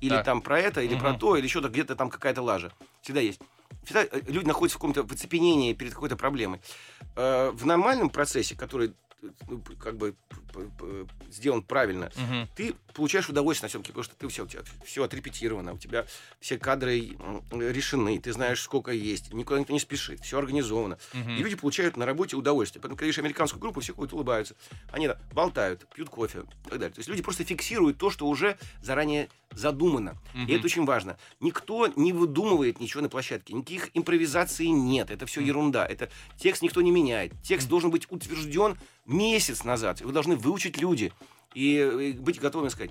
Или 0.00 0.10
Так. 0.16 0.24
там 0.24 0.40
про 0.40 0.58
это, 0.58 0.80
или 0.80 0.96
про 0.98 1.10
Мгм. 1.10 1.18
то, 1.18 1.36
или 1.36 1.46
что-то 1.46 1.68
где-то 1.68 1.94
там 1.94 2.08
какая-то 2.08 2.40
лажа. 2.40 2.72
Всегда 3.02 3.20
есть. 3.20 3.40
Всегда 3.84 4.04
люди 4.28 4.46
находятся 4.46 4.78
в 4.78 4.80
каком-то 4.80 5.02
оцепенении 5.02 5.74
перед 5.74 5.92
какой-то 5.92 6.16
проблемой. 6.16 6.60
В 7.16 7.66
нормальном 7.66 8.08
процессе, 8.08 8.56
который 8.56 8.94
как 9.78 9.96
бы 9.96 10.14
п- 10.52 10.68
п- 10.78 11.06
сделан 11.30 11.62
правильно, 11.62 12.10
Мгм. 12.16 12.48
ты 12.54 12.74
получаешь 12.94 13.28
удовольствие 13.28 13.66
на 13.66 13.70
съемке, 13.70 13.88
потому 13.88 14.04
что 14.04 14.14
ты 14.14 14.28
все, 14.28 14.44
у 14.44 14.46
тебя 14.46 14.62
все 14.84 15.04
отрепетировано, 15.04 15.74
у 15.74 15.78
тебя 15.78 16.06
все 16.40 16.58
кадры 16.58 17.16
решены, 17.50 18.18
ты 18.18 18.32
знаешь, 18.32 18.60
сколько 18.60 18.90
есть, 18.92 19.32
никуда 19.32 19.60
никто 19.60 19.72
не 19.72 19.80
спешит, 19.80 20.20
все 20.20 20.38
организовано. 20.38 20.98
Мгм. 21.12 21.36
И 21.36 21.42
люди 21.42 21.56
получают 21.56 21.96
на 21.96 22.06
работе 22.06 22.36
удовольствие. 22.36 22.80
Поэтому, 22.80 22.96
когда 22.96 23.06
видишь 23.06 23.18
американскую 23.18 23.60
группу, 23.60 23.80
все 23.80 23.94
ходят, 23.94 24.12
улыбаются. 24.12 24.54
Они 24.92 25.06
да, 25.06 25.18
болтают, 25.32 25.86
пьют 25.94 26.08
кофе 26.10 26.40
и 26.66 26.68
так 26.70 26.78
далее. 26.78 26.90
То 26.90 26.98
есть 26.98 27.08
люди 27.08 27.22
просто 27.22 27.44
фиксируют 27.44 27.98
то, 27.98 28.10
что 28.10 28.26
уже 28.26 28.58
заранее 28.82 29.28
задумано. 29.52 30.16
И 30.34 30.38
Мгм. 30.38 30.52
это 30.52 30.64
очень 30.64 30.84
важно. 30.84 31.18
Никто 31.40 31.88
не 31.96 32.12
выдумывает 32.12 32.80
ничего 32.80 33.02
на 33.02 33.08
площадке. 33.08 33.52
Никаких 33.54 33.90
импровизаций 33.94 34.68
нет. 34.68 35.10
Это 35.10 35.26
все 35.26 35.40
ерунда. 35.40 35.86
Это 35.86 36.08
текст 36.38 36.62
никто 36.62 36.80
не 36.82 36.90
меняет. 36.90 37.32
Текст 37.42 37.68
должен 37.68 37.90
быть 37.90 38.06
утвержден 38.10 38.78
месяц 39.06 39.64
назад. 39.64 40.00
Его 40.00 40.12
должны 40.12 40.36
выучить 40.36 40.78
люди. 40.78 41.12
И, 41.54 41.76
и 41.78 42.12
быть 42.12 42.40
готовыми 42.40 42.68
сказать. 42.68 42.90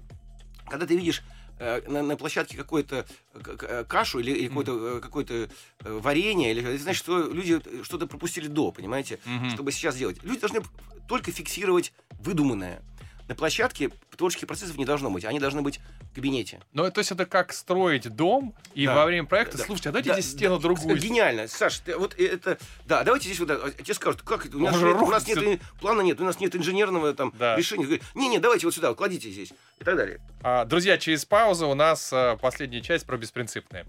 Когда 0.67 0.85
ты 0.85 0.95
видишь 0.95 1.23
э, 1.59 1.81
на, 1.87 2.01
на 2.03 2.15
площадке 2.17 2.57
какую-то 2.57 3.05
э, 3.33 3.85
кашу 3.87 4.19
или, 4.19 4.31
или 4.31 4.47
какое-то, 4.47 4.97
э, 4.97 4.99
какое-то 4.99 5.33
э, 5.33 5.47
варенье, 5.83 6.51
или, 6.51 6.61
это 6.61 6.83
значит, 6.83 6.99
что 6.99 7.31
люди 7.31 7.61
э, 7.63 7.83
что-то 7.83 8.07
пропустили 8.07 8.47
до, 8.47 8.71
понимаете? 8.71 9.19
Мгм. 9.25 9.51
чтобы 9.51 9.71
сейчас 9.71 9.95
делать. 9.95 10.23
Люди 10.23 10.39
должны 10.39 10.61
только 11.07 11.31
фиксировать 11.31 11.93
выдуманное. 12.19 12.81
На 13.27 13.35
площадке 13.35 13.89
творческих 14.17 14.47
процессов 14.47 14.77
не 14.77 14.85
должно 14.85 15.11
быть. 15.11 15.23
Они 15.23 15.39
должны 15.39 15.61
быть 15.61 15.79
кабинете. 16.19 16.59
Ну, 16.73 16.89
то 16.91 16.99
есть 16.99 17.11
это 17.11 17.25
как 17.25 17.53
строить 17.53 18.09
дом, 18.13 18.53
и 18.73 18.85
Да. 18.85 18.95
во 18.95 19.05
время 19.05 19.25
проекта, 19.25 19.57
Да. 19.57 19.63
слушайте, 19.63 19.89
а 19.89 19.91
давайте 19.93 20.09
Да, 20.09 20.19
здесь 20.19 20.31
стену 20.31 20.57
да, 20.57 20.63
другую. 20.63 20.97
Гениально. 20.97 21.47
Саш, 21.47 21.79
ты 21.79 21.97
вот 21.97 22.13
это... 22.19 22.57
Да, 22.85 23.03
давайте 23.03 23.27
здесь 23.27 23.39
вот... 23.39 23.49
это. 23.49 23.71
Тебе 23.71 23.93
скажут, 23.93 24.21
как 24.21 24.45
это? 24.45 24.57
У 24.57 24.59
нас, 24.59 24.75
нет, 24.75 24.95
у 24.95 25.07
нас 25.07 25.27
нет 25.27 25.61
плана 25.79 26.01
нет, 26.01 26.19
у 26.19 26.25
нас 26.25 26.39
нет 26.39 26.55
инженерного 26.55 27.13
там 27.13 27.33
Да. 27.39 27.55
решения. 27.55 27.99
Не-не, 28.15 28.39
давайте 28.39 28.67
вот 28.67 28.75
сюда, 28.75 28.93
кладите 28.93 29.29
здесь. 29.29 29.53
И 29.79 29.83
так 29.83 29.95
далее. 29.95 30.19
А, 30.43 30.65
друзья, 30.65 30.97
через 30.97 31.23
паузу 31.25 31.69
у 31.69 31.73
нас 31.75 32.09
а, 32.11 32.35
последняя 32.37 32.81
часть 32.81 33.05
про 33.05 33.17
беспринципные. 33.17 33.85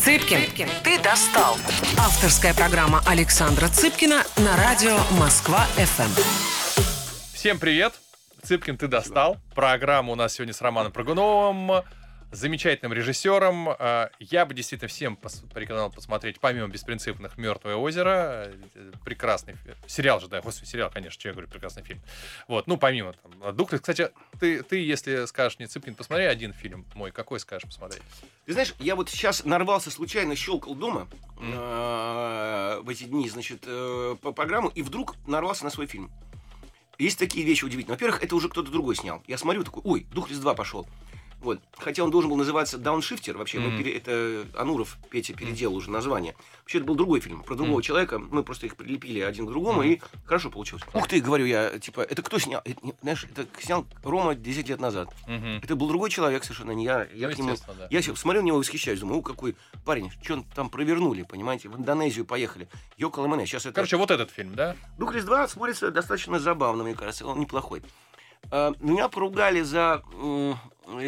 Цыпкин, 0.00 0.68
ты 0.84 0.98
достал. 1.02 1.58
Авторская 1.98 2.54
программа 2.54 3.02
Александра 3.06 3.68
Цыпкина 3.68 4.24
на 4.38 4.56
радио 4.56 4.96
Москва-ФМ. 5.18 6.22
Всем 7.34 7.58
привет! 7.58 8.07
Цыпкин, 8.42 8.76
ты 8.78 8.86
достал. 8.88 9.38
Программа 9.54 10.12
у 10.12 10.14
нас 10.14 10.34
сегодня 10.34 10.54
с 10.54 10.60
Романом 10.62 10.92
Прыгуновым, 10.92 11.82
замечательным 12.30 12.92
режиссером. 12.92 13.68
А, 13.70 14.10
Я 14.20 14.46
бы 14.46 14.54
действительно 14.54 14.88
всем 14.88 15.16
порекомендовал 15.16 15.90
посмотреть, 15.90 16.38
помимо 16.40 16.68
«Беспринципных», 16.68 17.36
«Мертвое 17.36 17.74
озеро». 17.76 18.46
Э, 18.74 18.92
Прекрасный 19.04 19.56
сериал 19.86 20.20
же, 20.20 20.28
да, 20.28 20.40
господи, 20.40 20.68
сериал, 20.68 20.90
конечно, 20.92 21.18
что 21.18 21.28
я 21.28 21.32
говорю, 21.32 21.48
прекрасный 21.48 21.82
фильм. 21.82 22.00
Вот, 22.46 22.66
ну, 22.66 22.76
помимо 22.76 23.14
там, 23.14 23.56
«Дух». 23.56 23.70
Кстати, 23.70 24.10
ты, 24.38 24.62
ты, 24.62 24.84
если 24.84 25.24
скажешь 25.26 25.58
не 25.58 25.66
Цыпкин, 25.66 25.94
посмотри 25.94 26.26
один 26.26 26.52
фильм 26.52 26.86
мой, 26.94 27.10
какой 27.10 27.40
скажешь 27.40 27.66
посмотреть? 27.66 28.02
Ты 28.46 28.52
знаешь, 28.52 28.74
я 28.78 28.94
вот 28.94 29.08
сейчас 29.10 29.44
нарвался 29.44 29.90
случайно, 29.90 30.36
щелкал 30.36 30.74
дома 30.74 31.08
э, 31.40 32.80
в 32.82 32.88
эти 32.88 33.04
дни, 33.04 33.28
значит, 33.28 33.64
э, 33.66 34.16
по 34.22 34.32
программу, 34.32 34.68
и 34.68 34.82
вдруг 34.82 35.16
нарвался 35.26 35.64
на 35.64 35.70
свой 35.70 35.86
фильм. 35.86 36.10
Есть 36.98 37.16
такие 37.16 37.46
вещи 37.46 37.64
удивительные. 37.64 37.94
Во-первых, 37.94 38.24
это 38.24 38.34
уже 38.34 38.48
кто-то 38.48 38.72
другой 38.72 38.96
снял. 38.96 39.22
Я 39.28 39.38
смотрю, 39.38 39.62
такой, 39.62 39.82
ой, 39.84 40.06
Духлес 40.12 40.38
2 40.38 40.54
пошел. 40.54 40.86
Вот. 41.40 41.60
Хотя 41.78 42.02
он 42.02 42.10
должен 42.10 42.28
был 42.30 42.36
называться 42.36 42.78
Дауншифтер, 42.78 43.36
вообще, 43.38 43.60
Мгм. 43.60 43.78
пере- 43.78 43.92
это 43.96 44.44
Ануров 44.56 44.98
Петя 45.08 45.34
переделал 45.34 45.76
уже 45.76 45.88
название. 45.90 46.34
Вообще, 46.62 46.78
это 46.78 46.86
был 46.88 46.96
другой 46.96 47.20
фильм, 47.20 47.42
про 47.44 47.54
другого 47.54 47.76
Мгм. 47.76 47.82
человека. 47.82 48.18
Мы 48.18 48.42
просто 48.42 48.66
их 48.66 48.76
прилепили 48.76 49.20
один 49.20 49.46
к 49.46 49.48
другому, 49.50 49.82
Мгм. 49.82 49.88
и 49.92 50.00
хорошо 50.24 50.50
получилось. 50.50 50.82
Ух 50.94 51.06
ты, 51.06 51.20
говорю 51.20 51.46
я, 51.46 51.78
типа, 51.78 52.00
это 52.00 52.22
кто 52.22 52.38
снял? 52.40 52.60
Это 52.64 52.80
знаешь, 53.02 53.24
это 53.24 53.46
снял 53.62 53.86
Рома 54.02 54.34
10 54.34 54.68
лет 54.68 54.80
назад. 54.80 55.14
Мгм. 55.28 55.58
Это 55.62 55.76
был 55.76 55.86
другой 55.88 56.10
человек 56.10 56.42
совершенно, 56.42 56.72
не 56.72 56.84
я. 56.84 57.06
Я 57.14 57.28
Ну, 57.28 57.34
к 57.34 57.38
нему 57.38 57.54
да. 57.78 57.86
я 57.88 58.02
смотрю 58.02 58.42
на 58.42 58.46
него 58.46 58.56
и 58.56 58.60
восхищаюсь, 58.60 58.98
думаю, 58.98 59.20
о, 59.20 59.22
какой 59.22 59.54
парень, 59.84 60.10
что 60.22 60.44
там 60.56 60.70
провернули, 60.70 61.22
понимаете, 61.22 61.68
в 61.68 61.78
Индонезию 61.78 62.24
поехали. 62.24 62.68
Йокол 62.96 63.28
Сейчас 63.46 63.64
это... 63.66 63.74
Короче, 63.74 63.96
вот 63.96 64.10
этот 64.10 64.30
фильм, 64.32 64.54
да? 64.56 64.74
Духлес 64.98 65.24
2 65.24 65.46
смотрится 65.48 65.90
достаточно 65.92 66.40
забавно, 66.40 66.82
мне 66.82 66.94
кажется, 66.94 67.26
он 67.26 67.38
неплохой. 67.38 67.82
А, 68.50 68.72
Меня 68.80 69.08
поругали 69.08 69.62
за 69.62 70.02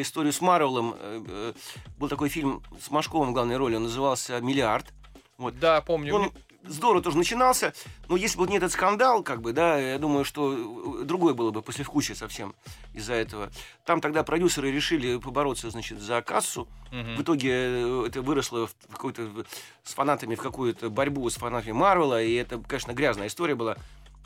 историю 0.00 0.32
с 0.32 0.40
Марвелом. 0.40 0.94
Э, 0.98 1.22
э, 1.26 1.52
Был 1.98 2.08
такой 2.08 2.28
фильм 2.28 2.62
с 2.80 2.90
Машковым 2.90 3.30
в 3.30 3.32
главной 3.32 3.56
роли, 3.56 3.76
он 3.76 3.84
назывался 3.84 4.40
«Миллиард». 4.40 4.92
Вот. 5.38 5.58
Да, 5.58 5.80
помню. 5.80 6.14
Он 6.14 6.32
здорово 6.64 7.02
тоже 7.02 7.16
начинался, 7.16 7.72
но 8.08 8.16
если 8.16 8.38
бы 8.38 8.46
не 8.46 8.58
этот 8.58 8.72
скандал, 8.72 9.22
как 9.22 9.40
бы, 9.40 9.52
да, 9.52 9.78
я 9.78 9.98
думаю, 9.98 10.24
что 10.24 11.00
э, 11.00 11.04
другое 11.04 11.34
было 11.34 11.50
бы 11.50 11.62
послевкусие 11.62 12.14
совсем 12.14 12.54
из-за 12.92 13.14
этого. 13.14 13.50
Там 13.84 14.00
тогда 14.00 14.22
продюсеры 14.22 14.70
решили 14.70 15.18
побороться, 15.18 15.70
значит, 15.70 16.00
за 16.00 16.22
кассу. 16.22 16.68
Мгм. 16.92 17.16
В 17.16 17.22
итоге 17.22 18.06
это 18.06 18.22
выросло 18.22 18.66
в 18.66 18.74
какой-то 18.90 19.46
с 19.82 19.94
фанатами 19.94 20.34
в 20.34 20.42
какую-то 20.42 20.90
борьбу 20.90 21.28
с 21.28 21.36
фанатами 21.36 21.72
Марвела, 21.72 22.22
и 22.22 22.34
это, 22.34 22.58
конечно, 22.58 22.92
грязная 22.92 23.28
история 23.28 23.54
была. 23.54 23.76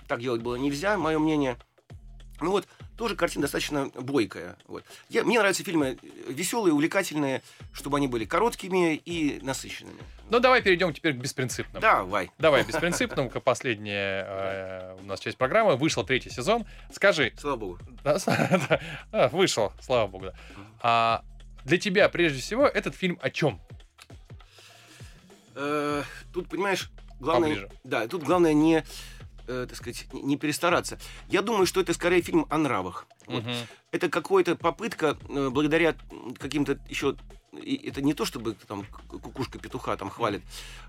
Так 0.09 0.20
делать 0.20 0.42
было 0.42 0.57
нельзя, 0.57 0.98
мое 0.98 1.18
мнение. 1.18 1.57
Ну 2.41 2.51
вот, 2.51 2.66
тоже 2.97 3.16
картина 3.16 3.43
достаточно 3.43 3.91
бойкая. 3.95 4.57
Вот. 4.66 4.85
Я, 5.09 5.24
мне 5.24 5.39
нравятся 5.39 5.64
фильмы 5.64 5.99
веселые, 6.28 6.72
увлекательные, 6.72 7.43
чтобы 7.72 7.97
они 7.99 8.09
были 8.09 8.24
короткими 8.24 8.97
и 8.97 9.41
насыщенными. 9.43 10.01
Ну, 10.30 10.41
давай 10.41 10.62
перейдем 10.62 10.93
теперь 10.93 11.14
к 11.14 11.16
беспринципным. 11.16 11.80
Давай. 11.80 12.30
Давай, 12.39 12.64
беспринципным, 12.66 13.30
последняя 13.30 14.26
э, 14.26 14.97
у 15.03 15.07
нас 15.07 15.20
часть 15.20 15.37
программы. 15.37 15.76
Вышел 15.76 16.05
третий 16.05 16.30
сезон. 16.30 16.66
Скажи, 16.93 17.32
Слава 17.39 17.57
богу. 17.57 17.78
да, 18.05 18.18
с- 18.18 18.24
да, 18.24 18.80
а, 19.12 19.28
вышел, 19.28 19.72
слава 19.80 20.07
богу, 20.09 20.26
да. 20.26 20.35
А 20.80 21.24
для 21.64 21.78
тебя, 21.78 22.09
прежде 22.09 22.41
всего, 22.41 22.66
этот 22.66 22.95
фильм 22.95 23.18
о 23.22 23.30
чем? 23.30 23.61
Э, 25.55 26.03
тут, 26.32 26.49
понимаешь, 26.49 26.91
главное... 27.20 27.51
Поближе. 27.51 27.70
Да, 27.85 28.09
тут 28.09 28.22
главное 28.24 28.53
не, 28.55 28.78
э, 28.78 28.82
так 29.47 29.76
сказать, 29.76 30.07
не- 30.12 30.36
перестараться. 30.36 30.99
Я 31.28 31.42
думаю, 31.42 31.66
что 31.66 31.80
это 31.80 31.92
скорее 31.95 32.22
фильм 32.22 32.47
о 32.51 32.59
нравах. 32.59 33.07
Вот. 33.26 33.45
Это 33.92 34.09
какая-то 34.09 34.57
попытка, 34.57 35.16
э, 35.28 35.49
благодаря 35.51 35.95
каким-то 36.38 36.78
еще... 36.88 37.16
и 37.53 37.74
Это 37.88 38.03
не 38.03 38.14
то, 38.14 38.24
чтобы 38.24 38.55
там 38.66 38.84
ку- 39.09 39.18
кукушка 39.18 39.59
петуха 39.59 39.97
там 39.97 40.11
хвалит. 40.11 40.42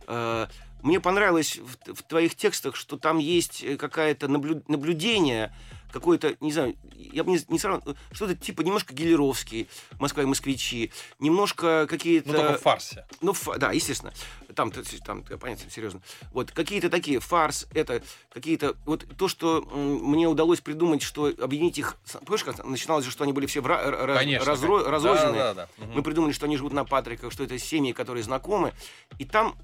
Э, 0.07 0.47
Мне 0.81 0.99
понравилось 0.99 1.57
в, 1.57 1.93
в 1.93 2.01
твоих 2.03 2.35
текстах, 2.35 2.75
что 2.75 2.97
там 2.97 3.17
есть 3.19 3.63
э, 3.63 3.77
какое-то 3.77 4.27
наблю- 4.27 4.63
наблюдение, 4.67 5.53
какое-то, 5.95 6.35
не 6.41 6.51
знаю, 6.51 6.75
я 6.93 7.23
бы 7.23 7.31
не, 7.31 7.39
не 7.47 7.57
сравнивал, 7.57 7.95
что-то 8.11 8.35
типа 8.35 8.61
немножко 8.61 8.93
Гелеровский, 8.93 9.69
Москва 9.97 10.23
и 10.23 10.25
москвичи, 10.25 10.91
немножко 11.19 11.87
какие-то... 11.89 12.27
Ну, 12.27 12.33
только 12.37 12.57
в 12.57 12.61
фарсе. 12.61 13.05
Ну, 13.21 13.31
фа- 13.31 13.57
да, 13.57 13.71
естественно. 13.71 14.11
Там, 14.55 14.71
там, 14.71 15.23
понятно, 15.23 15.69
серьезно. 15.71 16.01
Вот 16.33 16.51
какие-то 16.51 16.89
такие 16.89 17.19
фарс, 17.21 17.67
это 17.73 18.03
какие-то 18.33 18.75
вот 18.85 19.05
то, 19.17 19.29
что 19.29 19.61
мне 19.61 20.27
удалось 20.27 20.59
придумать, 20.59 21.01
что 21.01 21.33
объединить 21.39 21.77
их. 21.77 21.95
Помнишь, 22.25 22.43
как 22.43 22.63
начиналось 22.65 23.05
же, 23.05 23.11
что 23.11 23.23
они 23.23 23.31
были 23.31 23.45
все 23.45 23.61
в 23.61 23.67
Конечно. 23.67 24.49
разро- 24.49 24.67
конечно. 24.67 24.91
разрозненные. 24.91 25.33
Да, 25.33 25.53
да, 25.53 25.67
да. 25.77 25.85
Мы 25.93 26.03
придумали, 26.03 26.33
что 26.33 26.45
они 26.45 26.57
живут 26.57 26.73
на 26.73 26.83
Патриках, 26.83 27.31
что 27.31 27.43
это 27.45 27.57
семьи, 27.57 27.93
которые 27.93 28.23
знакомы. 28.23 28.73
И 29.17 29.23
там 29.25 29.55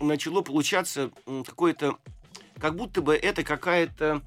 начало 0.00 0.42
получаться 0.42 1.10
какое-то, 1.46 1.96
как 2.60 2.76
будто 2.76 3.02
бы 3.02 3.14
это 3.16 3.42
какая-то 3.42 4.22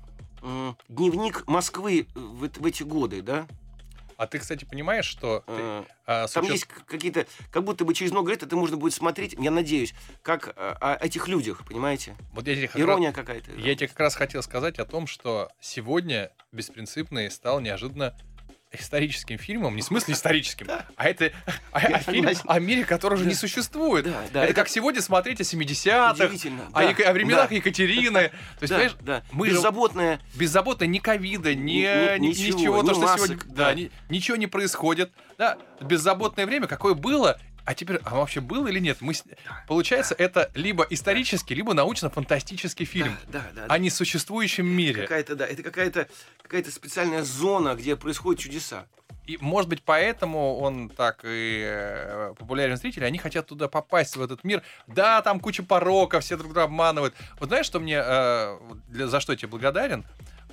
дневник 0.89 1.47
Москвы 1.47 2.07
в, 2.15 2.43
эт- 2.43 2.59
в 2.59 2.65
эти 2.65 2.83
годы, 2.83 3.21
да? 3.21 3.47
А 4.15 4.27
ты, 4.27 4.37
кстати, 4.39 4.63
понимаешь, 4.63 5.05
что... 5.05 5.43
ты, 5.47 5.53
Э, 5.53 5.83
а, 6.05 6.27
Там 6.27 6.43
учет- 6.43 6.53
есть 6.53 6.65
какие-то, 6.65 7.25
как 7.51 7.63
будто 7.63 7.83
бы 7.83 7.93
через 7.95 8.11
много 8.11 8.29
лет 8.31 8.43
это 8.43 8.55
можно 8.55 8.77
будет 8.77 8.93
смотреть, 8.93 9.33
я 9.39 9.49
надеюсь, 9.49 9.93
как 10.21 10.53
а, 10.55 10.77
о 10.99 11.05
этих 11.05 11.27
людях, 11.27 11.65
понимаете? 11.65 12.15
Вот 12.33 12.47
я 12.47 12.55
тебе 12.55 12.67
как 12.67 12.75
раз- 12.75 12.83
Ирония 12.83 13.11
какая-то. 13.11 13.51
Я 13.53 13.75
тебе 13.75 13.87
как 13.87 13.99
раз 13.99 14.15
хотел 14.15 14.43
сказать 14.43 14.77
о 14.79 14.85
том, 14.85 15.07
что 15.07 15.49
сегодня 15.59 16.29
«Беспринципный» 16.51 17.29
стал 17.31 17.59
неожиданно 17.59 18.15
историческим 18.79 19.37
фильмом, 19.37 19.75
не 19.75 19.81
в 19.81 19.85
смысле 19.85 20.13
историческим, 20.13 20.67
а 20.69 21.07
это 21.07 21.31
а- 21.71 21.79
а 21.79 21.99
фильм 21.99 22.27
о 22.47 22.59
мире, 22.59 22.83
который 22.85 23.15
уже 23.15 23.25
не 23.25 23.33
существует. 23.35 24.07
Это, 24.33 24.53
как 24.53 24.67
сегодня 24.69 25.01
смотреть 25.01 25.41
о 25.41 25.43
70-х, 25.43 26.25
Удивительно. 26.25 26.63
о, 26.73 27.13
временах 27.13 27.51
Екатерины. 27.51 28.29
То 28.59 28.63
есть, 28.65 28.95
понимаешь, 28.97 29.23
мы 29.31 29.49
Беззаботная. 29.49 30.19
беззаботно 30.35 30.85
ни 30.85 30.99
ковида, 30.99 31.53
ни, 31.55 31.61
Ни- 31.83 32.19
ни- 32.19 32.27
ничего, 32.27 32.57
ничего, 32.59 32.83
ни 32.83 32.87
то, 32.87 32.93
что 32.95 33.17
сегодня, 33.17 33.89
ничего 34.09 34.37
не 34.37 34.47
происходит. 34.47 35.11
Беззаботное 35.81 36.45
время, 36.45 36.67
какое 36.67 36.93
было, 36.93 37.39
а 37.65 37.73
теперь, 37.73 37.99
а 38.03 38.15
вообще 38.15 38.41
было 38.41 38.67
или 38.67 38.79
нет? 38.79 38.97
Мы, 39.01 39.13
с- 39.13 39.23
получается, 39.67 40.15
это 40.17 40.51
либо 40.55 40.85
исторический, 40.89 41.55
либо 41.55 41.73
научно-фантастический 41.73 42.85
фильм 42.85 43.17
Да, 43.27 43.43
да, 43.55 43.67
да. 43.67 43.73
о 43.73 43.77
несуществующем 43.77 44.65
мире. 44.65 45.03
Какая-то, 45.03 45.35
да, 45.35 45.45
это 45.47 45.63
какая-то 45.63 46.07
какая-то 46.41 46.71
специальная 46.71 47.23
зона, 47.23 47.75
где 47.75 47.95
происходят 47.95 48.41
чудеса. 48.41 48.85
И, 49.25 49.37
может 49.39 49.69
быть, 49.69 49.81
поэтому 49.83 50.57
он 50.57 50.89
так 50.89 51.21
и 51.23 51.63
э, 51.65 52.33
популярен 52.37 52.75
зрителей. 52.75 53.07
Они 53.07 53.17
хотят 53.17 53.47
туда 53.47 53.69
попасть, 53.69 54.17
в 54.17 54.21
этот 54.21 54.43
мир. 54.43 54.61
Да, 54.87 55.21
там 55.21 55.39
куча 55.39 55.63
пороков, 55.63 56.25
все 56.25 56.35
друг 56.35 56.49
друга 56.51 56.63
обманывают. 56.63 57.15
Вот 57.39 57.47
знаешь, 57.47 57.65
что 57.65 57.79
мне... 57.79 58.01
э, 58.03 58.59
для- 58.89 59.07
за 59.07 59.21
что 59.21 59.31
я 59.31 59.37
тебе 59.37 59.47
благодарен? 59.47 60.03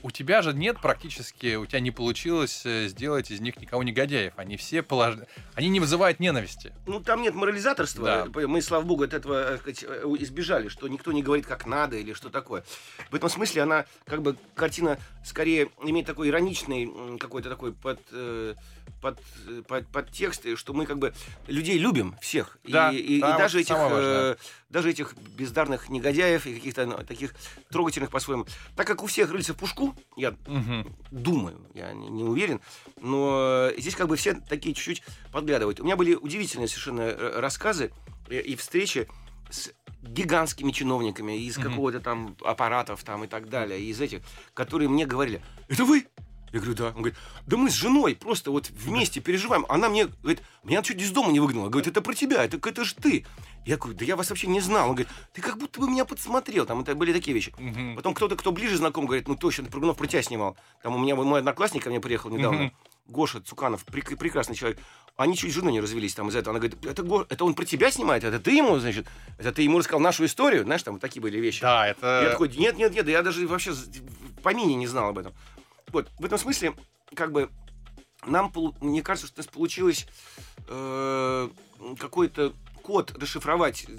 У 0.02 0.10
тебя 0.10 0.42
же 0.42 0.52
нет 0.52 0.80
практически... 0.80 1.56
У 1.56 1.66
тебя 1.66 1.80
не 1.80 1.90
получилось 1.90 2.62
э, 2.64 2.88
сделать 2.88 3.30
из 3.30 3.40
них 3.40 3.56
никого 3.60 3.82
негодяев. 3.82 4.34
Они 4.36 4.56
все 4.56 4.82
полож... 4.82 5.16
Они 5.54 5.68
не 5.68 5.80
вызывают 5.80 6.20
ненависти. 6.20 6.72
Ну, 6.86 7.00
там 7.00 7.22
нет 7.22 7.34
морализаторства. 7.34 8.28
Да. 8.32 8.46
Мы, 8.46 8.62
слава 8.62 8.84
богу, 8.84 9.04
от 9.04 9.14
этого 9.14 9.54
э, 9.54 9.58
сказать, 9.58 9.84
э, 9.86 10.04
избежали, 10.20 10.68
что 10.68 10.88
никто 10.88 11.12
не 11.12 11.22
говорит, 11.22 11.46
как 11.46 11.66
надо 11.66 11.96
или 11.96 12.12
что 12.12 12.30
такое. 12.30 12.64
В 13.10 13.14
этом 13.14 13.28
смысле 13.28 13.62
она, 13.62 13.84
как 14.06 14.22
бы, 14.22 14.36
картина 14.54 14.98
скорее 15.24 15.68
имеет 15.82 16.06
такой 16.06 16.28
ироничный 16.28 17.18
какой-то 17.18 17.48
такой 17.48 17.72
под, 17.72 18.00
э, 18.12 18.54
под, 19.00 19.18
э, 19.48 19.62
под, 19.66 19.86
подтекст, 19.88 20.46
и 20.46 20.56
что 20.56 20.72
мы 20.72 20.86
как 20.86 20.98
бы 20.98 21.12
людей 21.46 21.78
любим 21.78 22.16
всех. 22.20 22.58
И- 22.64 22.72
Да, 22.72 22.90
и, 22.92 22.96
и 22.98 23.20
да, 23.20 23.36
даже 23.38 23.58
вот 23.58 23.62
этих 23.64 23.76
э, 23.78 24.36
даже 24.68 24.90
этих 24.90 25.14
бездарных 25.16 25.88
негодяев 25.88 26.46
и 26.46 26.54
каких-то 26.54 26.86
ну, 26.86 26.98
таких 26.98 27.34
трогательных 27.70 28.10
по-своему. 28.10 28.46
Так 28.76 28.86
как 28.86 29.02
у 29.02 29.06
всех 29.06 29.30
рыльца 29.32 29.52
в 29.52 29.56
пушку, 29.56 29.94
я 30.16 30.34
Мгм. 30.46 30.94
думаю, 31.10 31.60
я 31.74 31.92
не, 31.92 32.08
не 32.08 32.24
уверен, 32.24 32.60
но 33.00 33.70
здесь 33.76 33.94
как 33.96 34.08
бы 34.08 34.16
все 34.16 34.34
такие 34.34 34.74
чуть-чуть 34.74 35.02
подглядывают. 35.32 35.80
У 35.80 35.84
меня 35.84 35.96
были 35.96 36.14
удивительные 36.14 36.68
совершенно 36.68 37.02
э, 37.02 37.40
рассказы 37.40 37.90
э, 38.28 38.40
и 38.40 38.54
встречи 38.56 39.08
с 39.50 39.70
гигантскими 40.02 40.70
чиновниками 40.72 41.38
из 41.44 41.58
Мгм. 41.58 41.68
какого-то 41.70 42.00
там 42.00 42.36
аппаратов 42.44 43.02
там 43.04 43.24
и 43.24 43.26
так 43.26 43.48
далее, 43.48 43.80
из 43.80 44.00
этих, 44.00 44.22
которые 44.54 44.88
мне 44.88 45.04
говорили, 45.06 45.42
это 45.68 45.84
вы? 45.84 46.06
Я 46.52 46.58
говорю, 46.58 46.74
да. 46.74 46.86
Он 46.88 46.94
говорит, 47.02 47.16
да 47.46 47.56
мы 47.56 47.70
с 47.70 47.74
женой 47.74 48.16
просто 48.16 48.50
вот 48.50 48.70
вместе 48.70 49.20
переживаем. 49.20 49.64
Она 49.68 49.88
мне 49.88 50.06
говорит, 50.06 50.42
меня 50.64 50.82
чуть 50.82 51.00
из 51.00 51.10
дома 51.10 51.30
не 51.32 51.40
выгнала. 51.40 51.68
Говорит, 51.68 51.88
это 51.88 52.02
про 52.02 52.14
тебя, 52.14 52.44
это, 52.44 52.56
это 52.56 52.84
же 52.84 52.94
ты. 52.94 53.24
Я 53.66 53.76
говорю, 53.76 53.96
да 53.96 54.04
я 54.04 54.16
вас 54.16 54.30
вообще 54.30 54.46
не 54.48 54.60
знал. 54.60 54.88
Он 54.88 54.94
говорит, 54.96 55.08
ты 55.32 55.42
как 55.42 55.58
будто 55.58 55.80
бы 55.80 55.88
меня 55.88 56.04
подсмотрел. 56.04 56.66
Там 56.66 56.80
это 56.80 56.94
были 56.94 57.12
такие 57.12 57.34
вещи. 57.34 57.52
Мгм. 57.58 57.94
Потом 57.94 58.14
кто-то, 58.14 58.36
кто 58.36 58.52
ближе 58.52 58.76
знаком, 58.76 59.06
говорит, 59.06 59.28
ну 59.28 59.36
точно, 59.36 59.64
ты 59.64 59.70
Прыгунов 59.70 59.96
про 59.96 60.06
тебя 60.06 60.22
снимал. 60.22 60.56
Там 60.82 60.96
у 60.96 60.98
меня 60.98 61.14
мой 61.14 61.38
одноклассник 61.38 61.84
ко 61.84 61.90
мне 61.90 62.00
приехал 62.00 62.30
недавно. 62.30 62.58
Мгм. 62.64 62.72
Гоша 63.06 63.40
Цуканов, 63.40 63.84
прек- 63.86 64.16
прекрасный 64.16 64.54
человек. 64.54 64.78
Они 65.16 65.36
чуть 65.36 65.50
с 65.50 65.54
женой 65.54 65.72
не 65.72 65.80
развелись 65.80 66.14
там 66.14 66.28
из-за 66.28 66.38
этого. 66.38 66.56
Она 66.56 66.60
говорит, 66.66 66.84
это, 66.86 67.02
Го- 67.02 67.26
это 67.28 67.44
он 67.44 67.54
про 67.54 67.64
тебя 67.64 67.90
снимает, 67.90 68.22
это 68.24 68.38
ты 68.38 68.52
ему, 68.52 68.78
значит, 68.78 69.06
это 69.36 69.52
ты 69.52 69.62
ему 69.62 69.78
рассказал 69.78 70.00
нашу 70.00 70.24
историю, 70.24 70.62
знаешь, 70.62 70.82
там 70.82 70.94
вот 70.94 71.00
такие 71.00 71.20
были 71.20 71.38
вещи. 71.38 71.60
Да, 71.60 71.88
это... 71.88 72.22
Я 72.24 72.30
такой, 72.30 72.48
нет, 72.56 72.76
нет, 72.78 72.94
нет, 72.94 73.04
да 73.04 73.10
я 73.10 73.22
даже 73.22 73.46
вообще 73.48 73.72
в 73.72 74.40
помине 74.42 74.76
не 74.76 74.86
знал 74.86 75.08
об 75.08 75.18
этом. 75.18 75.32
Вот, 75.92 76.08
в 76.18 76.24
этом 76.24 76.38
смысле, 76.38 76.74
как 77.14 77.32
бы, 77.32 77.50
нам, 78.26 78.52
мне 78.80 79.02
кажется, 79.02 79.26
что 79.28 79.40
у 79.40 79.42
нас 79.44 79.46
получилось 79.52 80.06
э, 80.68 81.48
какой-то 81.98 82.52
код 82.82 83.12
расшифровать, 83.20 83.86
э, 83.88 83.96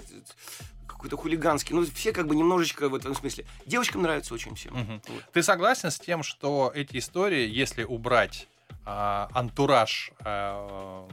какой-то 0.86 1.16
хулиганский. 1.16 1.74
Ну, 1.74 1.84
все 1.84 2.12
как 2.12 2.26
бы 2.26 2.36
немножечко 2.36 2.88
в 2.88 2.94
этом 2.94 3.14
смысле. 3.14 3.44
Девочкам 3.66 4.02
нравится 4.02 4.34
очень 4.34 4.54
всем. 4.54 4.74
Мгм. 4.74 5.02
Вот. 5.08 5.24
Ты 5.32 5.42
согласен 5.42 5.90
с 5.90 5.98
тем, 5.98 6.22
что 6.22 6.70
эти 6.74 6.98
истории, 6.98 7.48
если 7.48 7.84
убрать 7.84 8.48
а, 8.84 9.28
антураж 9.32 10.12
в- 10.20 11.08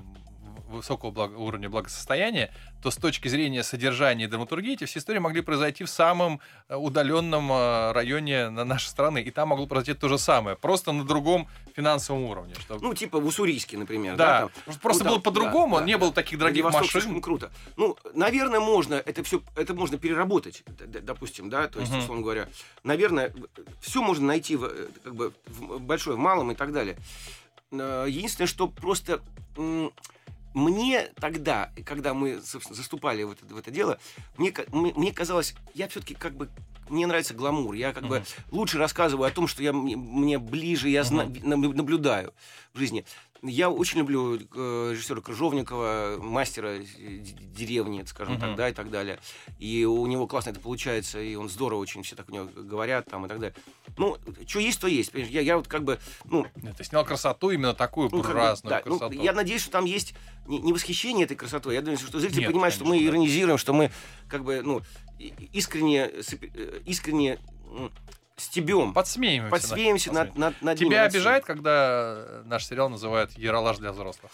высокого 0.67 1.11
благо- 1.11 1.35
уровня 1.37 1.69
благосостояния, 1.69 2.51
то 2.81 2.91
с 2.91 2.95
точки 2.95 3.27
зрения 3.27 3.63
содержания 3.63 4.25
и 4.25 4.27
драматургии 4.27 4.73
эти 4.73 4.85
все 4.85 4.99
истории 4.99 5.19
могли 5.19 5.41
произойти 5.41 5.83
в 5.83 5.89
самом 5.89 6.39
э, 6.69 6.75
удаленном 6.75 7.49
а, 7.51 7.91
районе 7.93 8.49
на 8.49 8.63
нашей 8.65 8.87
страны, 8.87 9.21
и 9.21 9.31
там 9.31 9.49
могло 9.49 9.67
произойти 9.67 9.99
то 9.99 10.07
же 10.07 10.17
самое, 10.17 10.55
просто 10.55 10.91
на 10.91 11.03
другом 11.03 11.47
финансовом 11.75 12.23
уровне. 12.23 12.55
Что... 12.59 12.77
Ну, 12.79 12.93
типа 12.93 13.19
в 13.19 13.25
Уссурийске, 13.25 13.77
например. 13.77 14.15
да, 14.15 14.49
там. 14.65 14.75
просто 14.81 15.03
Ну, 15.03 15.09
было 15.11 15.19
по-другому, 15.19 15.75
да, 15.75 15.81
да, 15.81 15.85
не 15.87 15.93
да. 15.93 15.97
было 15.99 16.13
таких 16.13 16.39
дорогих 16.39 16.63
Владивосток 16.63 16.91
слишком 16.91 17.11
машин. 17.13 17.21
круто. 17.21 17.51
Ну, 17.75 17.97
наверное, 18.13 18.59
можно 18.59 18.95
это 18.95 19.23
все, 19.23 19.41
это 19.55 19.73
можно 19.73 19.97
переработать, 19.97 20.63
допустим, 21.03 21.49
да, 21.49 21.67
то 21.67 21.79
есть, 21.79 21.91
Мгм. 21.91 21.99
условно 22.01 22.23
говоря, 22.23 22.47
наверное, 22.83 23.33
все 23.81 24.01
можно 24.01 24.25
найти 24.27 24.55
в, 24.55 24.65
э, 24.65 24.87
как 25.03 25.15
бы 25.15 25.33
в 25.47 25.79
большое, 25.81 26.15
в 26.15 26.19
малом 26.19 26.51
и 26.51 26.55
так 26.55 26.71
далее. 26.71 26.97
Э, 27.71 28.05
Единственное, 28.07 28.47
что 28.47 28.67
просто 28.67 29.21
мне 30.59 31.07
тогда, 31.19 31.71
когда 31.85 32.13
мы, 32.13 32.41
собственно, 32.41 32.75
заступали 32.75 33.23
в 33.23 33.31
это, 33.31 33.45
в 33.45 33.57
это 33.57 33.71
дело, 33.71 33.97
мне, 34.37 34.53
мне, 34.71 35.11
казалось, 35.13 35.55
я 35.73 35.87
все-таки 35.87 36.13
как 36.13 36.35
бы 36.35 36.49
мне 36.89 37.05
нравится 37.05 37.33
гламур, 37.33 37.75
я 37.75 37.93
как 37.93 38.07
бы 38.07 38.17
Мгм. 38.17 38.25
лучше 38.51 38.77
рассказываю 38.77 39.27
о 39.27 39.31
том, 39.31 39.47
что 39.47 39.61
я 39.63 39.73
мне, 39.73 40.39
ближе, 40.39 40.89
я 40.89 41.03
зна- 41.03 41.25
наб- 41.25 41.75
наблюдаю 41.75 42.33
в 42.73 42.79
жизни. 42.79 43.05
Я 43.41 43.69
очень 43.69 43.99
люблю 43.99 44.35
э, 44.37 44.89
режиссера 44.91 45.21
Крыжовникова, 45.21 46.17
мастера 46.19 46.79
э, 46.79 46.83
деревни, 47.19 48.03
скажем 48.05 48.33
Мгм. 48.33 48.41
так, 48.41 48.55
да, 48.55 48.69
и 48.69 48.73
так 48.73 48.91
далее. 48.91 49.19
И 49.59 49.85
у 49.85 50.05
него 50.07 50.27
классно 50.27 50.49
это 50.49 50.59
получается, 50.59 51.21
и 51.21 51.35
он 51.35 51.47
здорово 51.49 51.79
очень, 51.79 52.03
все 52.03 52.15
так 52.15 52.27
у 52.29 52.33
него 52.33 52.49
говорят 52.53 53.05
там 53.05 53.25
и 53.25 53.29
так 53.29 53.39
далее. 53.39 53.55
Ну, 53.97 54.17
что 54.45 54.59
есть, 54.59 54.81
то 54.81 54.87
есть. 54.87 55.13
Я, 55.13 55.41
я 55.41 55.57
вот 55.57 55.67
как 55.67 55.83
бы, 55.83 55.99
ну, 56.25 56.45
Ты 56.77 56.83
снял 56.83 57.05
красоту, 57.05 57.51
именно 57.51 57.73
такую 57.73 58.09
ну, 58.11 58.21
как 58.21 58.31
бы, 58.31 58.37
разную 58.37 58.69
да, 58.71 58.81
ну, 58.85 58.99
красоту. 58.99 59.21
я 59.21 59.31
надеюсь, 59.33 59.61
что 59.61 59.71
там 59.71 59.85
есть 59.85 60.13
не, 60.45 60.59
не 60.59 60.73
восхищение 60.73 61.25
этой 61.25 61.37
красотой. 61.37 61.75
Я 61.75 61.81
думаю, 61.81 61.97
что 61.97 62.19
зритель 62.19 62.39
Нет, 62.39 62.51
понимает, 62.51 62.73
что 62.73 62.83
мы 62.83 62.91
конечно, 62.91 63.11
да. 63.11 63.17
иронизируем, 63.17 63.57
что 63.57 63.73
мы 63.73 63.91
как 64.27 64.43
бы, 64.43 64.61
ну, 64.63 64.81
искренне, 65.53 66.09
э, 66.09 66.81
искренне 66.85 67.39
стебем, 68.39 68.93
Подсмеиваемся. 68.93 69.51
подсмеемся 69.51 70.11
над, 70.11 70.37
над, 70.37 70.61
над 70.61 70.77
Тебя 70.79 71.03
над 71.03 71.13
обижает, 71.13 71.45
когда 71.45 72.41
наш 72.45 72.65
сериал 72.65 72.89
называют 72.89 73.31
«Яролаж 73.37 73.77
для 73.77 73.91
взрослых»? 73.91 74.31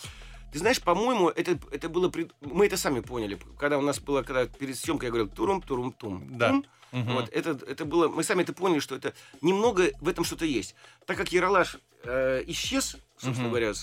Ты 0.51 0.59
знаешь, 0.59 0.81
по-моему, 0.81 1.29
это, 1.29 1.59
это 1.71 1.89
было... 1.89 2.07
пред- 2.09 2.31
Мы 2.39 2.67
это 2.67 2.77
сами 2.77 3.01
поняли. 3.01 3.37
Когда 3.59 3.77
у 3.77 3.81
нас 3.81 3.99
было, 3.99 4.21
когда 4.23 4.45
перед 4.45 4.77
съемкой 4.77 5.07
я 5.07 5.11
говорил 5.11 5.29
турум-турум-тум. 5.29 6.37
Да. 6.37 6.49
Тум. 6.49 6.65
Мгм. 6.93 7.13
Вот, 7.15 7.29
это, 7.29 7.59
это 7.67 7.83
было... 7.83 8.07
Мы 8.07 8.23
сами 8.23 8.43
это 8.43 8.53
поняли, 8.53 8.79
что 8.79 8.95
это 8.95 9.13
немного 9.41 9.91
в 9.99 10.07
этом 10.07 10.23
что-то 10.23 10.45
есть. 10.45 10.75
Так 11.05 11.17
как 11.17 11.33
Яралаш 11.33 11.77
э, 12.05 12.43
исчез, 12.47 12.95
собственно 13.17 13.49
Мгм. 13.49 13.49
говоря, 13.49 13.73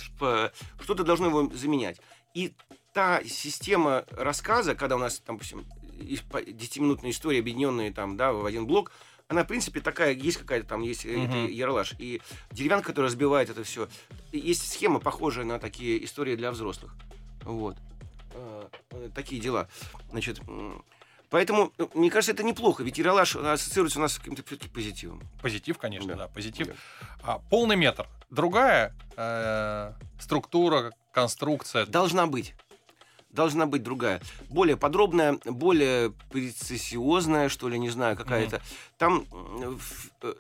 что-то 0.81 1.05
должно 1.05 1.27
его 1.27 1.51
заменять. 1.55 2.01
И 2.33 2.55
та 2.95 3.23
система 3.25 4.05
рассказа, 4.12 4.75
когда 4.75 4.97
у 4.97 4.99
нас, 4.99 5.18
там, 5.18 5.37
допустим, 5.37 5.66
ис- 5.99 6.23
по- 6.31 6.41
10-минутные 6.41 7.11
истории, 7.11 7.41
объединенные 7.41 7.93
там, 7.93 8.16
да, 8.16 8.33
в 8.33 8.47
один 8.47 8.66
блок, 8.66 8.93
она, 9.33 9.45
в 9.45 9.47
принципе, 9.49 9.80
такая, 9.80 10.12
есть 10.14 10.39
какая-то 10.39 10.66
там, 10.68 10.83
есть 10.83 11.05
э, 11.05 11.16
Мгм. 11.16 11.24
это 11.24 11.37
Яралаш. 11.53 11.95
И 11.99 12.20
деревянка, 12.53 12.89
которая 12.89 13.11
разбивает 13.11 13.51
это 13.51 13.64
все. 13.64 13.89
Есть 14.30 14.70
схема, 14.70 15.01
похожая 15.01 15.45
на 15.45 15.59
такие 15.59 16.03
истории 16.05 16.37
для 16.37 16.51
взрослых. 16.53 16.95
Вот. 17.45 17.76
Э, 18.35 18.68
э, 18.91 19.09
Такие 19.14 19.41
дела. 19.41 19.68
Значит, 20.11 20.41
поэтому, 21.30 21.72
э, 21.78 21.87
мне 21.95 22.11
кажется, 22.11 22.33
это 22.33 22.43
неплохо, 22.43 22.83
ведь 22.83 22.99
Яралаш 22.99 23.37
ассоциируется 23.37 23.99
у 23.99 24.03
нас 24.03 24.12
с 24.14 24.18
каким-то 24.18 24.43
всё-таки 24.45 24.68
позитивом. 24.70 25.22
Позитив, 25.43 25.76
конечно, 25.78 26.09
Да. 26.09 26.16
да, 26.16 26.28
позитив. 26.28 26.68
Да. 26.68 26.74
А, 27.22 27.39
полный 27.51 27.76
метр. 27.76 28.07
Другая 28.30 28.95
э, 29.16 29.93
структура, 30.20 30.93
конструкция. 31.12 31.85
Должна 31.87 32.26
быть. 32.26 32.55
Должна 33.33 33.64
быть 33.66 33.83
другая. 33.83 34.20
Более 34.51 34.76
подробная, 34.76 35.39
более 35.47 36.11
прецессиозная, 36.30 37.49
что 37.49 37.68
ли, 37.68 37.78
не 37.78 37.89
знаю, 37.89 38.14
какая-то. 38.16 38.61
Там 38.99 39.26
м, 39.33 39.78
в- 39.78 40.11
э, 40.20 40.35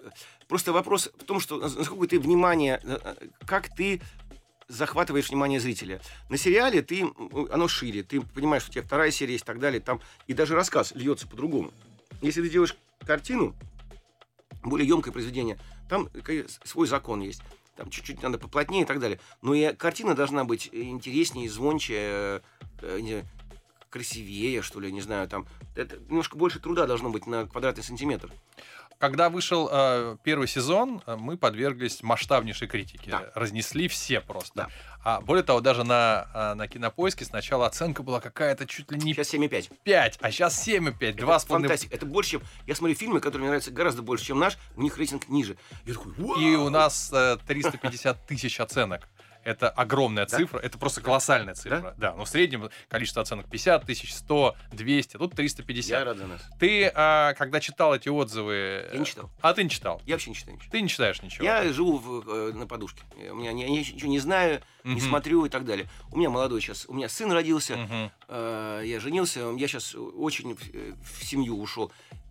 просто 0.46 0.72
вопрос 0.74 1.10
в 1.18 1.24
том, 1.24 1.40
что 1.40 1.58
нас- 1.58 1.74
насколько 1.74 2.06
ты 2.06 2.20
внимание, 2.20 2.80
э, 2.84 2.98
э, 3.02 3.26
как 3.46 3.74
ты 3.74 4.02
захватываешь 4.68 5.28
внимание 5.30 5.58
зрителя. 5.58 6.00
На 6.28 6.36
сериале 6.36 6.82
ты, 6.82 7.06
оно 7.50 7.66
шире, 7.66 8.02
ты 8.02 8.20
понимаешь, 8.20 8.62
что 8.62 8.70
у 8.70 8.74
тебя 8.74 8.82
вторая 8.84 9.10
серия 9.10 9.32
есть 9.34 9.44
и 9.44 9.46
так 9.46 9.58
далее, 9.58 9.80
там, 9.80 10.00
и 10.26 10.34
даже 10.34 10.54
рассказ 10.54 10.92
льется 10.94 11.26
по-другому. 11.26 11.72
Если 12.20 12.42
ты 12.42 12.50
делаешь 12.50 12.76
картину, 13.06 13.54
более 14.62 14.86
емкое 14.86 15.12
произведение, 15.12 15.58
там 15.88 16.08
э, 16.28 16.44
свой 16.64 16.86
закон 16.86 17.22
есть. 17.22 17.42
Там 17.76 17.88
чуть-чуть 17.88 18.22
надо 18.22 18.38
поплотнее 18.38 18.82
и 18.82 18.86
так 18.86 19.00
далее. 19.00 19.18
Но 19.40 19.54
и 19.54 19.72
картина 19.74 20.14
должна 20.14 20.44
быть 20.44 20.68
интереснее, 20.72 21.48
звонче, 21.50 21.94
э, 21.96 22.40
э, 22.40 22.71
не 22.82 23.10
знаю, 23.10 23.26
красивее, 23.90 24.62
что 24.62 24.80
ли, 24.80 24.90
не 24.90 25.02
знаю, 25.02 25.28
там. 25.28 25.46
Это 25.76 25.96
немножко 26.08 26.36
больше 26.36 26.58
труда 26.58 26.86
должно 26.86 27.10
быть 27.10 27.26
на 27.26 27.46
квадратный 27.46 27.84
сантиметр. 27.84 28.30
Когда 28.98 29.30
вышел 29.30 29.68
э, 29.70 30.16
первый 30.22 30.46
сезон, 30.46 31.02
э, 31.06 31.16
мы 31.16 31.36
подверглись 31.36 32.04
масштабнейшей 32.04 32.68
критике. 32.68 33.10
Да. 33.10 33.32
Разнесли 33.34 33.88
все 33.88 34.20
просто. 34.20 34.54
Да. 34.54 34.68
А 35.02 35.20
более 35.20 35.42
того, 35.42 35.60
даже 35.60 35.82
на, 35.82 36.28
э, 36.32 36.54
на 36.54 36.68
кинопоиске 36.68 37.24
сначала 37.24 37.66
оценка 37.66 38.04
была 38.04 38.20
какая-то 38.20 38.64
чуть 38.64 38.92
ли 38.92 38.98
не 38.98 39.12
Сейчас 39.12 39.34
7,5. 39.34 39.72
5, 39.82 40.18
а 40.22 40.30
сейчас 40.30 40.68
7,5. 40.68 40.94
Это 41.00 41.18
Два 41.18 41.40
с 41.40 41.44
половиной. 41.44 41.68
фантастика. 41.68 41.96
Это 41.96 42.06
больше, 42.06 42.30
чем... 42.30 42.42
Я 42.68 42.76
смотрю 42.76 42.94
фильмы, 42.94 43.18
которые 43.18 43.40
мне 43.40 43.48
нравятся 43.48 43.72
гораздо 43.72 44.02
больше, 44.02 44.26
чем 44.26 44.38
наш, 44.38 44.56
у 44.76 44.82
них 44.82 44.96
рейтинг 44.96 45.28
ниже. 45.28 45.56
Я 45.84 45.94
такой, 45.94 46.12
«Вау!» 46.18 46.38
И 46.38 46.54
у 46.54 46.70
нас 46.70 47.10
э, 47.12 47.38
350 47.44 48.24
тысяч 48.28 48.60
оценок. 48.60 49.08
Это 49.44 49.68
огромная 49.70 50.26
Да? 50.26 50.36
цифра, 50.36 50.58
это 50.58 50.78
просто 50.78 51.00
колоссальная 51.00 51.54
цифра. 51.54 51.94
Да, 51.98 52.14
но 52.14 52.24
в 52.24 52.28
среднем 52.28 52.70
количество 52.88 53.22
оценок 53.22 53.48
50 53.50 53.84
тысяч, 53.84 54.14
100, 54.14 54.54
200, 54.72 55.16
тут 55.16 55.34
350. 55.34 55.90
Я 55.98 56.04
рад 56.04 56.16
за 56.16 56.26
нас. 56.26 56.42
Ты, 56.60 56.90
а, 56.94 57.34
когда 57.34 57.58
читал 57.60 57.94
эти 57.94 58.08
отзывы... 58.08 58.88
Я 58.92 58.98
не 58.98 59.04
читал. 59.04 59.30
А 59.40 59.52
ты 59.52 59.64
не 59.64 59.70
читал? 59.70 60.00
Я 60.06 60.14
вообще 60.14 60.30
не 60.30 60.36
читаю 60.36 60.56
ничего. 60.56 60.70
Ты 60.70 60.80
не 60.80 60.88
читаешь 60.88 61.22
ничего? 61.22 61.44
Я 61.44 61.72
живу 61.72 61.98
в, 61.98 62.28
э, 62.28 62.52
на 62.52 62.66
подушке. 62.66 63.02
У 63.30 63.34
меня 63.34 63.50
я 63.50 63.68
ничего 63.68 64.08
не 64.08 64.18
знаю, 64.20 64.62
не 64.84 64.92
Мгм. 64.92 65.00
смотрю 65.00 65.44
и 65.46 65.48
так 65.48 65.64
далее. 65.64 65.88
У 66.10 66.18
меня 66.18 66.30
молодой 66.30 66.60
сейчас, 66.60 66.84
у 66.88 66.94
меня 66.94 67.08
сын 67.08 67.30
родился, 67.32 67.76
Мгм. 67.76 68.10
э, 68.28 68.82
я 68.84 69.00
женился, 69.00 69.40
я 69.56 69.66
сейчас 69.68 69.94
очень 69.94 70.54
в, 70.54 70.60
э, 70.72 70.92
в 71.02 71.24
семью 71.24 71.58
ушел. 71.60 71.90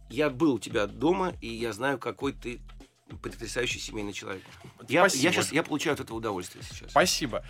Я 0.09 0.29
был 0.29 0.55
у 0.55 0.59
тебя 0.59 0.87
дома, 0.87 1.33
и 1.41 1.47
я 1.47 1.71
знаю, 1.73 1.97
какой 1.97 2.33
ты 2.33 2.59
потрясающий 3.17 3.79
семейный 3.79 4.13
человек. 4.13 4.43
Я, 4.87 5.01
Спасибо. 5.01 5.23
я 5.23 5.31
сейчас 5.31 5.51
я 5.51 5.63
получаю 5.63 5.93
от 5.93 5.99
этого 5.99 6.17
удовольствие 6.17 6.63
сейчас. 6.63 6.91
Спасибо. 6.91 7.43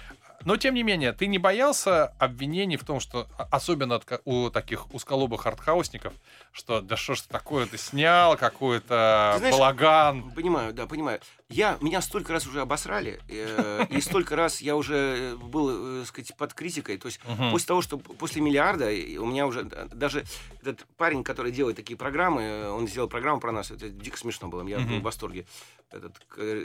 Но, 0.44 0.58
тем 0.58 0.74
не 0.74 0.84
менее, 0.84 1.14
ты 1.14 1.28
не 1.28 1.38
боялся 1.38 2.08
обвинений 2.18 2.78
в 2.78 2.84
том, 2.84 3.00
что, 3.00 3.28
а- 3.38 3.48
особенно 3.52 3.96
от 3.96 4.22
у 4.26 4.50
таких 4.50 4.94
узколобых 4.94 5.46
артхаусников, 5.46 6.14
что 6.52 6.82
да 6.82 6.98
что 6.98 7.16
ж 7.16 7.22
такое 7.22 7.66
ты 7.68 7.78
снял, 7.78 8.36
какой-то 8.38 9.40
балаган. 9.52 10.32
Понимаю, 10.32 10.74
да, 10.74 10.88
понимаю. 10.88 11.20
Я, 11.52 11.78
меня 11.82 12.02
столько 12.02 12.34
раз 12.34 12.48
уже 12.48 12.62
обосрали, 12.62 13.20
э, 13.28 13.86
и 13.90 14.02
столько 14.02 14.36
раз 14.36 14.62
я 14.62 14.76
уже 14.76 14.96
э, 14.96 15.36
был, 15.36 16.02
э, 16.02 16.06
сказать, 16.06 16.36
под 16.38 16.54
критикой. 16.54 16.98
То 16.98 17.08
есть 17.08 17.20
после 17.52 17.68
того, 17.68 17.82
что 17.82 17.98
после 17.98 18.42
миллиарда 18.42 18.86
у 19.20 19.26
меня 19.26 19.46
уже 19.48 19.64
д- 19.64 19.88
даже 19.94 20.26
этот 20.62 20.86
парень, 20.98 21.24
который 21.24 21.52
делает 21.52 21.76
такие 21.76 21.98
программы, 21.98 22.42
э, 22.42 22.70
он 22.70 22.88
сделал 22.88 23.08
программу 23.10 23.40
про 23.40 23.52
нас, 23.52 23.70
это 23.72 23.90
дико 23.90 24.18
смешно 24.18 24.48
было, 24.48 24.66
я 24.68 24.80
был 24.80 25.00
в 25.00 25.04
восторге. 25.04 25.46
Этот, 25.92 26.18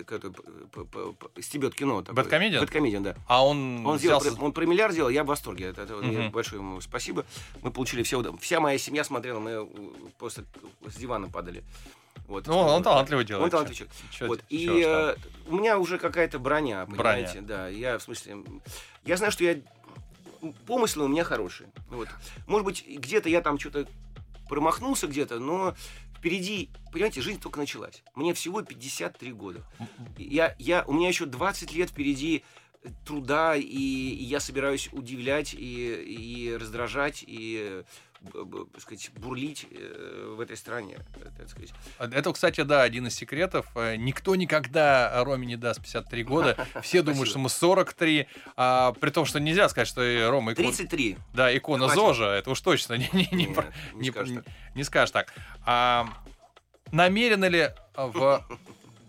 который 0.05 0.33
стебет 1.43 1.75
кино. 1.75 2.03
такой. 2.03 2.23
Бэдкомедиан? 2.23 2.61
Бэдкомедиан, 2.63 3.03
да. 3.03 3.17
А 3.27 3.45
он, 3.45 3.85
Он, 3.85 3.99
сделал, 3.99 4.21
взялся- 4.21 4.41
он 4.41 4.53
про 4.53 4.65
миллиард 4.67 4.93
сделал, 4.93 5.09
я 5.11 5.25
в 5.25 5.27
восторге. 5.27 5.65
Это, 5.67 5.83
это 5.83 5.95
Мгм. 5.97 6.31
большое 6.31 6.63
ему 6.63 6.81
спасибо. 6.81 7.27
Мы 7.63 7.73
получили 7.73 8.05
все 8.05 8.23
Вся 8.41 8.61
моя 8.61 8.79
семья 8.79 9.03
смотрела, 9.03 9.41
мы 9.41 9.51
э, 9.51 9.67
просто 10.19 10.45
с 10.87 10.95
дивана 10.95 11.29
падали. 11.29 11.65
Вот. 12.27 12.47
Ну, 12.47 12.57
он 12.59 12.83
талантливо 12.83 13.23
делает. 13.25 13.45
Он 13.45 13.51
талантливый 13.51 13.77
человек. 13.77 13.97
Чё- 14.11 14.27
Вот. 14.27 14.41
чё 14.41 14.45
И 14.49 14.83
там. 14.83 14.93
э, 14.93 15.17
у 15.49 15.57
меня 15.57 15.79
уже 15.79 15.99
какая-то 15.99 16.39
броня, 16.39 16.85
Броня. 16.87 16.97
понимаете? 16.97 17.41
Да, 17.41 17.69
я 17.69 17.99
в 17.99 18.03
смысле... 18.03 18.39
Я 19.05 19.17
знаю, 19.17 19.33
что 19.33 19.45
я... 19.45 19.59
Помыслы 20.67 21.05
у 21.05 21.09
меня 21.09 21.25
хорошие. 21.25 21.71
Вот. 21.89 22.09
Может 22.47 22.65
быть, 22.65 22.85
где-то 22.87 23.29
я 23.29 23.41
там 23.41 23.59
что-то 23.59 23.87
промахнулся 24.49 25.07
где-то, 25.07 25.39
но 25.41 25.75
впереди, 26.17 26.69
понимаете, 26.93 27.21
жизнь 27.21 27.41
только 27.41 27.59
началась. 27.59 28.03
Мне 28.15 28.35
всего 28.35 28.63
53 28.63 29.33
года. 29.33 29.63
Я, 30.19 30.55
я, 30.59 30.85
у 30.87 30.93
меня 30.93 31.09
еще 31.09 31.27
20 31.27 31.73
лет 31.73 31.91
впереди 31.91 32.45
труда, 33.05 33.57
и, 33.57 33.65
и 33.65 34.25
я 34.25 34.41
собираюсь 34.41 34.89
удивлять, 34.93 35.55
и, 35.55 36.49
и 36.49 36.57
раздражать, 36.57 37.25
и 37.27 37.83
так 38.73 38.81
сказать, 38.83 39.11
бурлить 39.17 39.67
э, 39.71 40.35
в 40.37 40.41
этой 40.41 40.57
стране. 40.57 40.97
так 41.39 41.49
сказать. 41.49 41.73
Это, 41.99 42.33
кстати, 42.33 42.63
да, 42.63 42.83
один 42.83 43.07
из 43.07 43.15
секретов. 43.15 43.67
Э, 43.77 43.95
Никто 43.97 44.35
никогда 44.35 45.23
Роме 45.23 45.47
не 45.47 45.57
даст 45.57 45.81
53 45.83 46.25
года. 46.25 46.67
Все 46.83 47.03
думают, 47.03 47.29
что 47.29 47.39
ему 47.39 47.49
43. 47.49 48.27
А, 48.57 48.93
при 48.95 49.11
том, 49.11 49.27
что 49.27 49.39
нельзя 49.39 49.69
сказать, 49.69 49.87
что 49.87 50.03
Рома 50.31 50.55
икон... 50.55 50.65
33. 50.65 51.19
Да, 51.35 51.57
икона 51.57 51.85
Хватит. 51.89 52.01
ЗОЖа. 52.03 52.25
Это 52.33 52.51
уж 52.51 52.61
точно 52.63 52.95
не, 52.95 53.09
не, 53.13 53.29
не, 53.31 53.45
Нет, 53.47 53.55
про- 53.55 53.73
не 53.95 54.01
не- 54.01 54.11
скажешь 54.11 54.31
не- 54.31 54.37
так. 54.43 54.47
не 54.75 54.83
скажешь 54.83 55.11
так. 55.13 55.33
А, 55.65 56.09
намеренно 56.91 57.45
ли 57.49 57.71
в, 57.97 58.45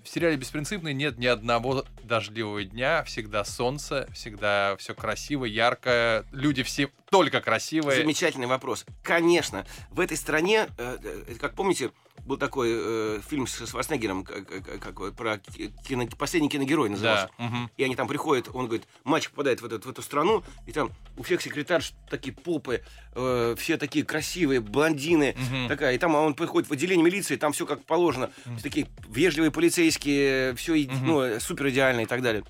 в 0.07 0.09
сериале 0.09 0.37
«Беспринципный» 0.37 0.93
нет 0.93 1.17
ни 1.17 1.25
одного 1.25 1.83
дождливого 2.03 2.63
дня, 2.63 3.03
всегда 3.03 3.43
солнце, 3.43 4.07
всегда 4.13 4.77
все 4.77 4.95
красиво, 4.95 5.43
ярко, 5.43 6.25
люди 6.31 6.63
все 6.63 6.89
только 7.09 7.41
красивые. 7.41 8.01
Замечательный 8.01 8.47
вопрос. 8.47 8.85
Конечно, 9.03 9.65
в 9.91 9.99
этой 9.99 10.15
стране, 10.15 10.67
э, 10.77 10.97
э, 11.03 11.35
как 11.35 11.55
помните, 11.55 11.91
был 12.26 12.38
такой 12.38 12.70
э, 12.74 13.22
фильм 13.28 13.47
с 13.47 13.65
Шварценеггером, 13.68 14.24
как, 14.24 14.45
как- 14.82 15.15
про 15.15 15.38
ки- 15.38 15.72
кино- 15.88 16.07
последний 16.18 16.49
киногерой 16.49 16.89
назывался. 16.89 17.30
Да. 17.38 17.45
мгм. 17.45 17.72
И 17.78 17.84
они 17.84 17.95
там 17.95 18.07
приходят, 18.07 18.49
он 18.53 18.65
говорит, 18.65 18.86
мальчик 19.03 19.32
попадает 19.32 19.61
в, 19.61 19.65
этот, 19.65 19.86
в 19.86 19.89
эту 19.89 20.01
страну, 20.01 20.43
и 20.65 20.72
там 20.72 20.91
у 21.15 21.24
всех 21.24 21.41
секретарш 21.41 21.93
такие 22.09 22.34
попы, 22.34 22.84
э, 23.15 23.55
все 23.57 23.78
такие 23.78 24.03
красивые, 24.03 24.59
блондины, 24.59 25.36
Мгм. 25.38 25.68
такая. 25.70 25.95
И 25.95 25.97
там 25.97 26.15
он 26.15 26.34
приходит 26.34 26.70
в 26.70 26.74
отделение 26.74 27.05
милиции, 27.05 27.38
там 27.38 27.53
все 27.53 27.65
как 27.65 27.84
положено, 27.86 28.30
все 28.55 28.63
такие 28.63 28.88
вежливые 29.07 29.51
полицейские, 29.51 30.53
все 30.55 30.74
Мгм. 30.76 31.05
ну, 31.07 31.39
супер 31.39 31.70
идеально 31.70 32.01
и 32.01 32.05
так 32.05 32.22
далее. 32.22 32.43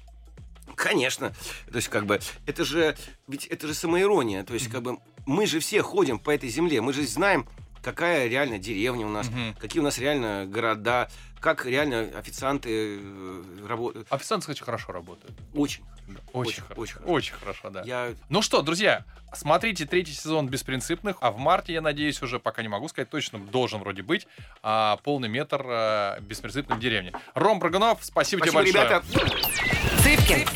Конечно, 0.75 1.31
то 1.71 1.75
есть 1.77 1.87
как 1.87 2.05
бы 2.05 2.19
это 2.45 2.63
же 2.63 2.95
ведь 3.27 3.47
это 3.47 3.67
же 3.67 3.73
самоирония, 3.73 4.43
то 4.43 4.53
есть 4.53 4.69
как 4.69 4.83
бы 4.83 4.97
мы 5.25 5.47
же 5.47 5.59
все 5.59 5.81
ходим 5.81 6.19
по 6.19 6.29
этой 6.29 6.49
земле, 6.49 6.81
мы 6.81 6.93
же 6.93 7.05
знаем, 7.07 7.47
какая 7.91 8.27
реально 8.27 8.59
деревня 8.59 9.05
у 9.05 9.09
нас, 9.09 9.29
Мгм. 9.29 9.53
какие 9.59 9.79
у 9.79 9.83
нас 9.83 9.97
реально 9.97 10.45
города, 10.45 11.07
как 11.39 11.65
реально 11.65 12.01
официанты 12.19 12.99
э, 13.01 13.65
работают. 13.65 14.07
Официанты, 14.09 14.41
кстати, 14.43 14.59
хорошо 14.61 14.91
работают. 14.91 15.33
Очень. 15.53 15.85
Очень, 16.33 16.49
Очень, 16.51 16.61
хорошо. 16.63 16.81
очень 16.81 16.95
Очень, 17.05 17.33
хорошо. 17.35 17.61
хорошо, 17.61 17.69
да. 17.69 17.81
Я 17.85 18.13
Ну 18.29 18.41
что, 18.41 18.61
друзья, 18.61 19.05
смотрите 19.33 19.85
третий 19.85 20.11
сезон 20.13 20.47
«Беспринципных», 20.49 21.17
а 21.21 21.31
в 21.31 21.37
марте, 21.37 21.73
я 21.73 21.81
надеюсь, 21.81 22.21
уже 22.21 22.39
пока 22.39 22.61
не 22.61 22.67
могу 22.69 22.87
сказать 22.89 23.09
точно, 23.09 23.39
должен 23.39 23.79
вроде 23.81 24.03
быть 24.03 24.27
а, 24.63 24.97
полный 25.03 25.29
метр 25.29 25.65
а, 25.65 26.19
«Беспринципной 26.21 26.75
в 26.77 26.79
деревне». 26.79 27.13
Ром 27.35 27.59
Прыгунов, 27.61 27.99
спасибо, 28.01 28.43
спасибо, 28.45 28.63
тебе 28.63 28.73
большое. 28.73 29.01
ребята. 29.01 30.01
Цыпкин, 30.03 30.47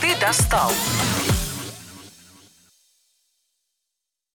ты 0.00 0.20
достал. 0.20 0.70